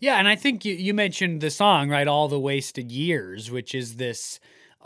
Yeah, 0.00 0.18
and 0.18 0.28
I 0.28 0.36
think 0.36 0.64
you, 0.64 0.74
you 0.74 0.94
mentioned 0.94 1.40
the 1.40 1.50
song, 1.50 1.90
right? 1.90 2.06
All 2.06 2.28
the 2.28 2.38
Wasted 2.38 2.92
Years, 2.92 3.50
which 3.50 3.74
is 3.74 3.96
this. 3.96 4.38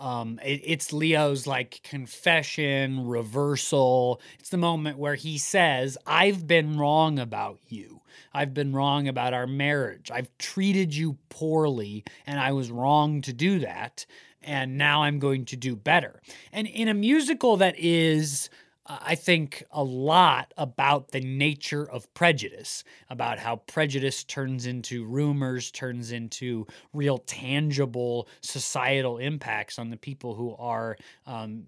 Um, 0.02 0.40
it- 0.44 0.62
it's 0.64 0.92
Leo's 0.92 1.46
like 1.46 1.80
confession, 1.84 3.06
reversal. 3.06 4.20
It's 4.40 4.48
the 4.50 4.56
moment 4.56 4.98
where 4.98 5.14
he 5.14 5.38
says, 5.38 5.96
I've 6.06 6.48
been 6.48 6.76
wrong 6.76 7.20
about 7.20 7.60
you. 7.68 8.00
I've 8.34 8.52
been 8.52 8.72
wrong 8.72 9.06
about 9.06 9.32
our 9.32 9.46
marriage. 9.46 10.10
I've 10.10 10.36
treated 10.38 10.92
you 10.94 11.18
poorly, 11.28 12.02
and 12.26 12.40
I 12.40 12.50
was 12.50 12.70
wrong 12.70 13.20
to 13.22 13.32
do 13.32 13.60
that. 13.60 14.04
And 14.42 14.76
now 14.76 15.04
I'm 15.04 15.20
going 15.20 15.44
to 15.46 15.56
do 15.56 15.76
better. 15.76 16.20
And 16.52 16.66
in 16.66 16.88
a 16.88 16.94
musical 16.94 17.56
that 17.58 17.78
is 17.78 18.50
I 18.86 19.14
think 19.14 19.64
a 19.70 19.84
lot 19.84 20.52
about 20.56 21.12
the 21.12 21.20
nature 21.20 21.88
of 21.88 22.12
prejudice, 22.14 22.82
about 23.08 23.38
how 23.38 23.56
prejudice 23.56 24.24
turns 24.24 24.66
into 24.66 25.04
rumors, 25.04 25.70
turns 25.70 26.10
into 26.10 26.66
real 26.92 27.18
tangible 27.18 28.28
societal 28.40 29.18
impacts 29.18 29.78
on 29.78 29.90
the 29.90 29.96
people 29.96 30.34
who 30.34 30.56
are 30.58 30.96
um, 31.26 31.64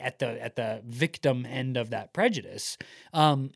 at 0.00 0.18
the 0.18 0.42
at 0.42 0.56
the 0.56 0.82
victim 0.86 1.44
end 1.44 1.76
of 1.76 1.90
that 1.90 2.12
prejudice. 2.14 2.78
Um, 3.12 3.50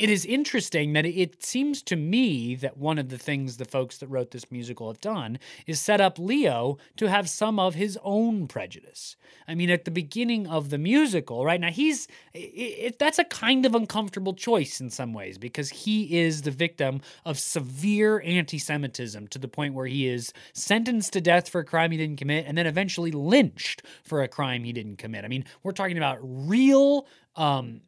it 0.00 0.08
is 0.08 0.24
interesting 0.24 0.94
that 0.94 1.04
it 1.04 1.44
seems 1.44 1.82
to 1.82 1.94
me 1.94 2.54
that 2.54 2.78
one 2.78 2.98
of 2.98 3.10
the 3.10 3.18
things 3.18 3.58
the 3.58 3.66
folks 3.66 3.98
that 3.98 4.06
wrote 4.06 4.30
this 4.30 4.50
musical 4.50 4.88
have 4.88 5.00
done 5.02 5.38
is 5.66 5.78
set 5.78 6.00
up 6.00 6.18
Leo 6.18 6.78
to 6.96 7.10
have 7.10 7.28
some 7.28 7.58
of 7.58 7.74
his 7.74 7.98
own 8.02 8.48
prejudice. 8.48 9.16
I 9.46 9.54
mean, 9.54 9.68
at 9.68 9.84
the 9.84 9.90
beginning 9.90 10.46
of 10.46 10.70
the 10.70 10.78
musical, 10.78 11.44
right 11.44 11.60
now, 11.60 11.68
he's 11.68 12.08
it, 12.32 12.38
it, 12.38 12.98
that's 12.98 13.18
a 13.18 13.24
kind 13.24 13.66
of 13.66 13.74
uncomfortable 13.74 14.32
choice 14.32 14.80
in 14.80 14.88
some 14.88 15.12
ways 15.12 15.36
because 15.36 15.68
he 15.68 16.18
is 16.18 16.42
the 16.42 16.50
victim 16.50 17.02
of 17.26 17.38
severe 17.38 18.22
anti 18.24 18.58
Semitism 18.58 19.28
to 19.28 19.38
the 19.38 19.48
point 19.48 19.74
where 19.74 19.86
he 19.86 20.08
is 20.08 20.32
sentenced 20.54 21.12
to 21.12 21.20
death 21.20 21.50
for 21.50 21.60
a 21.60 21.64
crime 21.64 21.90
he 21.90 21.98
didn't 21.98 22.16
commit 22.16 22.46
and 22.46 22.56
then 22.56 22.66
eventually 22.66 23.10
lynched 23.12 23.82
for 24.02 24.22
a 24.22 24.28
crime 24.28 24.64
he 24.64 24.72
didn't 24.72 24.96
commit. 24.96 25.26
I 25.26 25.28
mean, 25.28 25.44
we're 25.62 25.72
talking 25.72 25.98
about 25.98 26.18
real. 26.22 27.06
Um, 27.36 27.82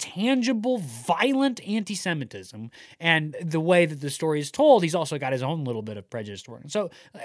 tangible, 0.00 0.78
violent 0.78 1.60
anti 1.68 1.94
Semitism. 1.94 2.70
And 2.98 3.36
the 3.40 3.60
way 3.60 3.86
that 3.86 4.00
the 4.00 4.10
story 4.10 4.40
is 4.40 4.50
told, 4.50 4.82
he's 4.82 4.94
also 4.94 5.18
got 5.18 5.32
his 5.32 5.42
own 5.42 5.64
little 5.64 5.82
bit 5.82 5.96
of 5.96 6.08
prejudice 6.10 6.42
to 6.44 6.52
work. 6.52 6.62
So 6.68 6.90
uh, 7.14 7.18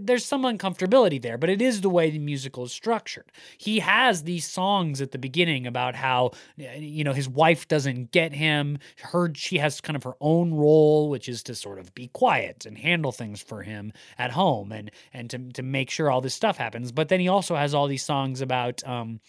there's 0.00 0.24
some 0.24 0.42
uncomfortability 0.42 1.20
there, 1.20 1.38
but 1.38 1.50
it 1.50 1.62
is 1.62 1.82
the 1.82 1.90
way 1.90 2.10
the 2.10 2.18
musical 2.18 2.64
is 2.64 2.72
structured. 2.72 3.30
He 3.58 3.78
has 3.80 4.24
these 4.24 4.46
songs 4.46 5.00
at 5.00 5.12
the 5.12 5.18
beginning 5.18 5.66
about 5.66 5.94
how, 5.94 6.32
uh, 6.58 6.72
you 6.78 7.04
know, 7.04 7.12
his 7.12 7.28
wife 7.28 7.68
doesn't 7.68 8.10
get 8.10 8.32
him. 8.32 8.78
Her, 9.00 9.30
she 9.34 9.58
has 9.58 9.80
kind 9.80 9.96
of 9.96 10.02
her 10.04 10.14
own 10.20 10.54
role, 10.54 11.10
which 11.10 11.28
is 11.28 11.42
to 11.44 11.54
sort 11.54 11.78
of 11.78 11.94
be 11.94 12.08
quiet 12.08 12.64
and 12.64 12.78
handle 12.78 13.12
things 13.12 13.42
for 13.42 13.62
him 13.62 13.92
at 14.18 14.30
home 14.30 14.72
and, 14.72 14.90
and 15.12 15.28
to, 15.30 15.38
to 15.52 15.62
make 15.62 15.90
sure 15.90 16.10
all 16.10 16.22
this 16.22 16.34
stuff 16.34 16.56
happens. 16.56 16.92
But 16.92 17.10
then 17.10 17.20
he 17.20 17.28
also 17.28 17.54
has 17.56 17.74
all 17.74 17.86
these 17.86 18.02
songs 18.02 18.40
about, 18.40 18.82
um, 18.88 19.20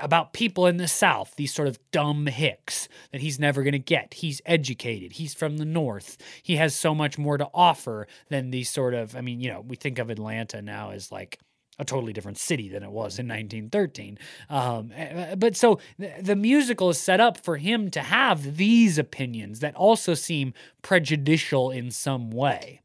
about 0.00 0.32
people 0.32 0.66
in 0.66 0.76
the 0.76 0.88
South, 0.88 1.34
these 1.36 1.52
sort 1.52 1.68
of 1.68 1.78
dumb 1.90 2.26
hicks 2.26 2.88
that 3.12 3.20
he's 3.20 3.38
never 3.38 3.62
going 3.62 3.72
to 3.72 3.78
get. 3.78 4.14
He's 4.14 4.40
educated. 4.44 5.12
He's 5.12 5.34
from 5.34 5.58
the 5.58 5.64
North. 5.64 6.18
He 6.42 6.56
has 6.56 6.74
so 6.74 6.94
much 6.94 7.18
more 7.18 7.38
to 7.38 7.48
offer 7.54 8.06
than 8.28 8.50
these 8.50 8.68
sort 8.68 8.94
of, 8.94 9.16
I 9.16 9.20
mean, 9.20 9.40
you 9.40 9.50
know, 9.50 9.60
we 9.60 9.76
think 9.76 9.98
of 9.98 10.10
Atlanta 10.10 10.60
now 10.62 10.90
as 10.90 11.10
like 11.12 11.38
a 11.78 11.84
totally 11.84 12.12
different 12.12 12.38
city 12.38 12.68
than 12.68 12.82
it 12.82 12.90
was 12.90 13.18
in 13.18 13.28
1913. 13.28 14.18
Um, 14.48 14.92
eh, 14.94 15.02
eh, 15.02 15.34
but 15.34 15.56
so 15.56 15.78
the 15.98 16.36
musical 16.36 16.90
is 16.90 16.98
set 16.98 17.20
up 17.20 17.38
for 17.38 17.56
him 17.56 17.90
to 17.90 18.00
have 18.00 18.56
these 18.56 18.98
opinions 18.98 19.60
that 19.60 19.74
also 19.74 20.14
seem 20.14 20.54
prejudicial 20.82 21.70
in 21.70 21.90
some 21.90 22.30
way. 22.30 22.80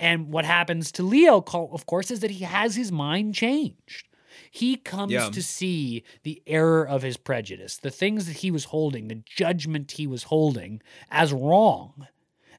And 0.00 0.32
what 0.32 0.44
happens 0.44 0.90
to 0.92 1.04
Leo, 1.04 1.44
of 1.52 1.86
course, 1.86 2.10
is 2.10 2.20
that 2.20 2.32
he 2.32 2.44
has 2.44 2.74
his 2.74 2.90
mind 2.90 3.34
changed. 3.34 4.08
He 4.50 4.76
comes 4.76 5.12
yeah. 5.12 5.30
to 5.30 5.42
see 5.42 6.04
the 6.22 6.42
error 6.46 6.86
of 6.86 7.02
his 7.02 7.16
prejudice, 7.16 7.76
the 7.76 7.90
things 7.90 8.26
that 8.26 8.38
he 8.38 8.50
was 8.50 8.64
holding, 8.64 9.08
the 9.08 9.22
judgment 9.24 9.92
he 9.92 10.06
was 10.06 10.24
holding 10.24 10.82
as 11.10 11.32
wrong. 11.32 12.06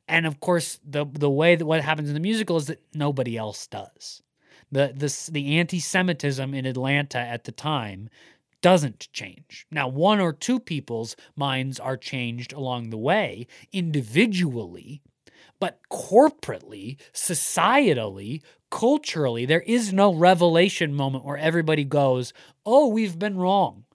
And 0.08 0.26
of 0.26 0.40
course, 0.40 0.80
the 0.86 1.06
the 1.06 1.30
way 1.30 1.56
that 1.56 1.66
what 1.66 1.82
happens 1.82 2.10
in 2.10 2.14
the 2.14 2.20
musical 2.20 2.58
is 2.58 2.68
that 2.68 2.82
nobody 2.94 3.38
else 3.38 3.68
does. 3.68 4.22
The 4.72 4.94
the 4.96 5.32
the 5.32 5.58
anti-Semitism 5.58 6.54
in 6.54 6.66
Atlanta 6.66 7.20
at 7.20 7.46
the 7.46 7.52
time 7.52 8.10
doesn't 8.62 9.10
change. 9.12 9.68
Now, 9.70 9.88
one 9.88 10.20
or 10.20 10.34
two 10.34 10.60
people's 10.60 11.16
minds 11.36 11.80
are 11.80 11.98
changed 11.98 12.54
along 12.54 12.90
the 12.90 12.98
way 12.98 13.46
individually, 13.72 15.02
but 15.64 15.80
corporately, 15.90 16.98
societally, 17.14 18.42
culturally, 18.70 19.46
there 19.46 19.62
is 19.62 19.94
no 19.94 20.14
revelation 20.14 20.94
moment 20.94 21.24
where 21.24 21.38
everybody 21.38 21.86
goes, 21.86 22.34
"Oh, 22.66 22.90
we've 22.90 23.18
been 23.18 23.38
wrong." 23.38 23.86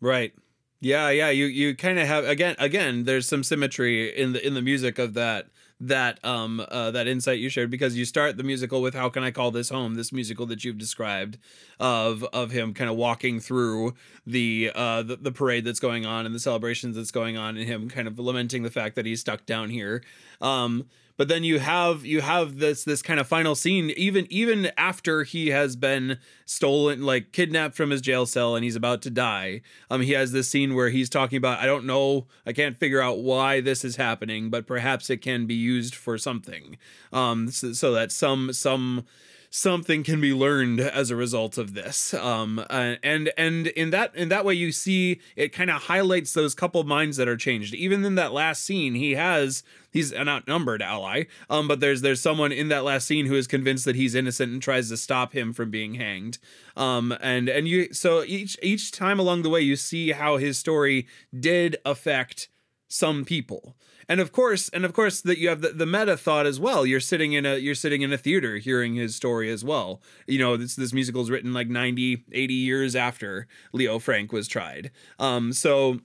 Right. 0.00 0.32
Yeah, 0.80 1.10
yeah. 1.10 1.30
You 1.30 1.46
you 1.46 1.76
kind 1.76 2.00
of 2.00 2.08
have 2.08 2.24
again 2.24 2.56
again. 2.58 3.04
There's 3.04 3.28
some 3.28 3.44
symmetry 3.44 4.08
in 4.08 4.32
the 4.32 4.44
in 4.44 4.54
the 4.54 4.62
music 4.62 4.98
of 4.98 5.14
that 5.14 5.46
that 5.80 6.22
um 6.24 6.64
uh, 6.70 6.90
that 6.90 7.06
insight 7.06 7.38
you 7.38 7.48
shared 7.48 7.70
because 7.70 7.96
you 7.96 8.04
start 8.04 8.36
the 8.36 8.42
musical 8.42 8.82
with 8.82 8.94
how 8.94 9.08
can 9.08 9.22
I 9.22 9.30
call 9.30 9.50
this 9.50 9.68
home? 9.68 9.94
This 9.94 10.12
musical 10.12 10.46
that 10.46 10.64
you've 10.64 10.78
described 10.78 11.38
of 11.78 12.24
of 12.32 12.50
him 12.50 12.74
kind 12.74 12.90
of 12.90 12.96
walking 12.96 13.38
through 13.40 13.94
the 14.26 14.72
uh 14.74 15.02
the, 15.02 15.16
the 15.16 15.32
parade 15.32 15.64
that's 15.64 15.80
going 15.80 16.04
on 16.04 16.26
and 16.26 16.34
the 16.34 16.40
celebrations 16.40 16.96
that's 16.96 17.10
going 17.12 17.36
on 17.36 17.56
and 17.56 17.66
him 17.66 17.88
kind 17.88 18.08
of 18.08 18.18
lamenting 18.18 18.62
the 18.62 18.70
fact 18.70 18.96
that 18.96 19.06
he's 19.06 19.20
stuck 19.20 19.46
down 19.46 19.70
here. 19.70 20.02
Um 20.40 20.86
but 21.18 21.28
then 21.28 21.44
you 21.44 21.58
have 21.58 22.06
you 22.06 22.22
have 22.22 22.58
this 22.58 22.84
this 22.84 23.02
kind 23.02 23.20
of 23.20 23.26
final 23.26 23.54
scene 23.54 23.90
even 23.90 24.26
even 24.30 24.70
after 24.78 25.24
he 25.24 25.48
has 25.48 25.76
been 25.76 26.18
stolen 26.46 27.02
like 27.02 27.32
kidnapped 27.32 27.74
from 27.74 27.90
his 27.90 28.00
jail 28.00 28.24
cell 28.24 28.56
and 28.56 28.64
he's 28.64 28.76
about 28.76 29.02
to 29.02 29.10
die 29.10 29.60
um 29.90 30.00
he 30.00 30.12
has 30.12 30.32
this 30.32 30.48
scene 30.48 30.74
where 30.74 30.88
he's 30.88 31.10
talking 31.10 31.36
about 31.36 31.58
i 31.58 31.66
don't 31.66 31.84
know 31.84 32.26
i 32.46 32.52
can't 32.52 32.78
figure 32.78 33.02
out 33.02 33.18
why 33.18 33.60
this 33.60 33.84
is 33.84 33.96
happening 33.96 34.48
but 34.48 34.66
perhaps 34.66 35.10
it 35.10 35.18
can 35.18 35.46
be 35.46 35.54
used 35.54 35.94
for 35.94 36.16
something. 36.16 36.76
Um 37.12 37.50
so, 37.50 37.72
so 37.72 37.92
that 37.92 38.12
some 38.12 38.52
some 38.52 39.04
something 39.50 40.02
can 40.02 40.20
be 40.20 40.32
learned 40.32 40.80
as 40.80 41.10
a 41.10 41.16
result 41.16 41.58
of 41.58 41.74
this. 41.74 42.12
Um 42.14 42.58
uh, 42.58 42.96
and 43.02 43.30
and 43.36 43.68
in 43.68 43.90
that 43.90 44.14
in 44.14 44.28
that 44.28 44.44
way 44.44 44.54
you 44.54 44.72
see 44.72 45.20
it 45.36 45.52
kind 45.52 45.70
of 45.70 45.82
highlights 45.82 46.32
those 46.32 46.54
couple 46.54 46.82
minds 46.84 47.16
that 47.16 47.28
are 47.28 47.36
changed. 47.36 47.74
Even 47.74 48.04
in 48.04 48.14
that 48.16 48.32
last 48.32 48.64
scene 48.64 48.94
he 48.94 49.12
has 49.12 49.62
he's 49.90 50.12
an 50.12 50.28
outnumbered 50.28 50.82
ally 50.82 51.24
um 51.48 51.66
but 51.66 51.80
there's 51.80 52.02
there's 52.02 52.20
someone 52.20 52.52
in 52.52 52.68
that 52.68 52.84
last 52.84 53.06
scene 53.06 53.26
who 53.26 53.34
is 53.34 53.46
convinced 53.46 53.84
that 53.84 53.96
he's 53.96 54.14
innocent 54.14 54.52
and 54.52 54.62
tries 54.62 54.88
to 54.90 54.96
stop 54.96 55.32
him 55.32 55.52
from 55.52 55.70
being 55.70 55.94
hanged. 55.94 56.38
Um 56.76 57.16
and 57.20 57.48
and 57.48 57.66
you 57.68 57.92
so 57.94 58.22
each 58.24 58.58
each 58.62 58.92
time 58.92 59.18
along 59.18 59.42
the 59.42 59.50
way 59.50 59.60
you 59.60 59.76
see 59.76 60.12
how 60.12 60.36
his 60.36 60.58
story 60.58 61.06
did 61.38 61.76
affect 61.84 62.48
some 62.88 63.24
people 63.24 63.76
and 64.08 64.20
of 64.20 64.32
course 64.32 64.68
and 64.70 64.84
of 64.84 64.92
course 64.92 65.20
that 65.20 65.38
you 65.38 65.48
have 65.48 65.60
the, 65.60 65.70
the 65.70 65.86
meta 65.86 66.16
thought 66.16 66.46
as 66.46 66.58
well. 66.58 66.86
You're 66.86 67.00
sitting 67.00 67.32
in 67.32 67.44
a 67.44 67.56
you're 67.56 67.74
sitting 67.74 68.02
in 68.02 68.12
a 68.12 68.18
theater 68.18 68.56
hearing 68.56 68.94
his 68.94 69.14
story 69.14 69.50
as 69.50 69.64
well. 69.64 70.00
You 70.26 70.38
know 70.38 70.56
this 70.56 70.76
this 70.76 70.92
musical 70.92 71.22
is 71.22 71.30
written 71.30 71.52
like 71.52 71.68
90 71.68 72.24
80 72.32 72.54
years 72.54 72.96
after 72.96 73.46
leo 73.72 73.98
frank 73.98 74.32
was 74.32 74.48
tried. 74.48 74.90
Um 75.18 75.52
so 75.52 76.00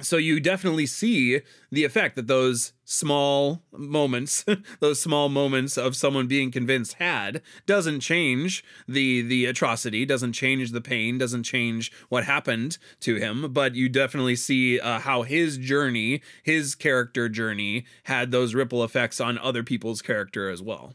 so 0.00 0.18
you 0.18 0.40
definitely 0.40 0.86
see 0.86 1.40
the 1.70 1.84
effect 1.84 2.16
that 2.16 2.26
those 2.26 2.72
small 2.84 3.62
moments 3.72 4.44
those 4.80 5.00
small 5.00 5.28
moments 5.28 5.78
of 5.78 5.96
someone 5.96 6.26
being 6.26 6.50
convinced 6.50 6.94
had 6.94 7.40
doesn't 7.64 8.00
change 8.00 8.62
the 8.86 9.22
the 9.22 9.46
atrocity 9.46 10.04
doesn't 10.04 10.32
change 10.34 10.70
the 10.72 10.80
pain 10.80 11.16
doesn't 11.18 11.44
change 11.44 11.90
what 12.08 12.24
happened 12.24 12.78
to 13.00 13.16
him. 13.16 13.52
But 13.52 13.74
you 13.74 13.88
definitely 13.88 14.36
see 14.36 14.78
uh, 14.78 15.00
how 15.00 15.22
his 15.22 15.56
journey 15.56 16.22
his 16.42 16.74
character 16.74 17.28
journey 17.28 17.86
had 18.04 18.30
those 18.30 18.54
ripple 18.54 18.84
effects 18.84 19.20
on 19.20 19.38
other 19.38 19.62
people's 19.62 20.02
character 20.02 20.50
as 20.50 20.62
well. 20.62 20.94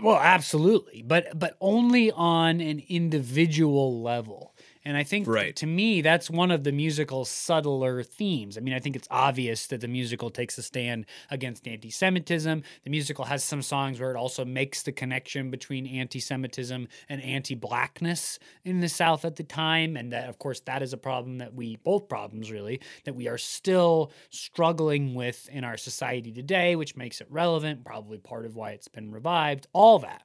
Well 0.00 0.18
absolutely. 0.18 1.02
But 1.02 1.38
but 1.38 1.56
only 1.60 2.10
on 2.12 2.60
an 2.60 2.82
individual 2.88 4.00
level 4.02 4.51
and 4.84 4.96
I 4.96 5.04
think 5.04 5.28
right. 5.28 5.54
to 5.56 5.66
me, 5.66 6.00
that's 6.00 6.28
one 6.28 6.50
of 6.50 6.64
the 6.64 6.72
musical's 6.72 7.30
subtler 7.30 8.02
themes. 8.02 8.58
I 8.58 8.60
mean, 8.60 8.74
I 8.74 8.80
think 8.80 8.96
it's 8.96 9.06
obvious 9.10 9.66
that 9.68 9.80
the 9.80 9.88
musical 9.88 10.30
takes 10.30 10.58
a 10.58 10.62
stand 10.62 11.06
against 11.30 11.68
anti 11.68 11.90
Semitism. 11.90 12.62
The 12.84 12.90
musical 12.90 13.24
has 13.26 13.44
some 13.44 13.62
songs 13.62 14.00
where 14.00 14.10
it 14.10 14.16
also 14.16 14.44
makes 14.44 14.82
the 14.82 14.92
connection 14.92 15.50
between 15.50 15.86
anti 15.86 16.18
Semitism 16.18 16.88
and 17.08 17.22
anti 17.22 17.54
blackness 17.54 18.38
in 18.64 18.80
the 18.80 18.88
South 18.88 19.24
at 19.24 19.36
the 19.36 19.44
time. 19.44 19.96
And 19.96 20.12
that, 20.12 20.28
of 20.28 20.38
course, 20.38 20.60
that 20.60 20.82
is 20.82 20.92
a 20.92 20.98
problem 20.98 21.38
that 21.38 21.54
we, 21.54 21.76
both 21.76 22.08
problems 22.08 22.50
really, 22.50 22.80
that 23.04 23.14
we 23.14 23.28
are 23.28 23.38
still 23.38 24.10
struggling 24.30 25.14
with 25.14 25.48
in 25.50 25.62
our 25.62 25.76
society 25.76 26.32
today, 26.32 26.74
which 26.74 26.96
makes 26.96 27.20
it 27.20 27.28
relevant, 27.30 27.84
probably 27.84 28.18
part 28.18 28.46
of 28.46 28.56
why 28.56 28.72
it's 28.72 28.88
been 28.88 29.12
revived, 29.12 29.68
all 29.72 30.00
that. 30.00 30.22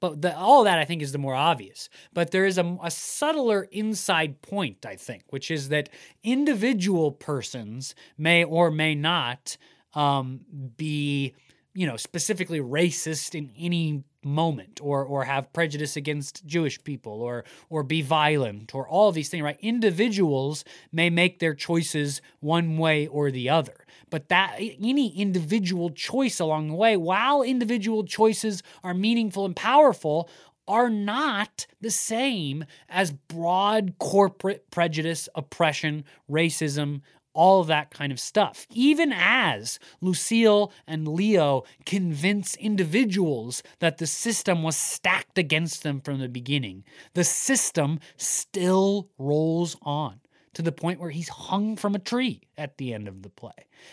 But 0.00 0.22
the, 0.22 0.36
all 0.36 0.64
that 0.64 0.78
I 0.78 0.84
think 0.84 1.02
is 1.02 1.12
the 1.12 1.18
more 1.18 1.34
obvious. 1.34 1.88
But 2.12 2.30
there 2.30 2.46
is 2.46 2.58
a, 2.58 2.78
a 2.82 2.90
subtler 2.90 3.68
inside 3.70 4.42
point, 4.42 4.84
I 4.86 4.96
think, 4.96 5.24
which 5.30 5.50
is 5.50 5.68
that 5.70 5.88
individual 6.22 7.12
persons 7.12 7.94
may 8.18 8.44
or 8.44 8.70
may 8.70 8.94
not 8.94 9.56
um, 9.94 10.40
be, 10.76 11.34
you 11.74 11.86
know, 11.86 11.96
specifically 11.96 12.60
racist 12.60 13.34
in 13.34 13.50
any 13.58 14.04
moment 14.22 14.80
or 14.82 15.04
or 15.04 15.24
have 15.24 15.52
prejudice 15.52 15.96
against 15.96 16.44
Jewish 16.46 16.82
people 16.84 17.22
or 17.22 17.44
or 17.68 17.82
be 17.82 18.02
violent 18.02 18.74
or 18.74 18.88
all 18.88 19.08
of 19.08 19.14
these 19.14 19.28
things 19.28 19.42
right? 19.42 19.58
Individuals 19.60 20.64
may 20.92 21.10
make 21.10 21.38
their 21.38 21.54
choices 21.54 22.20
one 22.40 22.76
way 22.78 23.06
or 23.06 23.30
the 23.30 23.48
other 23.48 23.86
but 24.10 24.28
that 24.28 24.56
any 24.58 25.16
individual 25.16 25.90
choice 25.90 26.40
along 26.40 26.68
the 26.68 26.74
way, 26.74 26.96
while 26.96 27.42
individual 27.42 28.04
choices 28.04 28.62
are 28.82 28.92
meaningful 28.92 29.46
and 29.46 29.56
powerful, 29.56 30.28
are 30.68 30.90
not 30.90 31.66
the 31.80 31.90
same 31.90 32.64
as 32.88 33.10
broad 33.12 33.94
corporate 33.98 34.70
prejudice, 34.70 35.28
oppression, 35.34 36.04
racism, 36.30 37.00
all 37.32 37.60
of 37.60 37.66
that 37.68 37.90
kind 37.90 38.12
of 38.12 38.20
stuff. 38.20 38.66
Even 38.70 39.12
as 39.12 39.78
Lucille 40.00 40.72
and 40.86 41.08
Leo 41.08 41.64
convince 41.86 42.54
individuals 42.56 43.62
that 43.78 43.98
the 43.98 44.06
system 44.06 44.62
was 44.62 44.76
stacked 44.76 45.38
against 45.38 45.82
them 45.82 46.00
from 46.00 46.18
the 46.18 46.28
beginning, 46.28 46.84
the 47.14 47.24
system 47.24 48.00
still 48.16 49.08
rolls 49.18 49.76
on. 49.82 50.19
To 50.54 50.62
the 50.62 50.72
point 50.72 51.00
where 51.00 51.10
he's 51.10 51.28
hung 51.28 51.76
from 51.76 51.94
a 51.94 51.98
tree 51.98 52.42
at 52.58 52.76
the 52.76 52.92
end 52.92 53.06
of 53.06 53.22
the 53.22 53.30
play. 53.30 53.52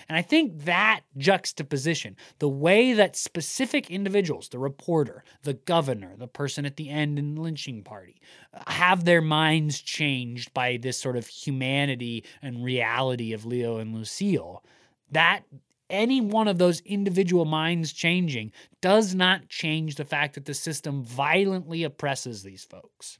And 0.10 0.18
I 0.18 0.22
think 0.22 0.66
that 0.66 1.02
juxtaposition, 1.18 2.16
the 2.40 2.50
way 2.50 2.94
that 2.94 3.16
specific 3.16 3.92
individuals, 3.92 4.50
the 4.50 4.60
reporter, 4.60 5.24
the 5.44 5.54
governor, 5.54 6.16
the 6.18 6.28
person 6.28 6.66
at 6.66 6.78
the 6.78 6.90
end 6.90 7.20
in 7.20 7.36
the 7.36 7.42
lynching 7.42 7.84
party, 7.84 8.22
have 8.68 9.06
their 9.06 9.22
minds 9.22 9.80
changed 9.80 10.54
by 10.54 10.78
this 10.78 10.98
sort 10.98 11.16
of 11.16 11.28
humanity 11.28 12.24
and 12.42 12.64
reality 12.64 13.34
of 13.34 13.46
Leo 13.46 13.78
and 13.78 13.96
Lucille, 13.96 14.64
that 15.12 15.44
any 15.90 16.20
one 16.20 16.48
of 16.48 16.58
those 16.58 16.82
individual 16.82 17.46
minds 17.46 17.94
changing 17.94 18.52
does 18.82 19.16
not 19.16 19.48
change 19.48 19.96
the 19.96 20.04
fact 20.06 20.34
that 20.36 20.46
the 20.46 20.54
system 20.54 21.04
violently 21.04 21.84
oppresses 21.84 22.44
these 22.44 22.66
folks. 22.66 23.20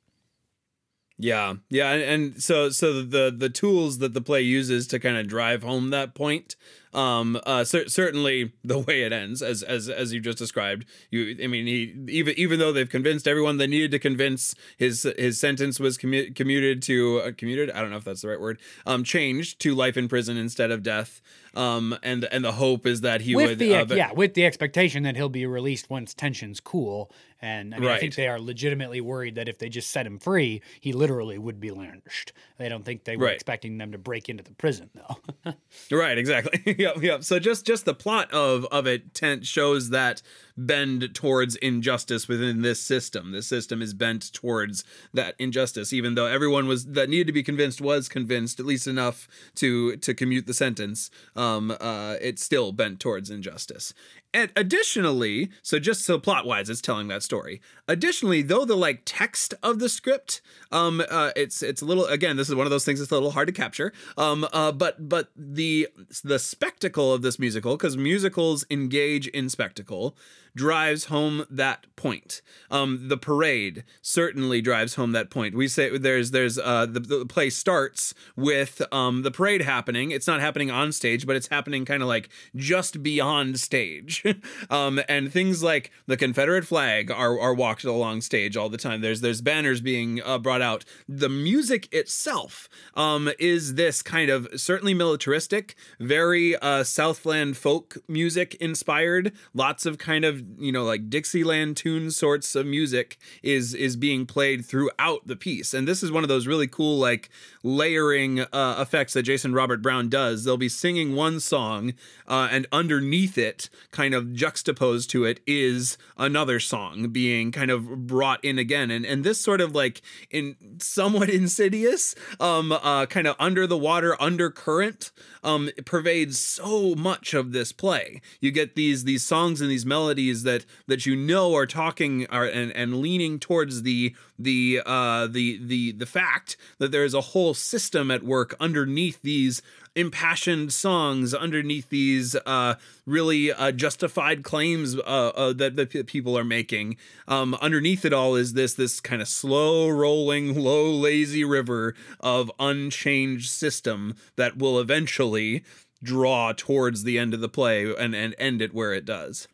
Yeah, 1.20 1.56
yeah, 1.70 1.94
and 1.94 2.42
so 2.42 2.70
so 2.70 3.02
the 3.02 3.34
the 3.36 3.50
tools 3.50 3.98
that 4.00 4.14
the 4.14 4.22
play 4.22 4.42
uses 4.42 4.86
to 4.88 5.00
kind 5.00 5.18
of 5.18 5.28
drive 5.28 5.64
home 5.64 5.90
that 5.90 6.14
point 6.14 6.56
um, 6.94 7.40
uh, 7.46 7.64
cer- 7.64 7.90
certainly 7.90 8.54
the 8.64 8.80
way 8.80 9.04
it 9.04 9.12
ends, 9.14 9.42
as 9.42 9.64
as 9.64 9.90
as 9.90 10.14
you 10.14 10.20
just 10.20 10.38
described. 10.38 10.86
You, 11.12 11.36
I 11.44 11.48
mean, 11.48 11.68
he 11.68 11.94
even 12.10 12.34
even 12.38 12.60
though 12.60 12.72
they've 12.72 12.90
convinced 12.90 13.28
everyone 13.28 13.58
they 13.58 13.68
needed 13.68 13.92
to 13.92 14.00
convince, 14.00 14.56
his 14.78 15.04
his 15.18 15.40
sentence 15.40 15.80
was 15.80 15.98
commu- 15.98 16.36
commuted 16.36 16.82
to 16.84 17.20
uh, 17.20 17.32
commuted. 17.38 17.72
I 17.72 17.82
don't 17.82 17.90
know 17.92 17.98
if 17.98 18.04
that's 18.06 18.22
the 18.22 18.30
right 18.30 18.40
word. 18.40 18.60
Um, 18.86 19.04
changed 19.04 19.60
to 19.62 19.76
life 19.76 19.98
in 19.98 20.08
prison 20.08 20.38
instead 20.38 20.72
of 20.72 20.84
death. 20.84 21.22
Um, 21.56 21.98
and 22.04 22.24
and 22.26 22.44
the 22.46 22.52
hope 22.52 22.86
is 22.86 23.02
that 23.02 23.22
he 23.22 23.36
with 23.36 23.50
would, 23.50 23.60
the 23.60 23.74
uh, 23.76 23.86
yeah, 23.90 24.12
with 24.12 24.36
the 24.36 24.46
expectation 24.46 25.02
that 25.04 25.16
he'll 25.16 25.28
be 25.30 25.46
released 25.48 25.90
once 25.90 26.14
tensions 26.14 26.60
cool. 26.60 27.12
And 27.42 27.74
I, 27.76 27.80
mean, 27.80 27.90
I 27.90 28.00
think 28.00 28.16
they 28.16 28.28
are 28.28 28.40
legitimately 28.40 29.00
worried 29.02 29.36
that 29.36 29.48
if 29.48 29.60
they 29.60 29.70
just 29.70 29.92
set 29.92 30.08
him 30.08 30.18
free, 30.18 30.62
he 30.80 30.92
literally 30.92 31.38
would 31.38 31.60
be 31.60 31.70
lynched. 31.70 32.34
They 32.58 32.68
don't 32.68 32.84
think 32.84 33.04
they 33.04 33.16
were 33.16 33.26
Right. 33.26 33.36
expecting 33.36 33.78
them 33.78 33.92
to 33.92 34.00
break 34.00 34.28
into 34.28 34.44
the 34.44 34.54
prison 34.54 34.90
though. 34.96 35.54
Right, 35.92 36.18
exactly. 36.18 36.76
yep, 36.80 37.02
yep. 37.02 37.24
So 37.24 37.40
just 37.40 37.66
just 37.66 37.86
the 37.86 37.94
plot 37.94 38.32
of 38.32 38.66
of 38.66 38.86
it 38.86 39.14
tent 39.14 39.46
shows 39.46 39.90
that 39.90 40.22
bend 40.56 41.14
towards 41.16 41.56
injustice 41.56 42.28
within 42.28 42.62
this 42.62 42.80
system. 42.80 43.32
This 43.32 43.48
system 43.48 43.82
is 43.82 43.96
bent 43.96 44.32
towards 44.32 44.84
that 45.14 45.34
injustice, 45.40 45.92
even 45.92 46.14
though 46.14 46.28
everyone 46.28 46.68
was 46.68 46.86
that 46.86 47.10
needed 47.10 47.28
to 47.28 47.34
be 47.34 47.44
convinced 47.44 47.82
was 47.82 48.08
convinced 48.08 48.60
at 48.60 48.66
least 48.66 48.86
enough 48.86 49.28
to 49.56 49.98
to 49.98 50.14
commute 50.14 50.46
the 50.46 50.54
sentence. 50.54 51.10
Um, 51.36 51.76
uh, 51.80 52.16
it's 52.22 52.44
still 52.44 52.72
bent 52.72 53.00
towards 53.00 53.32
injustice. 53.32 53.94
And 54.34 54.52
additionally, 54.56 55.50
so 55.62 55.80
just 55.80 56.04
so 56.04 56.20
plot 56.20 56.46
wise, 56.46 56.70
it's 56.70 56.82
telling 56.82 57.08
that 57.08 57.24
story. 57.24 57.62
Additionally, 57.88 58.42
though 58.42 58.66
the 58.66 58.76
like 58.76 59.02
text 59.06 59.54
of 59.64 59.80
the 59.80 59.90
script, 59.90 60.42
um, 60.72 61.02
uh, 61.10 61.32
it's 61.36 61.64
it's 61.64 61.82
a 61.82 61.86
little 61.86 62.06
again, 62.06 62.36
this 62.36 62.50
is 62.50 62.56
one 62.56 62.68
of 62.68 62.72
those 62.72 62.84
things 62.84 63.00
that's 63.00 63.12
a 63.12 63.16
little 63.16 63.32
hard 63.32 63.48
to 63.48 63.54
capture. 63.54 63.94
Um, 64.18 64.46
uh, 64.52 64.74
but 64.74 65.08
but 65.08 65.30
the 65.36 65.88
the 66.24 66.40
spectacle 66.40 67.14
of 67.14 67.22
this 67.22 67.40
musical, 67.40 67.78
because 67.78 67.96
musicals 67.96 68.66
engage 68.70 69.28
in 69.28 69.50
spectacle, 69.50 70.16
drives 70.58 71.06
home 71.06 71.46
that 71.50 71.86
point. 71.96 72.42
Um, 72.70 73.08
the 73.08 73.18
parade 73.18 73.84
certainly 74.02 74.62
drives 74.62 74.96
home 74.96 75.12
that 75.14 75.30
point. 75.30 75.56
We 75.56 75.68
say 75.68 75.98
there's 75.98 76.32
there's 76.32 76.58
uh 76.58 76.86
the, 76.86 77.00
the 77.00 77.26
play 77.26 77.50
starts 77.50 78.14
with 78.36 78.82
um 78.92 79.22
the 79.22 79.32
parade 79.32 79.62
happening. 79.62 80.12
It's 80.12 80.28
not 80.28 80.42
happening 80.42 80.70
on 80.72 80.92
stage, 80.92 81.26
but 81.26 81.36
it's 81.36 81.48
happening 81.48 81.86
kind 81.86 82.02
of 82.02 82.10
like 82.10 82.30
just 82.56 83.04
beyond 83.04 83.60
stage. 83.60 84.24
um, 84.70 85.00
and 85.08 85.32
things 85.32 85.64
like 85.64 85.92
the 86.08 86.18
Confederate 86.18 86.66
flag 86.66 87.12
are 87.12 87.40
are 87.40 87.54
walked 87.54 87.84
along 87.84 88.22
stage 88.22 88.58
all 88.58 88.70
the 88.70 88.78
time. 88.78 89.02
There's 89.02 89.22
there's 89.22 89.42
banners 89.42 89.80
being 89.80 90.22
uh, 90.24 90.40
brought 90.40 90.62
out. 90.62 90.84
The 91.08 91.30
music 91.30 91.88
itself 91.94 92.68
um 92.96 93.30
is 93.40 93.76
this 93.76 94.02
kind 94.02 94.30
of 94.30 94.48
certainly 94.56 94.94
militaristic, 94.94 95.76
very 96.00 96.56
uh 96.58 96.84
Southland 96.84 97.58
folk 97.58 97.98
music 98.08 98.56
inspired. 98.56 99.32
Lots 99.54 99.86
of 99.86 99.98
kind 99.98 100.26
of 100.26 100.47
you 100.58 100.72
know 100.72 100.84
like 100.84 101.10
Dixieland 101.10 101.78
tune 101.78 102.12
sorts 102.12 102.56
of 102.56 102.66
music 102.66 103.18
is 103.44 103.74
is 103.74 103.96
being 103.96 104.26
played 104.26 104.66
throughout 104.66 105.28
the 105.28 105.36
piece, 105.36 105.74
and 105.74 105.88
this 105.88 106.04
is 106.04 106.12
one 106.12 106.24
of 106.24 106.30
those 106.30 106.48
really 106.48 106.68
cool 106.68 106.98
like 106.98 107.30
layering 107.64 108.42
uh, 108.42 108.78
effects 108.80 109.14
that 109.14 109.24
Jason 109.24 109.54
Robert 109.54 109.82
Brown 109.82 110.10
does. 110.10 110.44
They'll 110.44 110.58
be 110.58 110.70
singing 110.70 111.16
one 111.16 111.40
song, 111.40 111.94
uh, 112.28 112.48
and 112.52 112.68
underneath 112.72 113.38
it, 113.38 113.70
kind 113.92 114.14
of 114.14 114.34
juxtaposed 114.34 115.10
to 115.12 115.26
it, 115.26 115.40
is 115.46 115.98
another 116.18 116.60
song 116.60 117.10
being 117.10 117.52
kind 117.52 117.72
of 117.72 118.08
brought 118.08 118.44
in 118.44 118.60
again, 118.60 118.92
and 118.92 119.06
and 119.06 119.24
this 119.24 119.40
sort 119.40 119.62
of 119.62 119.74
like 119.74 120.02
in 120.30 120.56
somewhat 120.80 121.30
insidious, 121.42 122.16
um, 122.40 122.72
uh, 122.72 123.06
kind 123.06 123.28
of 123.28 123.36
under 123.40 123.68
the 123.68 123.78
water 123.78 124.16
undercurrent, 124.22 125.12
um, 125.44 125.70
pervades 125.86 126.40
so 126.40 126.96
much 126.96 127.34
of 127.34 127.52
this 127.52 127.72
play. 127.72 128.22
You 128.40 128.52
get 128.52 128.76
these 128.76 129.04
these 129.04 129.24
songs 129.24 129.62
and 129.62 129.70
these 129.70 129.86
melodies 129.86 130.27
that 130.44 130.66
that 130.88 131.06
you 131.06 131.16
know 131.16 131.56
are 131.56 131.66
talking 131.66 132.26
are 132.28 132.46
and, 132.46 132.72
and 132.74 133.02
leaning 133.02 133.40
towards 133.40 133.84
the 133.84 134.16
the 134.38 134.82
uh 134.86 135.28
the 135.28 135.60
the 135.64 135.92
the 135.94 136.06
fact 136.06 136.58
that 136.78 136.92
there 136.92 137.04
is 137.04 137.14
a 137.14 137.22
whole 137.22 137.54
system 137.54 138.12
at 138.12 138.24
work 138.24 138.56
underneath 138.60 139.22
these 139.22 139.62
impassioned 139.98 140.72
songs 140.72 141.34
underneath 141.34 141.90
these 141.90 142.36
uh, 142.46 142.76
really 143.08 143.52
uh, 143.52 143.72
justified 143.72 144.44
claims 144.44 144.96
uh, 144.96 145.02
uh, 145.02 145.54
that, 145.54 145.76
that 145.76 146.06
people 146.06 146.38
are 146.38 146.44
making. 146.44 146.96
Um, 147.28 147.56
underneath 147.56 148.06
it 148.06 148.14
all 148.14 148.36
is 148.36 148.54
this 148.54 148.76
this 148.76 149.00
kind 149.00 149.22
of 149.22 149.28
slow 149.28 149.90
rolling, 149.90 150.56
low 150.56 150.92
lazy 150.92 151.44
river 151.44 151.96
of 152.20 152.52
unchanged 152.60 153.50
system 153.50 154.16
that 154.36 154.58
will 154.58 154.80
eventually 154.80 155.64
draw 156.04 156.54
towards 156.56 157.04
the 157.04 157.18
end 157.18 157.34
of 157.34 157.40
the 157.42 157.50
play 157.50 157.92
and, 157.96 158.16
and 158.16 158.36
end 158.38 158.62
it 158.62 158.74
where 158.74 158.94
it 158.94 159.04
does. 159.04 159.48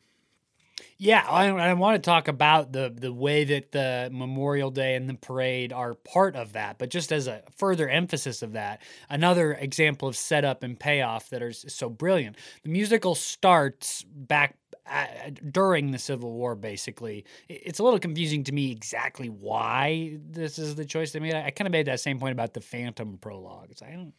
Yeah, 0.97 1.25
I, 1.27 1.47
I 1.47 1.73
want 1.73 2.01
to 2.01 2.05
talk 2.05 2.27
about 2.27 2.71
the 2.71 2.93
the 2.95 3.11
way 3.11 3.43
that 3.43 3.71
the 3.71 4.09
Memorial 4.11 4.71
Day 4.71 4.95
and 4.95 5.09
the 5.09 5.15
parade 5.15 5.73
are 5.73 5.93
part 5.95 6.35
of 6.35 6.53
that, 6.53 6.77
but 6.77 6.89
just 6.89 7.11
as 7.11 7.27
a 7.27 7.43
further 7.57 7.89
emphasis 7.89 8.41
of 8.41 8.53
that, 8.53 8.81
another 9.09 9.53
example 9.53 10.07
of 10.07 10.15
setup 10.15 10.63
and 10.63 10.79
payoff 10.79 11.29
that 11.29 11.41
are 11.41 11.51
so 11.53 11.89
brilliant. 11.89 12.37
The 12.63 12.69
musical 12.69 13.15
starts 13.15 14.03
back 14.03 14.57
uh, 14.85 15.05
during 15.51 15.91
the 15.91 15.99
Civil 15.99 16.33
War, 16.33 16.55
basically. 16.55 17.25
It's 17.47 17.79
a 17.79 17.83
little 17.83 17.99
confusing 17.99 18.43
to 18.45 18.51
me 18.51 18.71
exactly 18.71 19.29
why 19.29 20.17
this 20.29 20.59
is 20.59 20.75
the 20.75 20.85
choice 20.85 21.11
they 21.11 21.19
made. 21.19 21.33
I, 21.33 21.51
kind 21.51 21.67
of 21.67 21.71
made 21.71 21.87
that 21.87 21.99
same 21.99 22.19
point 22.19 22.33
about 22.33 22.53
the 22.53 22.61
Phantom 22.61 23.17
prologue. 23.17 23.71
I 23.81 23.91
don't. 23.91 24.13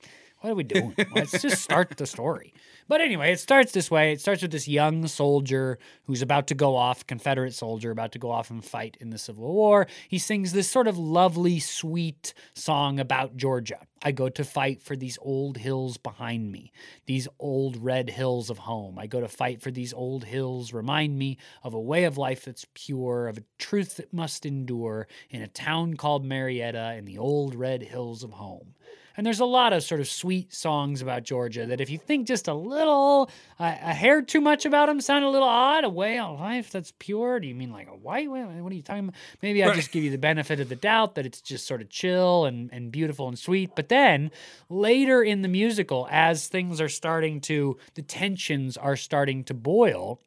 What 0.45 0.51
are 0.51 0.57
we 0.57 0.65
doing? 0.65 0.95
Let's 1.15 1.41
just 1.41 1.63
start 1.63 1.97
the 1.97 2.05
story. 2.05 2.53
But 2.87 3.01
anyway, 3.01 3.33
it 3.33 3.41
starts 3.41 3.73
this 3.73 3.91
way. 3.91 4.13
It 4.13 4.21
starts 4.21 4.43
with 4.43 4.51
this 4.51 4.69
young 4.69 5.07
soldier 5.07 5.79
who's 6.03 6.21
about 6.21 6.49
to 6.49 6.55
go 6.55 6.77
off, 6.77 7.07
Confederate 7.07 7.55
soldier, 7.55 7.91
about 7.91 8.13
to 8.13 8.19
go 8.19 8.31
off 8.31 8.51
and 8.51 8.63
fight 8.63 8.99
in 9.01 9.09
the 9.09 9.17
Civil 9.17 9.51
War. 9.51 9.87
He 10.07 10.19
sings 10.19 10.53
this 10.53 10.69
sort 10.69 10.87
of 10.87 10.99
lovely, 10.99 11.61
sweet 11.61 12.35
song 12.53 13.01
about 13.01 13.39
Georgia. 13.39 13.79
I 14.03 14.13
go 14.13 14.29
to 14.29 14.45
fight 14.45 14.83
for 14.83 14.95
these 14.95 15.19
old 15.23 15.57
hills 15.57 15.97
behind 15.97 16.53
me, 16.53 16.73
these 17.07 17.27
old 17.39 17.83
red 17.83 18.11
hills 18.11 18.51
of 18.51 18.59
home. 18.59 18.99
I 18.99 19.07
go 19.07 19.23
to 19.23 19.29
fight 19.29 19.63
for 19.63 19.71
these 19.71 19.95
old 19.95 20.25
hills, 20.25 20.75
remind 20.75 21.19
me 21.19 21.39
of 21.63 21.73
a 21.73 21.81
way 21.81 22.05
of 22.05 22.19
life 22.19 22.45
that's 22.45 22.67
pure, 22.75 23.29
of 23.29 23.39
a 23.39 23.45
truth 23.59 23.97
that 23.97 24.13
must 24.13 24.45
endure 24.45 25.09
in 25.31 25.41
a 25.41 25.49
town 25.49 25.95
called 25.97 26.23
Marietta 26.23 26.97
in 26.99 27.07
the 27.07 27.17
old 27.17 27.55
red 27.55 27.83
hills 27.83 28.23
of 28.23 28.33
home. 28.33 28.75
And 29.17 29.25
there's 29.25 29.41
a 29.41 29.45
lot 29.45 29.73
of 29.73 29.83
sort 29.85 30.01
of 30.01 30.09
sweet 30.09 30.53
songs 30.53 31.01
about 31.01 31.23
Georgia 31.23 31.67
that 31.67 31.81
if 31.81 31.89
you 31.89 31.99
think 31.99 32.27
just 32.27 32.49
a 32.49 32.55
little, 32.55 33.31
uh, 33.61 33.77
a 33.83 33.95
hair 33.95 34.23
too 34.23 34.41
much 34.41 34.67
about 34.67 34.87
them 34.87 35.01
sound 35.01 35.25
a 35.25 35.29
little 35.29 35.49
odd, 35.49 35.85
a 35.85 35.89
way 35.89 36.19
of 36.19 36.41
life 36.41 36.71
that's 36.71 36.93
pure. 36.99 37.39
Do 37.39 37.47
you 37.47 37.55
mean 37.55 37.71
like 37.71 37.87
a 37.87 37.95
white 37.95 38.29
way? 38.29 38.43
What 38.43 38.73
are 38.73 38.75
you 38.75 38.83
talking 38.83 39.05
about? 39.05 39.15
Maybe 39.41 39.63
I 39.63 39.69
Right. 39.69 39.77
just 39.77 39.93
give 39.93 40.03
you 40.03 40.11
the 40.11 40.19
benefit 40.19 40.59
of 40.59 40.69
the 40.69 40.77
doubt 40.77 41.15
that 41.15 41.27
it's 41.27 41.41
just 41.41 41.67
sort 41.67 41.81
of 41.81 41.89
chill 41.91 42.45
and, 42.45 42.71
and 42.73 42.91
beautiful 42.91 43.29
and 43.29 43.39
sweet. 43.39 43.71
But 43.77 43.89
then 43.89 44.33
later 44.69 45.23
in 45.23 45.43
the 45.43 45.49
musical, 45.49 46.09
as 46.11 46.49
things 46.49 46.81
are 46.81 46.89
starting 46.89 47.41
to, 47.43 47.77
the 47.95 48.03
tensions 48.03 48.77
are 48.77 48.97
starting 48.97 49.45
to 49.45 49.55
boil, 49.55 50.21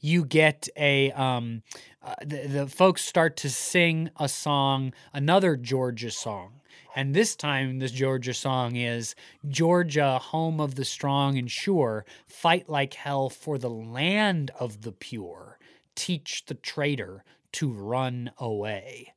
you 0.00 0.24
get 0.24 0.68
a 0.76 1.12
um, 1.12 1.62
uh, 2.02 2.14
the, 2.24 2.46
the 2.48 2.66
folks 2.66 3.04
start 3.04 3.36
to 3.36 3.50
sing 3.50 4.10
a 4.18 4.28
song, 4.28 4.92
another 5.12 5.56
Georgia 5.56 6.10
song. 6.10 6.59
And 6.96 7.14
this 7.14 7.36
time, 7.36 7.78
this 7.78 7.92
Georgia 7.92 8.34
song 8.34 8.76
is 8.76 9.14
Georgia, 9.48 10.18
home 10.18 10.60
of 10.60 10.74
the 10.74 10.84
strong 10.84 11.38
and 11.38 11.50
sure, 11.50 12.04
fight 12.26 12.68
like 12.68 12.94
hell 12.94 13.30
for 13.30 13.58
the 13.58 13.70
land 13.70 14.50
of 14.58 14.82
the 14.82 14.92
pure, 14.92 15.58
teach 15.94 16.44
the 16.46 16.54
traitor 16.54 17.24
to 17.52 17.70
run 17.70 18.32
away. 18.38 19.14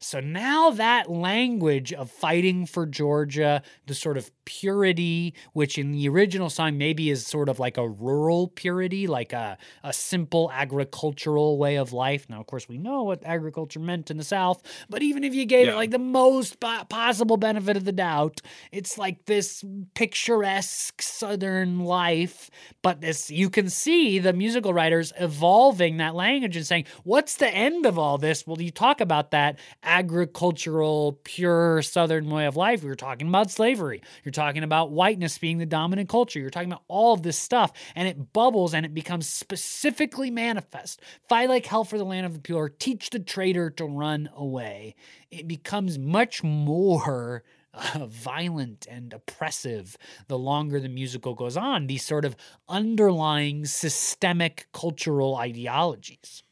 So 0.00 0.20
now 0.20 0.70
that 0.70 1.10
language 1.10 1.92
of 1.92 2.08
fighting 2.10 2.66
for 2.66 2.86
Georgia, 2.86 3.62
the 3.86 3.94
sort 3.94 4.16
of 4.16 4.30
purity, 4.44 5.34
which 5.54 5.76
in 5.76 5.90
the 5.90 6.08
original 6.08 6.48
song 6.50 6.78
maybe 6.78 7.10
is 7.10 7.26
sort 7.26 7.48
of 7.48 7.58
like 7.58 7.76
a 7.76 7.88
rural 7.88 8.46
purity, 8.46 9.08
like 9.08 9.32
a, 9.32 9.58
a 9.82 9.92
simple 9.92 10.50
agricultural 10.52 11.58
way 11.58 11.76
of 11.76 11.92
life. 11.92 12.26
Now, 12.30 12.40
of 12.40 12.46
course, 12.46 12.68
we 12.68 12.78
know 12.78 13.02
what 13.02 13.24
agriculture 13.24 13.80
meant 13.80 14.08
in 14.10 14.18
the 14.18 14.24
South, 14.24 14.62
but 14.88 15.02
even 15.02 15.24
if 15.24 15.34
you 15.34 15.44
gave 15.44 15.66
Yeah. 15.66 15.72
it 15.72 15.76
like 15.76 15.90
the 15.90 15.98
most 15.98 16.60
po- 16.60 16.84
possible 16.88 17.36
benefit 17.36 17.76
of 17.76 17.84
the 17.84 17.92
doubt, 17.92 18.40
it's 18.70 18.98
like 18.98 19.24
this 19.24 19.64
picturesque 19.94 21.02
Southern 21.02 21.80
life. 21.80 22.50
But 22.82 23.00
this, 23.00 23.30
you 23.32 23.50
can 23.50 23.68
see 23.68 24.20
the 24.20 24.32
musical 24.32 24.72
writers 24.72 25.12
evolving 25.18 25.96
that 25.96 26.14
language 26.14 26.56
and 26.56 26.64
saying, 26.64 26.84
what's 27.02 27.36
the 27.36 27.48
end 27.48 27.84
of 27.84 27.98
all 27.98 28.16
this? 28.16 28.46
Well, 28.46 28.62
you 28.62 28.70
talk 28.70 29.00
about 29.00 29.32
that 29.32 29.58
agricultural, 29.88 31.18
pure 31.24 31.80
Southern 31.80 32.28
way 32.28 32.44
of 32.44 32.56
life. 32.56 32.82
We 32.82 32.90
were 32.90 32.94
talking 32.94 33.26
about 33.26 33.50
slavery. 33.50 34.02
You're 34.22 34.32
talking 34.32 34.62
about 34.62 34.90
whiteness 34.92 35.38
being 35.38 35.56
the 35.56 35.66
dominant 35.66 36.10
culture. 36.10 36.38
You're 36.38 36.50
talking 36.50 36.70
about 36.70 36.84
all 36.88 37.14
of 37.14 37.22
this 37.22 37.38
stuff, 37.38 37.72
and 37.96 38.06
it 38.06 38.34
bubbles 38.34 38.74
and 38.74 38.84
it 38.84 38.92
becomes 38.92 39.26
specifically 39.26 40.30
manifest. 40.30 41.00
Fight 41.26 41.48
like 41.48 41.64
hell 41.64 41.84
for 41.84 41.96
the 41.96 42.04
land 42.04 42.26
of 42.26 42.34
the 42.34 42.40
pure. 42.40 42.68
Teach 42.68 43.08
the 43.08 43.18
traitor 43.18 43.70
to 43.70 43.86
run 43.86 44.28
away. 44.36 44.94
It 45.30 45.48
becomes 45.48 45.98
much 45.98 46.44
more 46.44 47.42
uh, 47.72 48.06
violent 48.06 48.86
and 48.90 49.14
oppressive 49.14 49.96
the 50.26 50.38
longer 50.38 50.80
the 50.80 50.88
musical 50.90 51.34
goes 51.34 51.56
on. 51.56 51.86
These 51.86 52.04
sort 52.04 52.26
of 52.26 52.36
underlying 52.68 53.64
systemic 53.64 54.66
cultural 54.72 55.36
ideologies. 55.36 56.42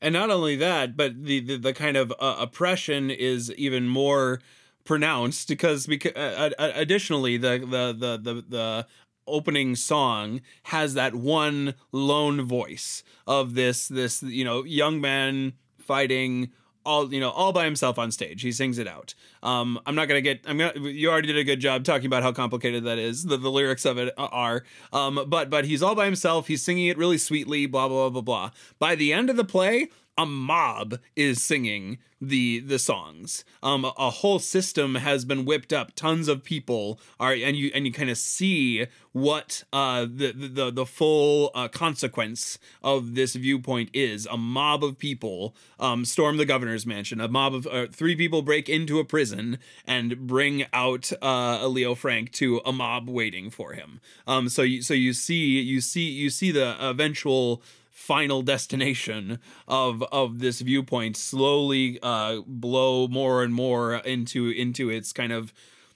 And 0.00 0.12
not 0.12 0.30
only 0.30 0.56
that, 0.56 0.96
but 0.96 1.24
the 1.24 1.40
the, 1.40 1.56
the 1.56 1.72
kind 1.72 1.96
of 1.96 2.12
uh, 2.18 2.36
oppression 2.38 3.10
is 3.10 3.52
even 3.54 3.88
more 3.88 4.40
pronounced 4.84 5.48
because 5.48 5.86
because 5.86 6.12
uh, 6.12 6.50
additionally 6.58 7.36
the 7.36 7.58
the 7.58 7.92
the 7.92 8.16
the 8.34 8.44
the 8.48 8.86
opening 9.26 9.74
song 9.74 10.40
has 10.64 10.94
that 10.94 11.14
one 11.14 11.74
lone 11.92 12.42
voice 12.42 13.02
of 13.26 13.54
this 13.54 13.88
this 13.88 14.22
you 14.22 14.44
know 14.44 14.62
young 14.64 15.00
man 15.00 15.52
fighting 15.78 16.50
all 16.86 17.12
you 17.12 17.20
know 17.20 17.30
all 17.30 17.52
by 17.52 17.64
himself 17.64 17.98
on 17.98 18.10
stage. 18.10 18.42
He 18.42 18.52
sings 18.52 18.78
it 18.78 18.86
out. 18.86 19.14
Um 19.42 19.78
i'm 19.84 19.94
not 19.94 20.08
gonna 20.08 20.20
get 20.20 20.40
i'm 20.46 20.56
gonna 20.56 20.78
you 20.88 21.10
already 21.10 21.26
did 21.26 21.36
a 21.36 21.44
good 21.44 21.60
job 21.60 21.84
talking 21.84 22.06
about 22.06 22.22
how 22.22 22.32
complicated 22.32 22.84
that 22.84 22.98
is 22.98 23.24
the, 23.24 23.36
the 23.36 23.50
lyrics 23.50 23.84
of 23.84 23.98
it 23.98 24.14
are. 24.16 24.64
Um 24.92 25.24
but 25.28 25.50
but 25.50 25.64
he's 25.66 25.82
all 25.82 25.94
by 25.94 26.06
himself. 26.06 26.46
He's 26.46 26.62
singing 26.62 26.86
it 26.86 26.96
really 26.96 27.18
sweetly 27.18 27.66
blah 27.66 27.88
blah 27.88 28.08
blah 28.08 28.22
blah 28.22 28.48
blah. 28.48 28.50
By 28.78 28.94
the 28.94 29.12
end 29.12 29.28
of 29.28 29.36
the 29.36 29.44
play 29.44 29.88
a 30.18 30.26
mob 30.26 30.98
is 31.14 31.42
singing 31.42 31.98
the 32.20 32.60
the 32.60 32.78
songs. 32.78 33.44
Um 33.62 33.84
a, 33.84 33.92
a 33.98 34.10
whole 34.10 34.38
system 34.38 34.94
has 34.96 35.24
been 35.24 35.44
whipped 35.44 35.72
up. 35.72 35.94
Tons 35.94 36.28
of 36.28 36.42
people 36.42 36.98
are 37.20 37.32
and 37.32 37.56
you 37.56 37.70
and 37.74 37.86
you 37.86 37.92
kind 37.92 38.08
of 38.08 38.16
see 38.16 38.86
what 39.12 39.64
uh 39.72 40.06
the 40.08 40.32
the 40.32 40.70
the 40.70 40.86
full 40.86 41.50
uh, 41.54 41.68
consequence 41.68 42.58
of 42.82 43.14
this 43.14 43.34
viewpoint 43.34 43.90
is. 43.92 44.26
A 44.30 44.38
mob 44.38 44.82
of 44.82 44.98
people 44.98 45.54
um 45.78 46.06
storm 46.06 46.38
the 46.38 46.46
governor's 46.46 46.86
mansion. 46.86 47.20
A 47.20 47.28
mob 47.28 47.54
of 47.54 47.66
uh, 47.66 47.86
three 47.92 48.16
people 48.16 48.40
break 48.40 48.68
into 48.70 48.98
a 48.98 49.04
prison 49.04 49.58
and 49.86 50.26
bring 50.26 50.64
out 50.72 51.12
uh 51.20 51.66
leo 51.66 51.94
frank 51.94 52.32
to 52.32 52.62
a 52.64 52.72
mob 52.72 53.10
waiting 53.10 53.50
for 53.50 53.74
him. 53.74 54.00
Um 54.26 54.48
so 54.48 54.62
you 54.62 54.80
so 54.80 54.94
you 54.94 55.12
see 55.12 55.60
you 55.60 55.82
see 55.82 56.08
you 56.08 56.30
see 56.30 56.50
the 56.50 56.76
eventual 56.80 57.62
final 57.96 58.42
destination 58.42 59.38
of 59.66 60.02
of 60.12 60.38
this 60.38 60.60
viewpoint 60.60 61.16
slowly 61.16 61.98
uh 62.02 62.42
blow 62.46 63.08
more 63.08 63.42
and 63.42 63.54
more 63.54 63.94
into 63.94 64.50
into 64.50 64.90
its 64.90 65.14
kind 65.14 65.32
of 65.32 65.50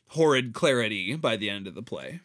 horrid 0.08 0.54
clarity 0.54 1.14
by 1.14 1.36
the 1.36 1.50
end 1.50 1.66
of 1.66 1.74
the 1.74 1.82
play 1.82 2.20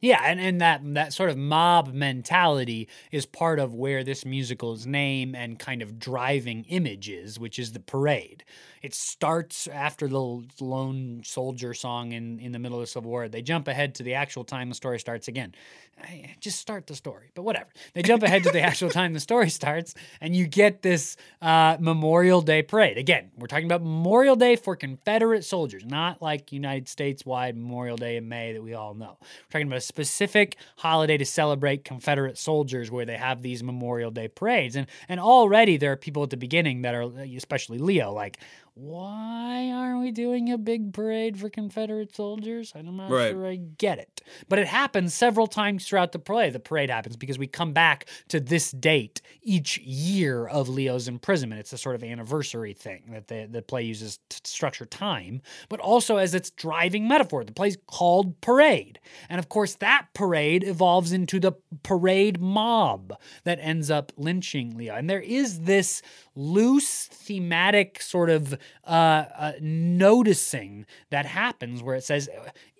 Yeah, 0.00 0.20
and, 0.22 0.38
and 0.38 0.60
that 0.60 0.82
that 0.94 1.12
sort 1.14 1.30
of 1.30 1.36
mob 1.38 1.92
mentality 1.94 2.88
is 3.10 3.26
part 3.26 3.58
of 3.58 3.74
where 3.74 4.04
this 4.04 4.24
musical's 4.24 4.86
name 4.86 5.34
and 5.34 5.58
kind 5.58 5.82
of 5.82 5.98
driving 5.98 6.64
image 6.68 7.08
is, 7.08 7.38
which 7.40 7.58
is 7.58 7.72
the 7.72 7.80
parade. 7.80 8.44
It 8.82 8.94
starts 8.94 9.66
after 9.66 10.08
the 10.08 10.20
lone 10.60 11.22
soldier 11.24 11.74
song 11.74 12.12
in, 12.12 12.38
in 12.38 12.52
the 12.52 12.58
middle 12.58 12.78
of 12.78 12.82
the 12.82 12.86
Civil 12.86 13.10
War. 13.10 13.28
They 13.28 13.42
jump 13.42 13.68
ahead 13.68 13.94
to 13.96 14.02
the 14.02 14.14
actual 14.14 14.44
time 14.44 14.68
the 14.68 14.74
story 14.74 14.98
starts 14.98 15.28
again. 15.28 15.54
I- 16.00 16.34
Just 16.40 16.60
start 16.60 16.86
the 16.86 16.94
story, 16.94 17.30
but 17.34 17.42
whatever. 17.42 17.68
They 17.94 18.02
jump 18.02 18.22
ahead 18.22 18.44
to 18.44 18.50
the 18.50 18.60
actual 18.70 18.90
time 18.90 19.12
the 19.14 19.20
story 19.20 19.50
starts, 19.50 19.94
and 20.20 20.34
you 20.34 20.46
get 20.46 20.82
this 20.82 21.16
uh, 21.42 21.76
Memorial 21.80 22.40
Day 22.40 22.62
parade. 22.62 22.98
Again, 22.98 23.30
we're 23.36 23.48
talking 23.48 23.66
about 23.66 23.82
Memorial 23.82 24.36
Day 24.36 24.54
for 24.56 24.76
Confederate 24.76 25.44
soldiers, 25.44 25.84
not 25.84 26.22
like 26.22 26.52
United 26.52 26.88
States 26.88 27.26
wide 27.26 27.56
Memorial 27.56 27.96
Day 27.96 28.16
in 28.16 28.28
May 28.28 28.52
that 28.52 28.62
we 28.62 28.74
all 28.74 28.94
know. 28.94 29.16
We're 29.20 29.50
talking 29.50 29.66
about 29.66 29.78
a 29.78 29.80
specific 29.80 30.56
holiday 30.76 31.16
to 31.16 31.24
celebrate 31.24 31.84
Confederate 31.84 32.38
soldiers 32.38 32.90
where 32.90 33.04
they 33.04 33.16
have 33.16 33.42
these 33.42 33.62
Memorial 33.62 34.10
Day 34.10 34.28
parades. 34.28 34.76
And 34.76 34.86
and 35.08 35.18
already 35.18 35.76
there 35.76 35.92
are 35.92 35.96
people 35.96 36.22
at 36.22 36.30
the 36.30 36.36
beginning 36.36 36.82
that 36.82 36.94
are 36.94 37.10
especially 37.36 37.78
Leo 37.78 38.12
like 38.12 38.38
why 38.78 39.70
aren't 39.72 40.00
we 40.00 40.12
doing 40.12 40.52
a 40.52 40.56
big 40.56 40.92
parade 40.92 41.36
for 41.36 41.50
Confederate 41.50 42.14
soldiers? 42.14 42.72
I'm 42.76 42.96
not 42.96 43.10
Right. 43.10 43.32
sure 43.32 43.44
I 43.46 43.56
get 43.56 43.98
it. 43.98 44.20
But 44.48 44.60
it 44.60 44.68
happens 44.68 45.14
several 45.14 45.48
times 45.48 45.84
throughout 45.86 46.12
the 46.12 46.18
play. 46.20 46.50
The 46.50 46.60
parade 46.60 46.88
happens 46.88 47.16
because 47.16 47.38
we 47.38 47.48
come 47.48 47.72
back 47.72 48.06
to 48.28 48.38
this 48.38 48.70
date 48.70 49.20
each 49.42 49.78
year 49.78 50.46
of 50.46 50.68
Leo's 50.68 51.08
imprisonment. 51.08 51.58
It's 51.60 51.72
a 51.72 51.78
sort 51.78 51.96
of 51.96 52.04
anniversary 52.04 52.72
thing 52.72 53.02
that 53.10 53.26
the, 53.26 53.48
the 53.50 53.62
play 53.62 53.82
uses 53.82 54.20
to 54.28 54.40
structure 54.44 54.86
time, 54.86 55.42
but 55.68 55.80
also 55.80 56.16
as 56.18 56.32
its 56.34 56.50
driving 56.50 57.08
metaphor. 57.08 57.42
The 57.44 57.52
play's 57.52 57.78
called 57.88 58.40
Parade. 58.40 59.00
And 59.28 59.40
of 59.40 59.48
course, 59.48 59.74
that 59.76 60.06
parade 60.14 60.62
evolves 60.62 61.10
into 61.12 61.40
the 61.40 61.52
parade 61.82 62.40
mob 62.40 63.18
that 63.42 63.58
ends 63.60 63.90
up 63.90 64.12
lynching 64.16 64.76
Leo. 64.76 64.94
And 64.94 65.10
there 65.10 65.20
is 65.20 65.60
this 65.62 66.00
loose 66.36 67.06
thematic 67.06 68.00
sort 68.00 68.30
of 68.30 68.56
uh, 68.84 69.24
uh, 69.36 69.52
noticing 69.60 70.86
that 71.10 71.26
happens 71.26 71.82
where 71.82 71.96
it 71.96 72.04
says, 72.04 72.28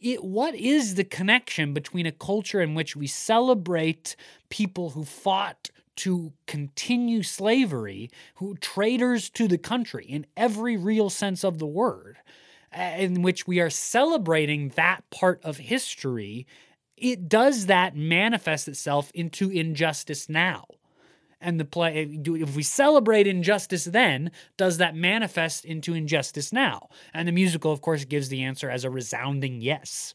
it, 0.01 0.23
What 0.25 0.55
is 0.55 0.95
the 0.95 1.05
connection 1.05 1.75
between 1.75 2.07
a 2.07 2.13
culture 2.13 2.61
in 2.61 2.75
which 2.75 2.97
we 2.97 3.07
celebrate 3.07 4.17
people 4.49 4.91
who 4.91 5.05
fought? 5.05 5.71
To 6.03 6.33
continue 6.47 7.25
slavery, 7.25 8.09
who 8.37 8.55
traitors 8.59 9.29
to 9.31 9.49
the 9.49 9.59
country 9.59 10.05
in 10.05 10.27
every 10.37 10.77
real 10.77 11.11
sense 11.11 11.43
of 11.43 11.59
the 11.59 11.67
word, 11.67 12.19
in 12.73 13.23
which 13.23 13.49
we 13.49 13.59
are 13.59 13.69
celebrating 13.69 14.69
that 14.77 15.03
part 15.11 15.41
of 15.43 15.57
history, 15.57 16.47
it 16.97 17.29
does 17.29 17.67
that 17.67 17.97
manifest 17.97 18.69
itself 18.69 19.11
into 19.13 19.51
injustice 19.51 20.29
now 20.29 20.67
and 21.41 21.59
the 21.61 21.65
play 21.65 22.03
if 22.25 22.57
we 22.57 22.63
celebrate 22.63 23.27
injustice 23.27 23.85
then 23.85 24.31
does 24.57 24.79
that 24.79 24.95
manifest 24.95 25.65
into 25.65 25.95
injustice 25.95 26.53
now 26.53 26.89
and 27.15 27.29
the 27.29 27.33
musical 27.33 27.73
of 27.73 27.81
course 27.81 28.05
gives 28.05 28.29
the 28.29 28.43
answer 28.43 28.69
as 28.69 28.85
a 28.85 28.91
resounding 28.91 29.61
yes 29.61 30.15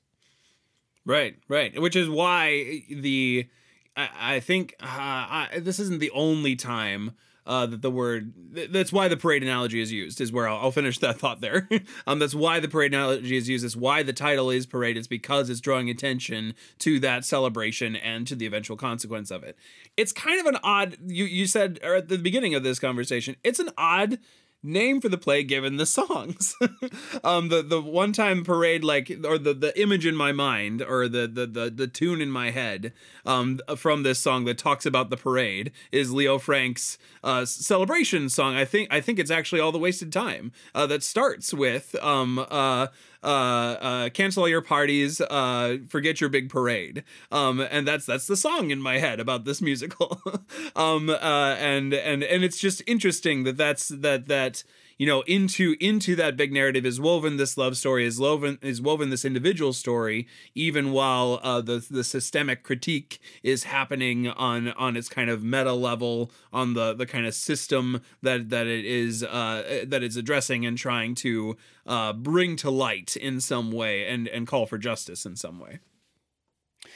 Right, 1.05 1.36
right. 1.47 1.80
Which 1.82 1.95
is 1.95 2.09
why 2.09 2.84
the 2.89 3.47
I, 3.95 4.09
I 4.19 4.39
think 4.39 4.76
uh, 4.80 4.86
I, 4.88 5.49
this 5.57 5.80
isn't 5.80 5.99
the 5.99 6.11
only 6.11 6.55
time 6.55 7.11
uh, 7.45 7.65
that 7.65 7.81
the 7.81 7.91
word 7.91 8.33
th- 8.55 8.71
that's 8.71 8.93
why 8.93 9.07
the 9.07 9.17
parade 9.17 9.43
analogy 9.43 9.81
is 9.81 9.91
used 9.91 10.21
is 10.21 10.31
where 10.31 10.47
I'll, 10.47 10.57
I'll 10.57 10.71
finish 10.71 10.99
that 10.99 11.19
thought 11.19 11.41
there. 11.41 11.67
um, 12.07 12.19
that's 12.19 12.35
why 12.35 12.59
the 12.59 12.67
parade 12.67 12.93
analogy 12.93 13.35
is 13.35 13.49
used. 13.49 13.65
It's 13.65 13.75
why 13.75 14.03
the 14.03 14.13
title 14.13 14.49
is 14.49 14.65
parade. 14.65 14.97
It's 14.97 15.07
because 15.07 15.49
it's 15.49 15.59
drawing 15.59 15.89
attention 15.89 16.55
to 16.79 16.99
that 17.01 17.25
celebration 17.25 17.95
and 17.95 18.25
to 18.27 18.35
the 18.35 18.45
eventual 18.45 18.77
consequence 18.77 19.31
of 19.31 19.43
it. 19.43 19.57
It's 19.97 20.11
kind 20.11 20.39
of 20.39 20.45
an 20.45 20.59
odd. 20.63 20.97
You 21.05 21.25
you 21.25 21.47
said 21.47 21.79
or 21.83 21.95
at 21.95 22.07
the 22.07 22.17
beginning 22.17 22.55
of 22.55 22.63
this 22.63 22.79
conversation. 22.79 23.35
It's 23.43 23.59
an 23.59 23.69
odd 23.77 24.19
name 24.64 25.01
for 25.01 25.09
the 25.09 25.18
play 25.18 25.43
given 25.43 25.78
the 25.78 25.86
songs. 25.86 26.55
um 27.24 27.49
the 27.49 27.61
the 27.61 27.82
one 27.82 28.14
time 28.14 28.43
parade 28.43 28.84
like 28.84 29.11
or 29.26 29.38
the 29.38 29.53
the 29.53 29.80
image 29.80 30.05
in 30.05 30.16
my 30.16 30.32
mind 30.32 30.82
or 30.82 31.07
the 31.07 31.28
the 31.28 31.45
the, 31.45 31.70
the 31.70 31.88
tune 31.88 32.22
in 32.22 32.32
my 32.32 32.51
head 32.51 32.93
um 33.26 33.59
from 33.76 34.03
this 34.03 34.20
song 34.20 34.45
that 34.45 34.57
talks 34.57 34.86
about 34.86 35.09
the 35.09 35.18
parade 35.18 35.72
is 35.91 36.11
Leo 36.11 36.38
Frank's 36.39 36.97
uh 37.24 37.45
celebration 37.45 38.30
song. 38.30 38.55
I 38.55 38.66
think 38.66 38.88
I 38.91 39.01
think 39.01 39.20
it's 39.20 39.32
actually 39.32 39.59
all 39.61 39.72
the 39.72 39.80
wasted 39.80 40.11
time 40.11 40.51
uh 40.74 40.88
that 40.88 41.03
starts 41.03 41.53
with 41.53 41.95
um 42.01 42.45
uh 42.49 42.88
uh, 43.24 43.28
uh, 43.28 44.09
cancel 44.09 44.43
all 44.43 44.49
your 44.49 44.61
parties, 44.61 45.21
uh, 45.21 45.78
forget 45.88 46.19
your 46.19 46.30
big 46.30 46.49
parade. 46.49 47.03
Um, 47.32 47.59
and 47.59 47.88
that's 47.88 48.05
that's 48.05 48.28
the 48.28 48.38
song 48.38 48.71
in 48.71 48.82
my 48.82 48.99
head 48.99 49.19
about 49.19 49.45
this 49.45 49.61
musical. 49.61 50.21
um, 50.76 51.09
uh, 51.09 51.55
and 51.59 51.93
and 51.93 52.24
and 52.24 52.43
it's 52.43 52.59
just 52.59 52.82
interesting 52.86 53.43
that 53.43 53.57
that's 53.57 53.88
that 53.88 54.28
that 54.28 54.63
you 54.97 55.07
know 55.07 55.21
into 55.21 55.76
into 55.80 56.15
that 56.15 56.38
big 56.38 56.51
narrative 56.51 56.86
is 56.86 56.99
woven 56.99 57.38
this 57.38 57.57
love 57.57 57.78
story 57.78 58.05
is 58.05 58.19
woven 58.19 58.57
is 58.61 58.82
woven 58.82 59.09
this 59.09 59.26
individual 59.26 59.74
story 59.74 60.28
even 60.55 60.91
while 60.91 61.39
uh, 61.43 61.61
the 61.61 61.86
the 61.89 62.03
systemic 62.03 62.63
critique 62.63 63.19
is 63.41 63.65
happening 63.65 64.28
on 64.28 64.69
on 64.69 64.95
its 64.95 65.09
kind 65.09 65.30
of 65.30 65.43
meta 65.43 65.74
level 65.74 66.32
on 66.51 66.74
the 66.74 66.93
the 66.93 67.05
kind 67.05 67.26
of 67.26 67.34
system 67.34 68.01
that 68.21 68.49
that 68.49 68.67
it 68.67 68.86
is 68.86 69.24
uh, 69.24 69.84
that 69.86 70.03
it's 70.03 70.15
addressing 70.15 70.65
and 70.65 70.78
trying 70.78 71.15
to 71.15 71.57
uh, 71.86 72.13
bring 72.13 72.55
to 72.57 72.69
light 72.69 73.15
in 73.15 73.41
some 73.41 73.71
way 73.71 74.07
and 74.07 74.27
and 74.27 74.47
call 74.47 74.65
for 74.65 74.77
justice 74.77 75.25
in 75.25 75.36
some 75.36 75.59
way. 75.59 75.79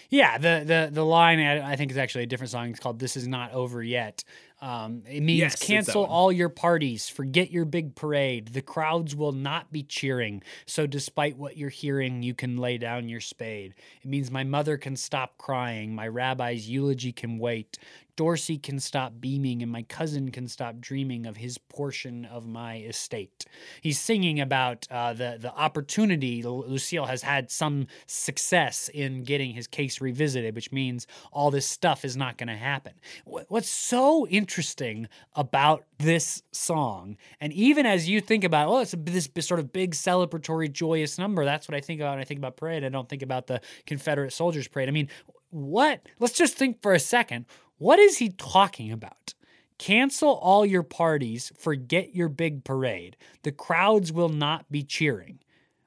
Yeah, 0.10 0.38
the 0.38 0.64
the 0.66 0.90
the 0.92 1.06
line 1.06 1.40
I 1.40 1.76
think 1.76 1.92
is 1.92 1.98
actually 1.98 2.24
a 2.24 2.28
different 2.28 2.52
song. 2.52 2.70
It's 2.70 2.80
called 2.80 3.00
"This 3.00 3.18
Is 3.18 3.28
Not 3.28 3.52
Over 3.52 3.84
Yet." 3.84 4.24
Um, 4.60 5.04
it 5.06 5.22
means 5.22 5.40
Yes, 5.40 5.56
cancel 5.62 6.04
all 6.04 6.32
your 6.32 6.50
parties, 6.50 7.10
forget 7.10 7.52
your 7.52 7.66
big 7.66 7.94
parade. 7.94 8.48
The 8.50 8.64
crowds 8.64 9.16
will 9.16 9.32
not 9.32 9.72
be 9.72 9.84
cheering. 9.84 10.42
So, 10.66 10.88
despite 10.88 11.38
what 11.38 11.58
you're 11.58 11.70
hearing, 11.70 12.24
you 12.24 12.34
can 12.34 12.58
lay 12.58 12.80
down 12.80 13.08
your 13.08 13.20
spade. 13.20 13.76
It 14.02 14.10
means 14.10 14.32
my 14.32 14.44
mother 14.44 14.78
can 14.78 14.96
stop 14.96 15.38
crying, 15.38 15.94
my 15.94 16.08
rabbi's 16.08 16.68
eulogy 16.68 17.12
can 17.12 17.38
wait. 17.38 17.78
Dorsey 18.18 18.58
can 18.58 18.80
stop 18.80 19.14
beaming, 19.22 19.64
and 19.64 19.72
my 19.72 19.84
cousin 19.84 20.32
can 20.32 20.48
stop 20.48 20.80
dreaming 20.80 21.26
of 21.26 21.38
his 21.38 21.58
portion 21.58 22.26
of 22.26 22.46
my 22.46 22.80
estate. 22.80 23.46
He's 23.80 24.00
singing 24.00 24.42
about 24.42 24.88
uh, 24.92 25.14
the 25.14 25.38
the 25.40 25.54
opportunity. 25.54 26.44
Lucille 26.44 27.06
has 27.06 27.22
had 27.22 27.50
some 27.50 27.88
success 28.08 28.90
in 28.94 29.24
getting 29.24 29.54
his 29.54 29.68
case 29.68 30.02
revisited, 30.02 30.56
which 30.56 30.72
means 30.72 31.08
all 31.32 31.52
this 31.52 31.68
stuff 31.68 32.04
is 32.04 32.18
not 32.18 32.38
going 32.38 32.48
to 32.48 32.56
happen. 32.56 32.94
What's 33.26 33.70
so 33.70 34.28
interesting 34.28 35.08
about 35.36 35.86
this 36.00 36.42
song, 36.52 37.18
and 37.40 37.54
even 37.54 37.86
as 37.86 38.10
you 38.10 38.20
think 38.20 38.44
about, 38.44 38.68
oh, 38.68 38.80
it's 38.80 38.96
this 38.98 39.30
sort 39.46 39.60
of 39.60 39.72
big 39.72 39.94
celebratory, 39.94 40.72
joyous 40.72 41.20
number. 41.20 41.46
That's 41.46 41.70
what 41.70 41.76
I 41.76 41.82
think 41.82 42.02
about 42.02 42.14
when 42.14 42.20
I 42.20 42.24
think 42.24 42.40
about 42.40 42.58
parade. 42.58 42.84
I 42.84 42.90
don't 42.90 43.08
think 43.08 43.22
about 43.22 43.46
the 43.48 43.62
Confederate 43.86 44.34
soldiers 44.34 44.68
parade. 44.68 44.90
I 44.90 44.92
mean, 44.92 45.10
what? 45.50 46.02
Let's 46.20 46.34
just 46.34 46.56
think 46.56 46.82
for 46.82 46.94
a 46.94 47.00
second. 47.00 47.46
What 47.78 48.00
is 48.00 48.18
he 48.18 48.30
talking 48.30 48.92
about? 48.92 49.34
Cancel 49.78 50.30
all 50.30 50.66
your 50.66 50.84
parties, 50.84 51.52
forget 51.56 52.16
your 52.16 52.30
big 52.30 52.64
parade. 52.64 53.16
The 53.44 53.52
crowds 53.52 54.12
will 54.12 54.30
not 54.30 54.72
be 54.72 54.84
cheering. 54.84 55.40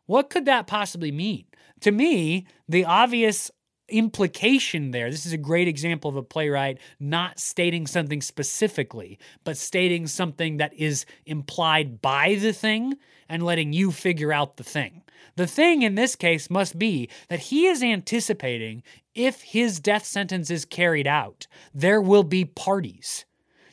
What 0.07 0.31
could 0.31 0.45
that 0.45 0.69
possibly 0.69 1.11
mean? 1.11 1.47
To 1.81 1.91
me, 1.91 2.47
the 2.69 2.85
obvious 2.85 3.51
implication 3.91 4.91
there 4.91 5.11
this 5.11 5.27
is 5.27 5.33
a 5.33 5.39
great 5.39 5.69
example 5.69 6.09
of 6.09 6.17
a 6.17 6.23
playwright 6.23 6.79
not 6.99 7.39
stating 7.39 7.87
something 7.87 8.21
specifically, 8.21 9.19
but 9.45 9.57
stating 9.57 10.07
something 10.07 10.57
that 10.59 10.75
is 10.75 11.05
implied 11.27 12.01
by 12.01 12.37
the 12.37 12.53
thing 12.53 12.95
and 13.29 13.43
letting 13.43 13.73
you 13.73 13.93
figure 13.93 14.33
out 14.33 14.57
the 14.57 14.65
thing. 14.65 15.03
The 15.37 15.47
thing 15.47 15.83
in 15.83 15.95
this 15.95 16.17
case 16.17 16.51
must 16.51 16.79
be 16.79 17.09
that 17.29 17.41
he 17.41 17.67
is 17.67 17.83
anticipating 17.83 18.83
if 19.15 19.43
his 19.43 19.81
death 19.81 20.05
sentence 20.05 20.51
is 20.51 20.65
carried 20.65 21.07
out, 21.07 21.47
there 21.75 22.01
will 22.01 22.25
be 22.25 22.45
parties. 22.45 23.25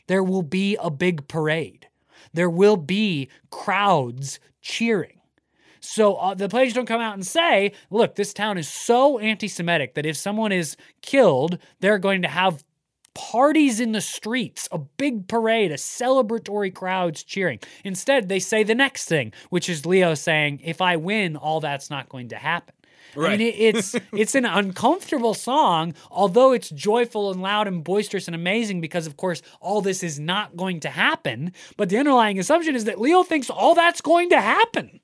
There 0.06 0.22
will 0.22 0.42
be 0.42 0.76
a 0.76 0.90
big 0.90 1.28
parade. 1.28 1.88
There 2.32 2.50
will 2.50 2.76
be 2.76 3.28
crowds 3.50 4.40
cheering. 4.60 5.17
So 5.88 6.16
uh, 6.16 6.34
the 6.34 6.50
players 6.50 6.74
don't 6.74 6.84
come 6.84 7.00
out 7.00 7.14
and 7.14 7.26
say, 7.26 7.72
look, 7.90 8.14
this 8.14 8.34
town 8.34 8.58
is 8.58 8.68
so 8.68 9.18
anti 9.18 9.48
Semitic 9.48 9.94
that 9.94 10.04
if 10.04 10.18
someone 10.18 10.52
is 10.52 10.76
killed, 11.00 11.56
they're 11.80 11.98
going 11.98 12.20
to 12.22 12.28
have 12.28 12.62
parties 13.14 13.80
in 13.80 13.92
the 13.92 14.02
streets, 14.02 14.68
a 14.70 14.76
big 14.76 15.28
parade, 15.28 15.72
a 15.72 15.76
celebratory 15.76 16.74
crowds 16.74 17.24
cheering. 17.24 17.58
Instead, 17.84 18.28
they 18.28 18.38
say 18.38 18.62
the 18.62 18.74
next 18.74 19.06
thing, 19.06 19.32
which 19.48 19.70
is 19.70 19.86
Leo 19.86 20.12
saying, 20.12 20.60
if 20.62 20.82
I 20.82 20.96
win, 20.96 21.36
all 21.36 21.58
that's 21.58 21.88
not 21.88 22.10
going 22.10 22.28
to 22.28 22.36
happen. 22.36 22.74
I 23.16 23.20
Right. 23.20 23.38
mean, 23.38 23.48
it, 23.48 23.54
it's 23.58 23.96
it's 24.12 24.34
an 24.34 24.44
uncomfortable 24.44 25.32
song, 25.32 25.94
although 26.10 26.52
it's 26.52 26.68
joyful 26.68 27.32
and 27.32 27.40
loud 27.40 27.66
and 27.66 27.82
boisterous 27.82 28.28
and 28.28 28.34
amazing 28.34 28.82
because, 28.82 29.06
of 29.06 29.16
course, 29.16 29.40
all 29.62 29.80
this 29.80 30.02
is 30.02 30.20
not 30.20 30.54
going 30.54 30.80
to 30.80 30.90
happen. 30.90 31.54
But 31.78 31.88
the 31.88 31.96
underlying 31.96 32.38
assumption 32.38 32.76
is 32.76 32.84
that 32.84 33.00
Leo 33.00 33.22
thinks 33.22 33.48
all 33.48 33.74
that's 33.74 34.02
going 34.02 34.28
to 34.28 34.40
happen. 34.40 35.00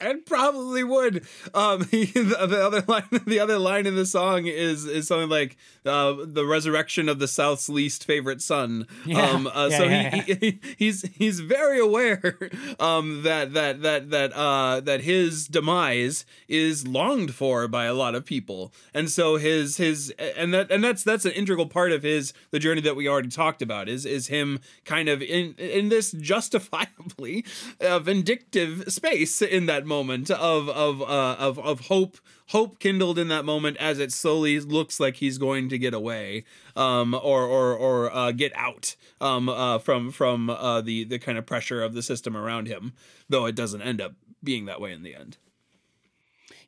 And 0.00 0.24
probably 0.24 0.84
would. 0.84 1.26
Um, 1.54 1.80
the, 1.90 2.06
the 2.48 2.64
other 2.64 2.84
line, 2.86 3.08
the 3.26 3.40
other 3.40 3.58
line 3.58 3.86
in 3.86 3.96
the 3.96 4.06
song 4.06 4.46
is 4.46 4.84
is 4.84 5.08
something 5.08 5.28
like 5.28 5.56
uh, 5.84 6.14
the 6.24 6.46
resurrection 6.46 7.08
of 7.08 7.18
the 7.18 7.26
South's 7.26 7.68
least 7.68 8.04
favorite 8.04 8.40
son. 8.40 8.86
Yeah. 9.04 9.22
Um, 9.22 9.46
uh, 9.48 9.68
Yeah, 9.70 9.78
so 9.78 9.84
yeah, 9.84 10.22
he, 10.22 10.34
he 10.40 10.60
he's 10.76 11.02
he's 11.14 11.40
very 11.40 11.80
aware 11.80 12.38
um, 12.78 13.22
that 13.22 13.54
that 13.54 13.82
that 13.82 14.10
that 14.10 14.32
uh, 14.34 14.80
that 14.80 15.00
his 15.00 15.48
demise 15.48 16.24
is 16.46 16.86
longed 16.86 17.34
for 17.34 17.66
by 17.66 17.86
a 17.86 17.94
lot 17.94 18.14
of 18.14 18.24
people, 18.24 18.72
and 18.94 19.10
so 19.10 19.36
his 19.36 19.78
his 19.78 20.10
and 20.36 20.54
that 20.54 20.70
and 20.70 20.84
that's 20.84 21.02
that's 21.02 21.24
an 21.24 21.32
integral 21.32 21.66
part 21.66 21.90
of 21.90 22.04
his 22.04 22.32
the 22.50 22.58
journey 22.60 22.80
that 22.82 22.94
we 22.94 23.08
already 23.08 23.28
talked 23.28 23.62
about 23.62 23.88
is 23.88 24.06
is 24.06 24.28
him 24.28 24.60
kind 24.84 25.08
of 25.08 25.22
in 25.22 25.54
in 25.58 25.88
this 25.88 26.12
justifiably 26.12 27.44
uh, 27.80 27.98
vindictive 27.98 28.84
space 28.92 29.42
in 29.42 29.66
that 29.66 29.87
moment 29.88 30.30
of 30.30 30.68
of 30.68 31.02
uh, 31.02 31.36
of 31.38 31.58
of 31.58 31.80
hope 31.86 32.18
hope 32.48 32.78
kindled 32.78 33.18
in 33.18 33.28
that 33.28 33.44
moment 33.44 33.76
as 33.78 33.98
it 33.98 34.12
slowly 34.12 34.60
looks 34.60 35.00
like 35.00 35.16
he's 35.16 35.38
going 35.38 35.68
to 35.68 35.78
get 35.78 35.94
away 35.94 36.44
um 36.76 37.14
or 37.14 37.42
or 37.44 37.74
or 37.74 38.14
uh, 38.14 38.30
get 38.30 38.52
out 38.54 38.94
um 39.20 39.48
uh 39.48 39.78
from 39.78 40.12
from 40.12 40.50
uh 40.50 40.80
the 40.80 41.04
the 41.04 41.18
kind 41.18 41.38
of 41.38 41.46
pressure 41.46 41.82
of 41.82 41.94
the 41.94 42.02
system 42.02 42.36
around 42.36 42.68
him 42.68 42.92
though 43.28 43.46
it 43.46 43.54
doesn't 43.54 43.82
end 43.82 44.00
up 44.00 44.14
being 44.44 44.66
that 44.66 44.80
way 44.80 44.92
in 44.92 45.02
the 45.02 45.14
end 45.14 45.36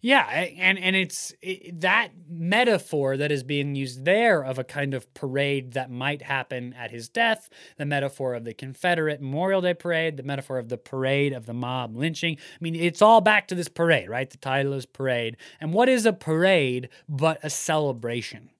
Yeah, 0.02 0.26
and 0.26 0.78
and 0.78 0.96
it's 0.96 1.34
it, 1.42 1.80
that 1.82 2.12
metaphor 2.28 3.18
that 3.18 3.30
is 3.30 3.42
being 3.42 3.74
used 3.74 4.06
there 4.06 4.42
of 4.42 4.58
a 4.58 4.64
kind 4.64 4.94
of 4.94 5.12
parade 5.12 5.72
that 5.72 5.90
might 5.90 6.22
happen 6.22 6.72
at 6.72 6.90
his 6.90 7.10
death, 7.10 7.50
the 7.76 7.84
metaphor 7.84 8.34
of 8.34 8.44
the 8.44 8.54
Confederate 8.54 9.20
Memorial 9.20 9.60
Day 9.60 9.74
parade, 9.74 10.16
the 10.16 10.22
metaphor 10.22 10.56
of 10.58 10.70
the 10.70 10.78
parade 10.78 11.34
of 11.34 11.44
the 11.44 11.52
mob 11.52 11.96
lynching. 11.96 12.36
I 12.36 12.58
mean, 12.60 12.74
it's 12.74 13.02
all 13.02 13.20
back 13.20 13.46
to 13.48 13.54
this 13.54 13.68
parade, 13.68 14.08
right? 14.08 14.28
The 14.28 14.38
title 14.38 14.72
is 14.72 14.86
parade. 14.86 15.36
And 15.60 15.74
what 15.74 15.88
is 15.88 16.06
a 16.06 16.14
parade 16.14 16.88
but 17.06 17.38
a 17.42 17.50
celebration? 17.50 18.50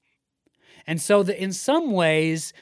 And 0.87 1.01
so, 1.01 1.23
the, 1.23 1.41
in 1.43 1.53
some 1.53 1.93
ways, 1.93 2.53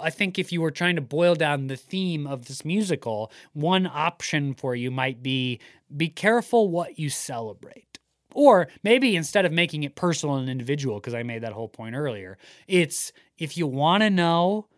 I 0.00 0.08
think 0.08 0.38
if 0.38 0.52
you 0.52 0.62
were 0.62 0.70
trying 0.70 0.96
to 0.96 1.02
boil 1.02 1.34
down 1.34 1.66
the 1.66 1.76
theme 1.76 2.26
of 2.26 2.46
this 2.46 2.64
musical, 2.64 3.30
one 3.52 3.86
option 3.86 4.54
for 4.54 4.74
you 4.74 4.90
might 4.90 5.22
be 5.22 5.60
be 5.94 6.08
careful 6.08 6.70
what 6.70 6.98
you 6.98 7.10
celebrate. 7.10 7.91
Or 8.34 8.68
maybe 8.82 9.16
instead 9.16 9.44
of 9.44 9.52
making 9.52 9.82
it 9.82 9.94
personal 9.94 10.36
and 10.36 10.48
individual, 10.48 10.96
because 10.96 11.14
I 11.14 11.22
made 11.22 11.42
that 11.42 11.52
whole 11.52 11.68
point 11.68 11.94
earlier, 11.94 12.38
it's 12.66 13.12
if 13.38 13.56
you 13.56 13.66
want 13.66 14.02
to 14.02 14.10
know 14.10 14.68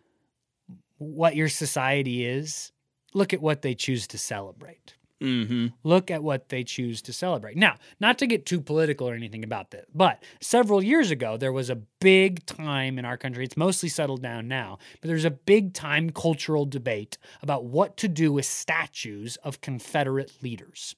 what 0.97 1.35
your 1.35 1.49
society 1.49 2.25
is, 2.25 2.71
look 3.13 3.33
at 3.33 3.41
what 3.41 3.61
they 3.61 3.75
choose 3.75 4.07
to 4.07 4.17
celebrate 4.17 4.95
mm-hmm 5.21 5.67
look 5.83 6.09
at 6.09 6.23
what 6.23 6.49
they 6.49 6.63
choose 6.63 7.01
to 7.03 7.13
celebrate. 7.13 7.55
Now, 7.55 7.75
not 7.99 8.17
to 8.19 8.27
get 8.27 8.45
too 8.45 8.59
political 8.59 9.07
or 9.07 9.13
anything 9.13 9.43
about 9.43 9.71
this, 9.71 9.85
but 9.93 10.23
several 10.41 10.83
years 10.83 11.11
ago, 11.11 11.37
there 11.37 11.53
was 11.53 11.69
a 11.69 11.75
big 11.75 12.45
time 12.45 12.97
in 12.97 13.05
our 13.05 13.17
country. 13.17 13.43
It's 13.45 13.55
mostly 13.55 13.87
settled 13.87 14.21
down 14.21 14.47
now, 14.47 14.79
but 14.99 15.07
there's 15.07 15.25
a 15.25 15.31
big 15.31 15.73
time 15.73 16.09
cultural 16.09 16.65
debate 16.65 17.17
about 17.41 17.65
what 17.65 17.97
to 17.97 18.07
do 18.07 18.33
with 18.33 18.45
statues 18.45 19.37
of 19.37 19.61
Confederate 19.61 20.31
leaders. 20.41 20.95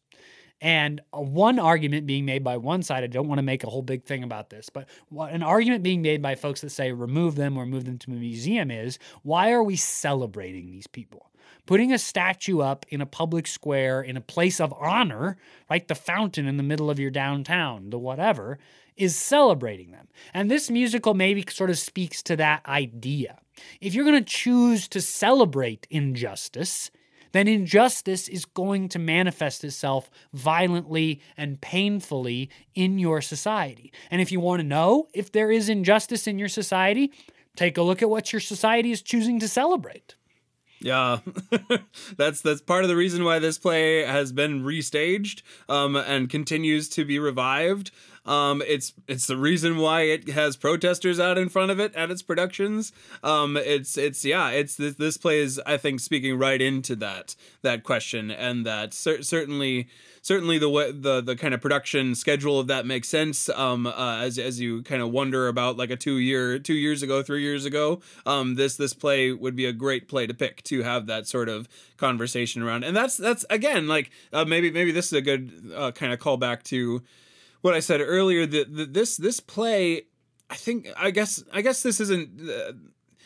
And 0.59 1.01
uh, 1.13 1.19
one 1.21 1.59
argument 1.59 2.07
being 2.07 2.25
made 2.25 2.43
by 2.43 2.57
one 2.57 2.81
side, 2.81 3.03
I 3.03 3.07
don't 3.07 3.27
want 3.27 3.39
to 3.39 3.43
make 3.43 3.63
a 3.63 3.69
whole 3.69 3.83
big 3.83 4.03
thing 4.03 4.23
about 4.23 4.49
this, 4.49 4.69
but 4.69 4.87
an 5.15 5.43
argument 5.43 5.83
being 5.83 6.01
made 6.01 6.21
by 6.21 6.35
folks 6.35 6.61
that 6.61 6.71
say 6.71 6.91
remove 6.91 7.35
them 7.35 7.57
or 7.57 7.65
move 7.65 7.85
them 7.85 7.97
to 7.99 8.11
a 8.11 8.15
museum 8.15 8.71
is 8.71 8.97
why 9.23 9.51
are 9.51 9.63
we 9.63 9.75
celebrating 9.75 10.71
these 10.71 10.87
people? 10.87 11.29
Putting 11.67 11.91
a 11.91 11.99
statue 11.99 12.61
up 12.61 12.85
in 12.89 13.01
a 13.01 13.05
public 13.05 13.45
square 13.45 14.01
in 14.01 14.17
a 14.17 14.21
place 14.21 14.59
of 14.59 14.73
honor, 14.79 15.37
right? 15.69 15.87
The 15.87 15.95
fountain 15.95 16.47
in 16.47 16.57
the 16.57 16.63
middle 16.63 16.89
of 16.89 16.97
your 16.97 17.11
downtown, 17.11 17.89
the 17.89 17.99
whatever, 17.99 18.57
is 18.95 19.15
celebrating 19.15 19.91
them. 19.91 20.07
And 20.33 20.49
this 20.49 20.71
musical 20.71 21.13
maybe 21.13 21.45
sort 21.49 21.69
of 21.69 21.77
speaks 21.77 22.23
to 22.23 22.35
that 22.37 22.65
idea. 22.65 23.39
If 23.79 23.93
you're 23.93 24.05
going 24.05 24.23
to 24.23 24.33
choose 24.33 24.87
to 24.89 25.01
celebrate 25.01 25.87
injustice, 25.89 26.89
then 27.31 27.47
injustice 27.47 28.27
is 28.27 28.45
going 28.45 28.89
to 28.89 28.99
manifest 28.99 29.63
itself 29.63 30.09
violently 30.33 31.21
and 31.35 31.61
painfully 31.61 32.49
in 32.75 32.99
your 32.99 33.21
society. 33.21 33.91
And 34.11 34.21
if 34.21 34.31
you 34.31 34.39
want 34.39 34.61
to 34.61 34.67
know 34.67 35.07
if 35.13 35.31
there 35.31 35.51
is 35.51 35.69
injustice 35.69 36.27
in 36.27 36.39
your 36.39 36.49
society, 36.49 37.11
take 37.55 37.77
a 37.77 37.81
look 37.81 38.01
at 38.01 38.09
what 38.09 38.31
your 38.31 38.39
society 38.39 38.91
is 38.91 39.01
choosing 39.01 39.39
to 39.39 39.47
celebrate. 39.47 40.15
Yeah, 40.79 41.19
that's 42.17 42.41
that's 42.41 42.61
part 42.61 42.83
of 42.83 42.89
the 42.89 42.95
reason 42.95 43.23
why 43.23 43.39
this 43.39 43.57
play 43.57 44.03
has 44.03 44.31
been 44.31 44.63
restaged 44.63 45.41
um, 45.67 45.95
and 45.95 46.29
continues 46.29 46.87
to 46.89 47.03
be 47.03 47.17
revived. 47.17 47.91
Um, 48.27 48.61
it's 48.67 48.93
it's 49.07 49.27
the 49.27 49.37
reason 49.37 49.77
why 49.77 50.01
it 50.01 50.29
has 50.29 50.57
protesters 50.57 51.19
out 51.19 51.37
in 51.37 51.49
front 51.49 51.71
of 51.71 51.79
it 51.79 51.95
at 51.95 52.11
its 52.11 52.21
productions. 52.21 52.91
Um, 53.23 53.57
it's 53.57 53.97
it's 53.97 54.25
yeah, 54.25 54.49
it's 54.49 54.75
this, 54.75 54.95
this 54.95 55.17
play 55.17 55.39
is 55.39 55.61
I 55.65 55.77
think 55.77 55.99
speaking 55.99 56.37
right 56.37 56.61
into 56.61 56.95
that 56.97 57.35
that 57.61 57.83
question 57.83 58.29
and 58.31 58.65
that 58.65 58.93
cer- 58.93 59.23
certainly 59.23 59.87
certainly 60.21 60.57
the 60.57 60.69
way 60.69 60.91
the 60.91 61.21
the 61.21 61.35
kind 61.35 61.53
of 61.53 61.61
production 61.61 62.13
schedule 62.13 62.59
of 62.59 62.67
that 62.67 62.85
makes 62.85 63.07
sense. 63.07 63.47
Um, 63.49 63.87
uh, 63.87 64.17
as 64.21 64.37
as 64.37 64.59
you 64.59 64.83
kind 64.83 65.01
of 65.01 65.11
wonder 65.11 65.47
about 65.47 65.77
like 65.77 65.89
a 65.89 65.95
two 65.95 66.17
year 66.17 66.59
two 66.59 66.73
years 66.73 67.01
ago 67.01 67.23
three 67.23 67.41
years 67.41 67.65
ago, 67.65 68.01
um, 68.25 68.55
this 68.55 68.75
this 68.75 68.93
play 68.93 69.31
would 69.31 69.55
be 69.55 69.65
a 69.65 69.73
great 69.73 70.07
play 70.07 70.27
to 70.27 70.33
pick 70.33 70.63
to 70.63 70.83
have 70.83 71.07
that 71.07 71.27
sort 71.27 71.47
of 71.47 71.69
conversation 71.95 72.61
around. 72.61 72.83
And 72.83 72.95
that's 72.95 73.15
that's 73.15 73.45
again 73.49 73.87
like 73.87 74.11
uh, 74.33 74.45
maybe 74.45 74.69
maybe 74.69 74.91
this 74.91 75.07
is 75.07 75.13
a 75.13 75.21
good 75.21 75.71
uh, 75.73 75.91
kind 75.91 76.11
of 76.11 76.19
callback 76.19 76.63
to 76.63 77.01
what 77.61 77.73
I 77.73 77.79
said 77.79 78.01
earlier 78.01 78.45
that, 78.45 78.93
this 78.93 79.17
this 79.17 79.39
play 79.39 80.03
I 80.49 80.55
think 80.55 80.87
I 80.97 81.11
guess 81.11 81.43
I 81.51 81.61
guess 81.61 81.83
this 81.83 81.99
isn't 81.99 82.49
uh, 82.49 82.73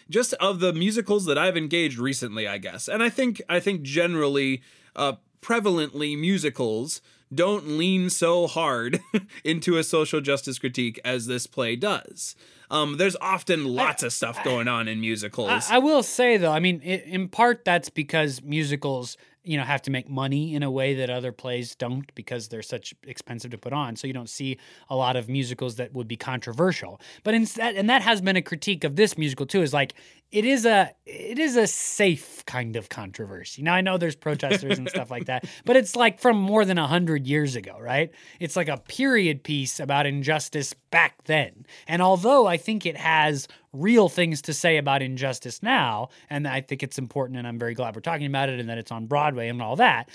just 0.09 0.33
of 0.33 0.59
the 0.59 0.73
musicals 0.73 1.25
that 1.25 1.37
I've 1.37 1.57
engaged 1.57 1.97
recently 1.97 2.47
I 2.47 2.57
guess 2.57 2.87
and 2.87 3.03
I 3.03 3.09
think 3.09 3.41
I 3.49 3.59
think 3.59 3.81
generally 3.83 4.61
uh, 4.95 5.13
prevalently 5.41 6.17
musicals 6.17 7.01
don't 7.33 7.77
lean 7.77 8.09
so 8.09 8.47
hard 8.47 8.99
into 9.43 9.77
a 9.77 9.83
social 9.83 10.21
justice 10.21 10.59
critique 10.59 10.99
as 11.05 11.27
this 11.27 11.47
play 11.47 11.75
does. 11.75 12.35
Um, 12.69 12.97
there's 12.97 13.15
often 13.21 13.65
lots 13.65 14.03
I, 14.03 14.07
of 14.07 14.13
stuff 14.13 14.43
going 14.43 14.67
on 14.67 14.87
in 14.87 14.99
musicals. 15.01 15.69
I, 15.69 15.75
I 15.75 15.79
will 15.79 16.03
say 16.03 16.37
though, 16.37 16.51
I 16.51 16.59
mean, 16.59 16.81
in 16.81 17.29
part 17.29 17.63
that's 17.65 17.89
because 17.89 18.41
musicals 18.41 19.17
you 19.43 19.57
know 19.57 19.63
have 19.63 19.81
to 19.83 19.91
make 19.91 20.09
money 20.09 20.55
in 20.55 20.63
a 20.63 20.71
way 20.71 20.93
that 20.95 21.09
other 21.09 21.31
plays 21.31 21.75
don't 21.75 22.13
because 22.15 22.47
they're 22.47 22.61
such 22.61 22.93
expensive 23.03 23.51
to 23.51 23.57
put 23.57 23.73
on. 23.73 23.95
So 23.95 24.07
you 24.07 24.13
don't 24.13 24.29
see 24.29 24.57
a 24.89 24.95
lot 24.95 25.15
of 25.15 25.29
musicals 25.29 25.75
that 25.77 25.93
would 25.93 26.07
be 26.07 26.17
controversial. 26.17 26.99
But 27.23 27.33
instead 27.33 27.75
and 27.75 27.89
that 27.89 28.01
has 28.01 28.21
been 28.21 28.35
a 28.35 28.41
critique 28.41 28.83
of 28.83 28.95
this 28.95 29.17
musical 29.17 29.45
too 29.45 29.61
is 29.61 29.73
like 29.73 29.93
it 30.31 30.45
is 30.45 30.65
a 30.65 30.91
it 31.05 31.37
is 31.37 31.55
a 31.55 31.67
safe 31.67 32.43
kind 32.45 32.75
of 32.75 32.89
controversy 32.89 33.61
now 33.61 33.73
i 33.73 33.81
know 33.81 33.97
there's 33.97 34.15
protesters 34.15 34.77
and 34.77 34.89
stuff 34.89 35.11
like 35.11 35.25
that 35.25 35.45
but 35.65 35.75
it's 35.75 35.95
like 35.95 36.19
from 36.19 36.37
more 36.37 36.65
than 36.65 36.77
100 36.77 37.27
years 37.27 37.55
ago 37.55 37.77
right 37.79 38.11
it's 38.39 38.55
like 38.55 38.67
a 38.67 38.77
period 38.77 39.43
piece 39.43 39.79
about 39.79 40.05
injustice 40.05 40.73
back 40.89 41.23
then 41.25 41.65
and 41.87 42.01
although 42.01 42.47
i 42.47 42.57
think 42.57 42.85
it 42.85 42.97
has 42.97 43.47
real 43.73 44.09
things 44.09 44.41
to 44.41 44.53
say 44.53 44.77
about 44.77 45.01
injustice 45.01 45.63
now. 45.63 46.09
And 46.29 46.47
I 46.47 46.61
think 46.61 46.83
it's 46.83 46.97
important, 46.97 47.37
and 47.37 47.47
I'm 47.47 47.57
very 47.57 47.73
glad 47.73 47.95
we're 47.95 48.01
talking 48.01 48.25
about 48.25 48.49
it 48.49 48.59
and 48.59 48.69
that 48.69 48.77
it's 48.77 48.91
on 48.91 49.05
Broadway 49.05 49.47
and 49.47 49.61
all 49.61 49.77
that. 49.77 50.09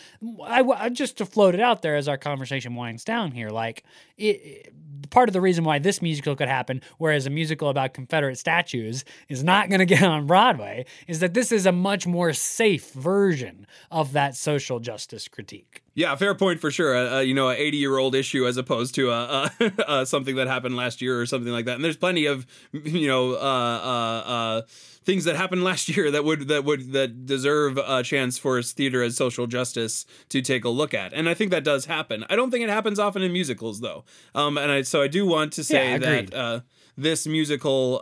I, 0.44 0.62
I 0.62 0.88
just 0.90 1.18
to 1.18 1.26
float 1.26 1.54
it 1.54 1.60
out 1.60 1.82
there 1.82 1.96
as 1.96 2.08
our 2.08 2.18
conversation 2.18 2.74
winds 2.74 3.04
down 3.04 3.30
here, 3.30 3.48
like 3.48 3.84
it, 4.18 4.74
part 5.10 5.28
of 5.28 5.32
the 5.32 5.40
reason 5.40 5.64
why 5.64 5.78
this 5.78 6.02
musical 6.02 6.36
could 6.36 6.48
happen, 6.48 6.82
whereas 6.98 7.26
a 7.26 7.30
musical 7.30 7.68
about 7.68 7.94
Confederate 7.94 8.36
statues 8.36 9.04
is 9.28 9.42
not 9.42 9.70
going 9.70 9.80
to 9.80 9.86
get 9.86 10.02
on 10.11 10.26
Broadway, 10.26 10.86
is 11.07 11.20
that 11.20 11.34
this 11.34 11.52
is 11.52 11.66
a 11.66 11.72
much 11.72 12.07
more 12.07 12.32
safe 12.32 12.92
version 12.92 13.66
of 13.90 14.12
that 14.12 14.36
social 14.36 14.80
justice 14.80 15.28
critique. 15.28 15.82
Yeah, 15.96 16.14
fair 16.14 16.34
point 16.34 16.61
for 16.61 16.70
sure. 16.70 16.94
Uh, 16.94 17.16
uh, 17.16 17.20
you 17.20 17.32
know, 17.32 17.48
an 17.48 17.57
80 17.57 17.76
year 17.78 17.96
old 17.96 18.14
issue 18.14 18.46
as 18.46 18.59
opposed 18.59 18.94
to 18.96 19.11
a, 19.11 19.50
a, 19.88 20.07
something 20.07 20.36
that 20.36 20.46
happened 20.46 20.76
last 20.76 21.00
year 21.00 21.18
or 21.18 21.24
something 21.24 21.52
like 21.52 21.64
that. 21.64 21.76
And 21.76 21.84
there's 21.84 21.96
plenty 21.96 22.26
of 22.26 22.46
you 22.72 23.09
know 23.09 23.32
uh, 23.32 23.36
uh, 23.36 24.28
uh, 24.28 24.62
things 25.04 25.24
that 25.24 25.36
happened 25.36 25.64
last 25.64 25.88
year 25.96 26.11
that 26.11 26.22
would 26.22 26.48
that 26.48 26.64
would 26.64 26.92
that 26.92 27.24
deserve 27.24 27.78
a 27.78 28.02
chance 28.02 28.36
for 28.36 28.61
theater 28.61 29.02
as 29.02 29.16
social 29.16 29.46
justice 29.46 30.04
to 30.28 30.42
take 30.42 30.66
a 30.66 30.68
look 30.68 30.92
at. 30.92 31.14
And 31.14 31.30
I 31.30 31.34
think 31.34 31.50
that 31.50 31.64
does 31.64 31.86
happen. 31.86 32.26
I 32.28 32.36
don't 32.36 32.50
think 32.50 32.62
it 32.62 32.68
happens 32.68 32.98
often 32.98 33.22
in 33.22 33.32
musicals 33.32 33.80
though. 33.80 34.04
Um, 34.34 34.59
and 34.59 34.70
I 34.70 34.82
so 34.82 35.00
I 35.00 35.09
do 35.09 35.26
want 35.26 35.54
to 35.54 35.64
say 35.64 35.92
yeah, 35.92 35.98
that 35.98 36.34
uh, 36.34 36.61
this 36.98 37.26
musical 37.26 38.00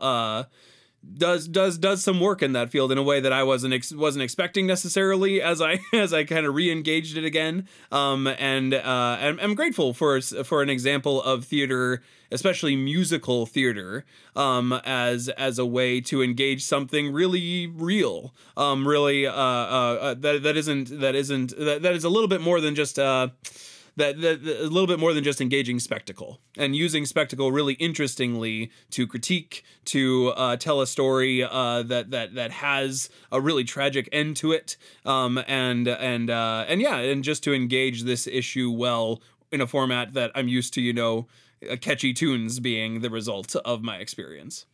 does 1.16 1.48
does 1.48 1.78
does 1.78 2.02
some 2.02 2.20
work 2.20 2.42
in 2.42 2.52
that 2.52 2.70
field 2.70 2.90
in 2.90 2.98
a 2.98 3.02
way 3.02 3.20
that 3.20 3.32
I 3.32 3.42
wasn't 3.42 3.74
ex- 3.74 3.94
wasn't 3.94 4.22
expecting 4.22 4.66
necessarily 4.66 5.40
as 5.40 5.60
I 5.60 5.80
as 5.92 6.12
I 6.12 6.24
kind 6.24 6.46
of 6.46 6.54
re-engaged 6.54 7.16
it 7.16 7.24
again. 7.24 7.68
Um, 7.92 8.26
and 8.26 8.74
uh, 8.74 9.18
I'm, 9.20 9.38
I'm 9.40 9.54
grateful 9.54 9.94
for 9.94 10.20
for 10.20 10.62
an 10.62 10.70
example 10.70 11.22
of 11.22 11.44
theater, 11.44 12.02
especially 12.30 12.76
musical 12.76 13.46
theater, 13.46 14.04
um, 14.34 14.72
as 14.84 15.28
as 15.30 15.58
a 15.58 15.66
way 15.66 16.00
to 16.02 16.22
engage 16.22 16.64
something 16.64 17.12
really 17.12 17.66
real, 17.66 18.34
um, 18.56 18.86
really 18.86 19.26
uh, 19.26 19.32
uh, 19.32 19.98
uh 20.00 20.14
that 20.14 20.42
that 20.42 20.56
isn't 20.56 21.00
that 21.00 21.14
isn't 21.14 21.56
that, 21.56 21.82
that 21.82 21.94
is 21.94 22.04
a 22.04 22.08
little 22.08 22.28
bit 22.28 22.40
more 22.40 22.60
than 22.60 22.74
just 22.74 22.98
uh 22.98 23.28
that, 23.96 24.20
that, 24.20 24.44
that, 24.44 24.60
a 24.60 24.64
little 24.64 24.86
bit 24.86 24.98
more 24.98 25.12
than 25.12 25.24
just 25.24 25.40
engaging 25.40 25.78
spectacle 25.78 26.40
and 26.56 26.74
using 26.74 27.06
spectacle 27.06 27.52
really 27.52 27.74
interestingly 27.74 28.70
to 28.90 29.06
critique 29.06 29.64
to 29.86 30.32
uh, 30.36 30.56
tell 30.56 30.80
a 30.80 30.86
story 30.86 31.42
uh, 31.42 31.82
that 31.82 32.10
that 32.10 32.34
that 32.34 32.50
has 32.50 33.08
a 33.30 33.40
really 33.40 33.64
tragic 33.64 34.08
end 34.12 34.36
to 34.36 34.52
it 34.52 34.76
um, 35.04 35.42
and 35.46 35.88
and 35.88 36.30
uh, 36.30 36.64
and 36.68 36.80
yeah 36.80 36.96
and 36.96 37.24
just 37.24 37.42
to 37.44 37.54
engage 37.54 38.02
this 38.02 38.26
issue 38.26 38.70
well 38.70 39.20
in 39.52 39.60
a 39.60 39.66
format 39.66 40.14
that 40.14 40.30
I'm 40.34 40.48
used 40.48 40.74
to 40.74 40.80
you 40.80 40.92
know 40.92 41.26
uh, 41.70 41.76
catchy 41.76 42.12
tunes 42.12 42.60
being 42.60 43.00
the 43.00 43.10
result 43.10 43.54
of 43.56 43.82
my 43.82 43.98
experience. 43.98 44.66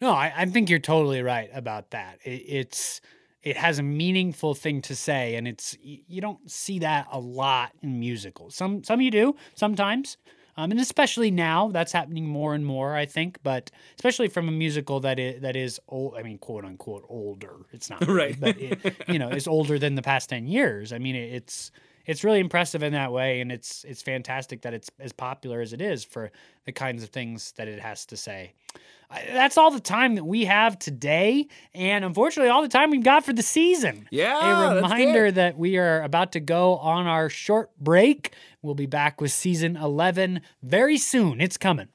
No, 0.00 0.10
I, 0.10 0.32
I 0.36 0.46
think 0.46 0.68
you're 0.68 0.80
totally 0.80 1.22
right 1.22 1.48
about 1.54 1.90
that. 1.90 2.18
It, 2.24 2.42
it's 2.46 3.00
it 3.42 3.56
has 3.56 3.78
a 3.78 3.82
meaningful 3.82 4.54
thing 4.54 4.80
to 4.82 4.94
say 4.94 5.34
and 5.34 5.48
it's 5.48 5.76
you 5.82 6.20
don't 6.20 6.50
see 6.50 6.78
that 6.78 7.06
a 7.10 7.18
lot 7.18 7.72
in 7.82 7.98
musicals. 7.98 8.54
Some 8.54 8.84
some 8.84 9.00
you 9.00 9.10
do 9.10 9.34
sometimes 9.54 10.16
um, 10.56 10.70
and 10.70 10.80
especially 10.80 11.30
now 11.30 11.68
that's 11.68 11.92
happening 11.92 12.26
more 12.26 12.54
and 12.54 12.64
more 12.66 12.94
i 12.94 13.06
think 13.06 13.38
but 13.42 13.70
especially 13.96 14.28
from 14.28 14.48
a 14.48 14.52
musical 14.52 15.00
that 15.00 15.18
is 15.18 15.40
that 15.40 15.56
is 15.56 15.80
old 15.88 16.14
i 16.16 16.22
mean 16.22 16.38
quote 16.38 16.64
unquote 16.64 17.04
older. 17.08 17.66
It's 17.72 17.88
not 17.88 18.00
really, 18.06 18.14
right. 18.14 18.40
but 18.40 18.60
it, 18.60 18.96
you 19.08 19.18
know 19.18 19.30
it's 19.30 19.46
older 19.46 19.78
than 19.78 19.94
the 19.94 20.02
past 20.02 20.28
10 20.30 20.46
years. 20.46 20.92
I 20.92 20.98
mean 20.98 21.16
it's 21.16 21.70
it's 22.06 22.24
really 22.24 22.40
impressive 22.40 22.82
in 22.82 22.92
that 22.92 23.12
way 23.12 23.40
and 23.40 23.52
it's 23.52 23.84
it's 23.84 24.02
fantastic 24.02 24.62
that 24.62 24.74
it's 24.74 24.90
as 24.98 25.12
popular 25.12 25.60
as 25.60 25.72
it 25.72 25.80
is 25.80 26.04
for 26.04 26.30
the 26.64 26.72
kinds 26.72 27.02
of 27.02 27.10
things 27.10 27.52
that 27.52 27.68
it 27.68 27.80
has 27.80 28.06
to 28.06 28.16
say 28.16 28.52
that's 29.32 29.58
all 29.58 29.70
the 29.70 29.80
time 29.80 30.14
that 30.14 30.24
we 30.24 30.44
have 30.44 30.78
today, 30.78 31.48
and 31.74 32.04
unfortunately, 32.04 32.50
all 32.50 32.62
the 32.62 32.68
time 32.68 32.90
we've 32.90 33.04
got 33.04 33.24
for 33.24 33.32
the 33.32 33.42
season. 33.42 34.08
Yeah. 34.10 34.72
A 34.72 34.76
reminder 34.76 35.30
that 35.30 35.58
we 35.58 35.76
are 35.76 36.02
about 36.02 36.32
to 36.32 36.40
go 36.40 36.76
on 36.76 37.06
our 37.06 37.28
short 37.28 37.70
break. 37.78 38.32
We'll 38.62 38.74
be 38.74 38.86
back 38.86 39.20
with 39.20 39.32
season 39.32 39.76
11 39.76 40.40
very 40.62 40.98
soon. 40.98 41.40
It's 41.40 41.58
coming. 41.58 41.88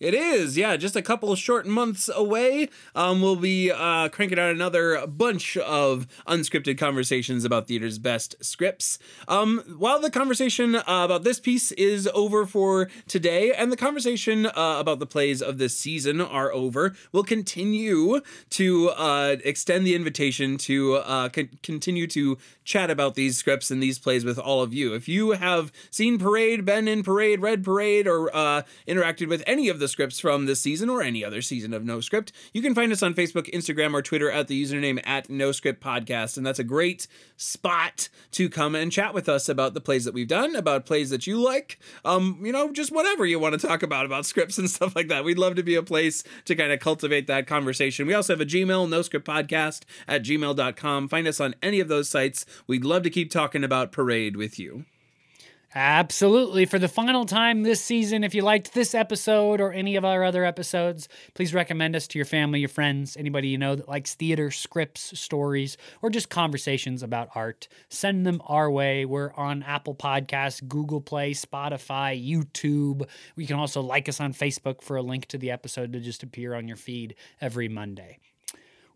It 0.00 0.12
is, 0.12 0.58
yeah, 0.58 0.76
just 0.76 0.96
a 0.96 1.02
couple 1.02 1.34
short 1.36 1.66
months 1.66 2.10
away. 2.14 2.68
Um, 2.94 3.22
we'll 3.22 3.36
be 3.36 3.70
uh, 3.70 4.08
cranking 4.08 4.38
out 4.38 4.50
another 4.50 5.06
bunch 5.06 5.56
of 5.56 6.06
unscripted 6.26 6.78
conversations 6.78 7.44
about 7.44 7.68
theater's 7.68 7.98
best 7.98 8.34
scripts. 8.44 8.98
Um, 9.28 9.62
while 9.78 10.00
the 10.00 10.10
conversation 10.10 10.74
uh, 10.74 10.82
about 10.86 11.22
this 11.22 11.38
piece 11.38 11.70
is 11.72 12.08
over 12.12 12.44
for 12.44 12.90
today, 13.06 13.52
and 13.52 13.70
the 13.70 13.76
conversation 13.76 14.46
uh, 14.46 14.76
about 14.78 14.98
the 14.98 15.06
plays 15.06 15.40
of 15.40 15.58
this 15.58 15.76
season 15.76 16.20
are 16.20 16.52
over, 16.52 16.94
we'll 17.12 17.22
continue 17.22 18.20
to 18.50 18.90
uh, 18.90 19.36
extend 19.44 19.86
the 19.86 19.94
invitation 19.94 20.58
to 20.58 20.96
uh, 20.96 21.28
con- 21.28 21.50
continue 21.62 22.06
to 22.08 22.36
chat 22.64 22.90
about 22.90 23.14
these 23.14 23.36
scripts 23.36 23.70
and 23.70 23.82
these 23.82 23.98
plays 23.98 24.24
with 24.24 24.38
all 24.38 24.60
of 24.60 24.74
you. 24.74 24.94
If 24.94 25.08
you 25.08 25.32
have 25.32 25.70
seen 25.90 26.18
Parade, 26.18 26.64
been 26.64 26.88
in 26.88 27.02
Parade, 27.02 27.40
read 27.40 27.62
Parade, 27.62 28.06
or 28.06 28.34
uh, 28.34 28.62
interacted 28.88 29.28
with 29.28 29.42
any 29.46 29.68
of 29.68 29.78
the 29.84 29.88
scripts 29.88 30.18
from 30.18 30.46
this 30.46 30.62
season 30.62 30.88
or 30.88 31.02
any 31.02 31.22
other 31.22 31.42
season 31.42 31.74
of 31.74 31.84
No 31.84 32.00
Script, 32.00 32.32
you 32.54 32.62
can 32.62 32.74
find 32.74 32.90
us 32.90 33.02
on 33.02 33.12
Facebook, 33.12 33.52
Instagram, 33.52 33.92
or 33.92 34.00
Twitter 34.00 34.30
at 34.30 34.48
the 34.48 34.62
username 34.62 34.98
at 35.06 35.28
No 35.28 35.52
Script 35.52 35.84
Podcast. 35.84 36.38
And 36.38 36.46
that's 36.46 36.58
a 36.58 36.64
great 36.64 37.06
spot 37.36 38.08
to 38.30 38.48
come 38.48 38.74
and 38.74 38.90
chat 38.90 39.12
with 39.12 39.28
us 39.28 39.46
about 39.46 39.74
the 39.74 39.82
plays 39.82 40.06
that 40.06 40.14
we've 40.14 40.26
done, 40.26 40.56
about 40.56 40.86
plays 40.86 41.10
that 41.10 41.26
you 41.26 41.38
like, 41.38 41.78
um, 42.02 42.40
you 42.42 42.50
know, 42.50 42.72
just 42.72 42.92
whatever 42.92 43.26
you 43.26 43.38
want 43.38 43.60
to 43.60 43.66
talk 43.66 43.82
about, 43.82 44.06
about 44.06 44.24
scripts 44.34 44.56
and 44.56 44.70
stuff 44.70 44.96
like 44.96 45.08
that. 45.08 45.22
We'd 45.22 45.36
love 45.36 45.54
to 45.56 45.62
be 45.62 45.74
a 45.74 45.82
place 45.82 46.24
to 46.46 46.56
kind 46.56 46.72
of 46.72 46.80
cultivate 46.80 47.26
that 47.26 47.46
conversation. 47.46 48.06
We 48.06 48.14
also 48.14 48.32
have 48.32 48.40
a 48.40 48.46
Gmail, 48.46 48.88
No 48.88 49.02
Script 49.02 49.26
Podcast 49.26 49.82
at 50.08 50.22
gmail.com. 50.22 51.08
Find 51.08 51.28
us 51.28 51.40
on 51.40 51.54
any 51.62 51.80
of 51.80 51.88
those 51.88 52.08
sites. 52.08 52.46
We'd 52.66 52.86
love 52.86 53.02
to 53.02 53.10
keep 53.10 53.30
talking 53.30 53.62
about 53.62 53.92
Parade 53.92 54.34
with 54.36 54.58
you. 54.58 54.86
Absolutely. 55.76 56.66
For 56.66 56.78
the 56.78 56.86
final 56.86 57.24
time 57.24 57.64
this 57.64 57.80
season, 57.80 58.22
if 58.22 58.32
you 58.32 58.42
liked 58.42 58.74
this 58.74 58.94
episode 58.94 59.60
or 59.60 59.72
any 59.72 59.96
of 59.96 60.04
our 60.04 60.22
other 60.22 60.44
episodes, 60.44 61.08
please 61.34 61.52
recommend 61.52 61.96
us 61.96 62.06
to 62.08 62.18
your 62.18 62.26
family, 62.26 62.60
your 62.60 62.68
friends, 62.68 63.16
anybody 63.16 63.48
you 63.48 63.58
know 63.58 63.74
that 63.74 63.88
likes 63.88 64.14
theater, 64.14 64.52
scripts, 64.52 65.18
stories, 65.18 65.76
or 66.00 66.10
just 66.10 66.30
conversations 66.30 67.02
about 67.02 67.30
art. 67.34 67.66
Send 67.88 68.24
them 68.24 68.40
our 68.46 68.70
way. 68.70 69.04
We're 69.04 69.32
on 69.32 69.64
Apple 69.64 69.96
Podcasts, 69.96 70.66
Google 70.68 71.00
Play, 71.00 71.32
Spotify, 71.32 72.14
YouTube. 72.24 73.08
You 73.34 73.46
can 73.48 73.56
also 73.56 73.80
like 73.80 74.08
us 74.08 74.20
on 74.20 74.32
Facebook 74.32 74.80
for 74.80 74.96
a 74.96 75.02
link 75.02 75.26
to 75.26 75.38
the 75.38 75.50
episode 75.50 75.92
to 75.92 75.98
just 75.98 76.22
appear 76.22 76.54
on 76.54 76.68
your 76.68 76.76
feed 76.76 77.16
every 77.40 77.68
Monday. 77.68 78.20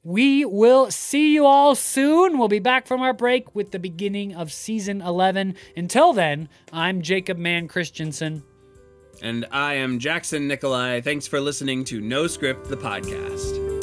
We 0.05 0.45
will 0.45 0.91
see 0.91 1.35
you 1.35 1.45
all 1.45 1.75
soon. 1.75 2.39
We'll 2.39 2.49
be 2.49 2.61
back 2.61 2.87
from 2.87 3.01
our 3.01 3.13
break 3.13 3.55
with 3.55 3.73
the 3.73 3.79
beginning 3.79 4.35
of 4.35 4.53
season 4.53 5.03
11. 5.03 5.57
Until 5.77 6.13
then, 6.13 6.49
I'm 6.73 7.03
Jacob 7.03 7.37
Mann 7.37 7.69
Christensen. 7.69 8.45
And 9.21 9.47
I 9.51 9.75
am 9.75 9.99
Jackson 9.99 10.47
Nikolai. 10.47 11.01
Thanks 11.01 11.27
for 11.27 11.41
listening 11.41 11.85
to 11.85 12.01
No 12.01 12.29
Script, 12.29 12.69
the 12.69 12.77
podcast. 12.77 13.78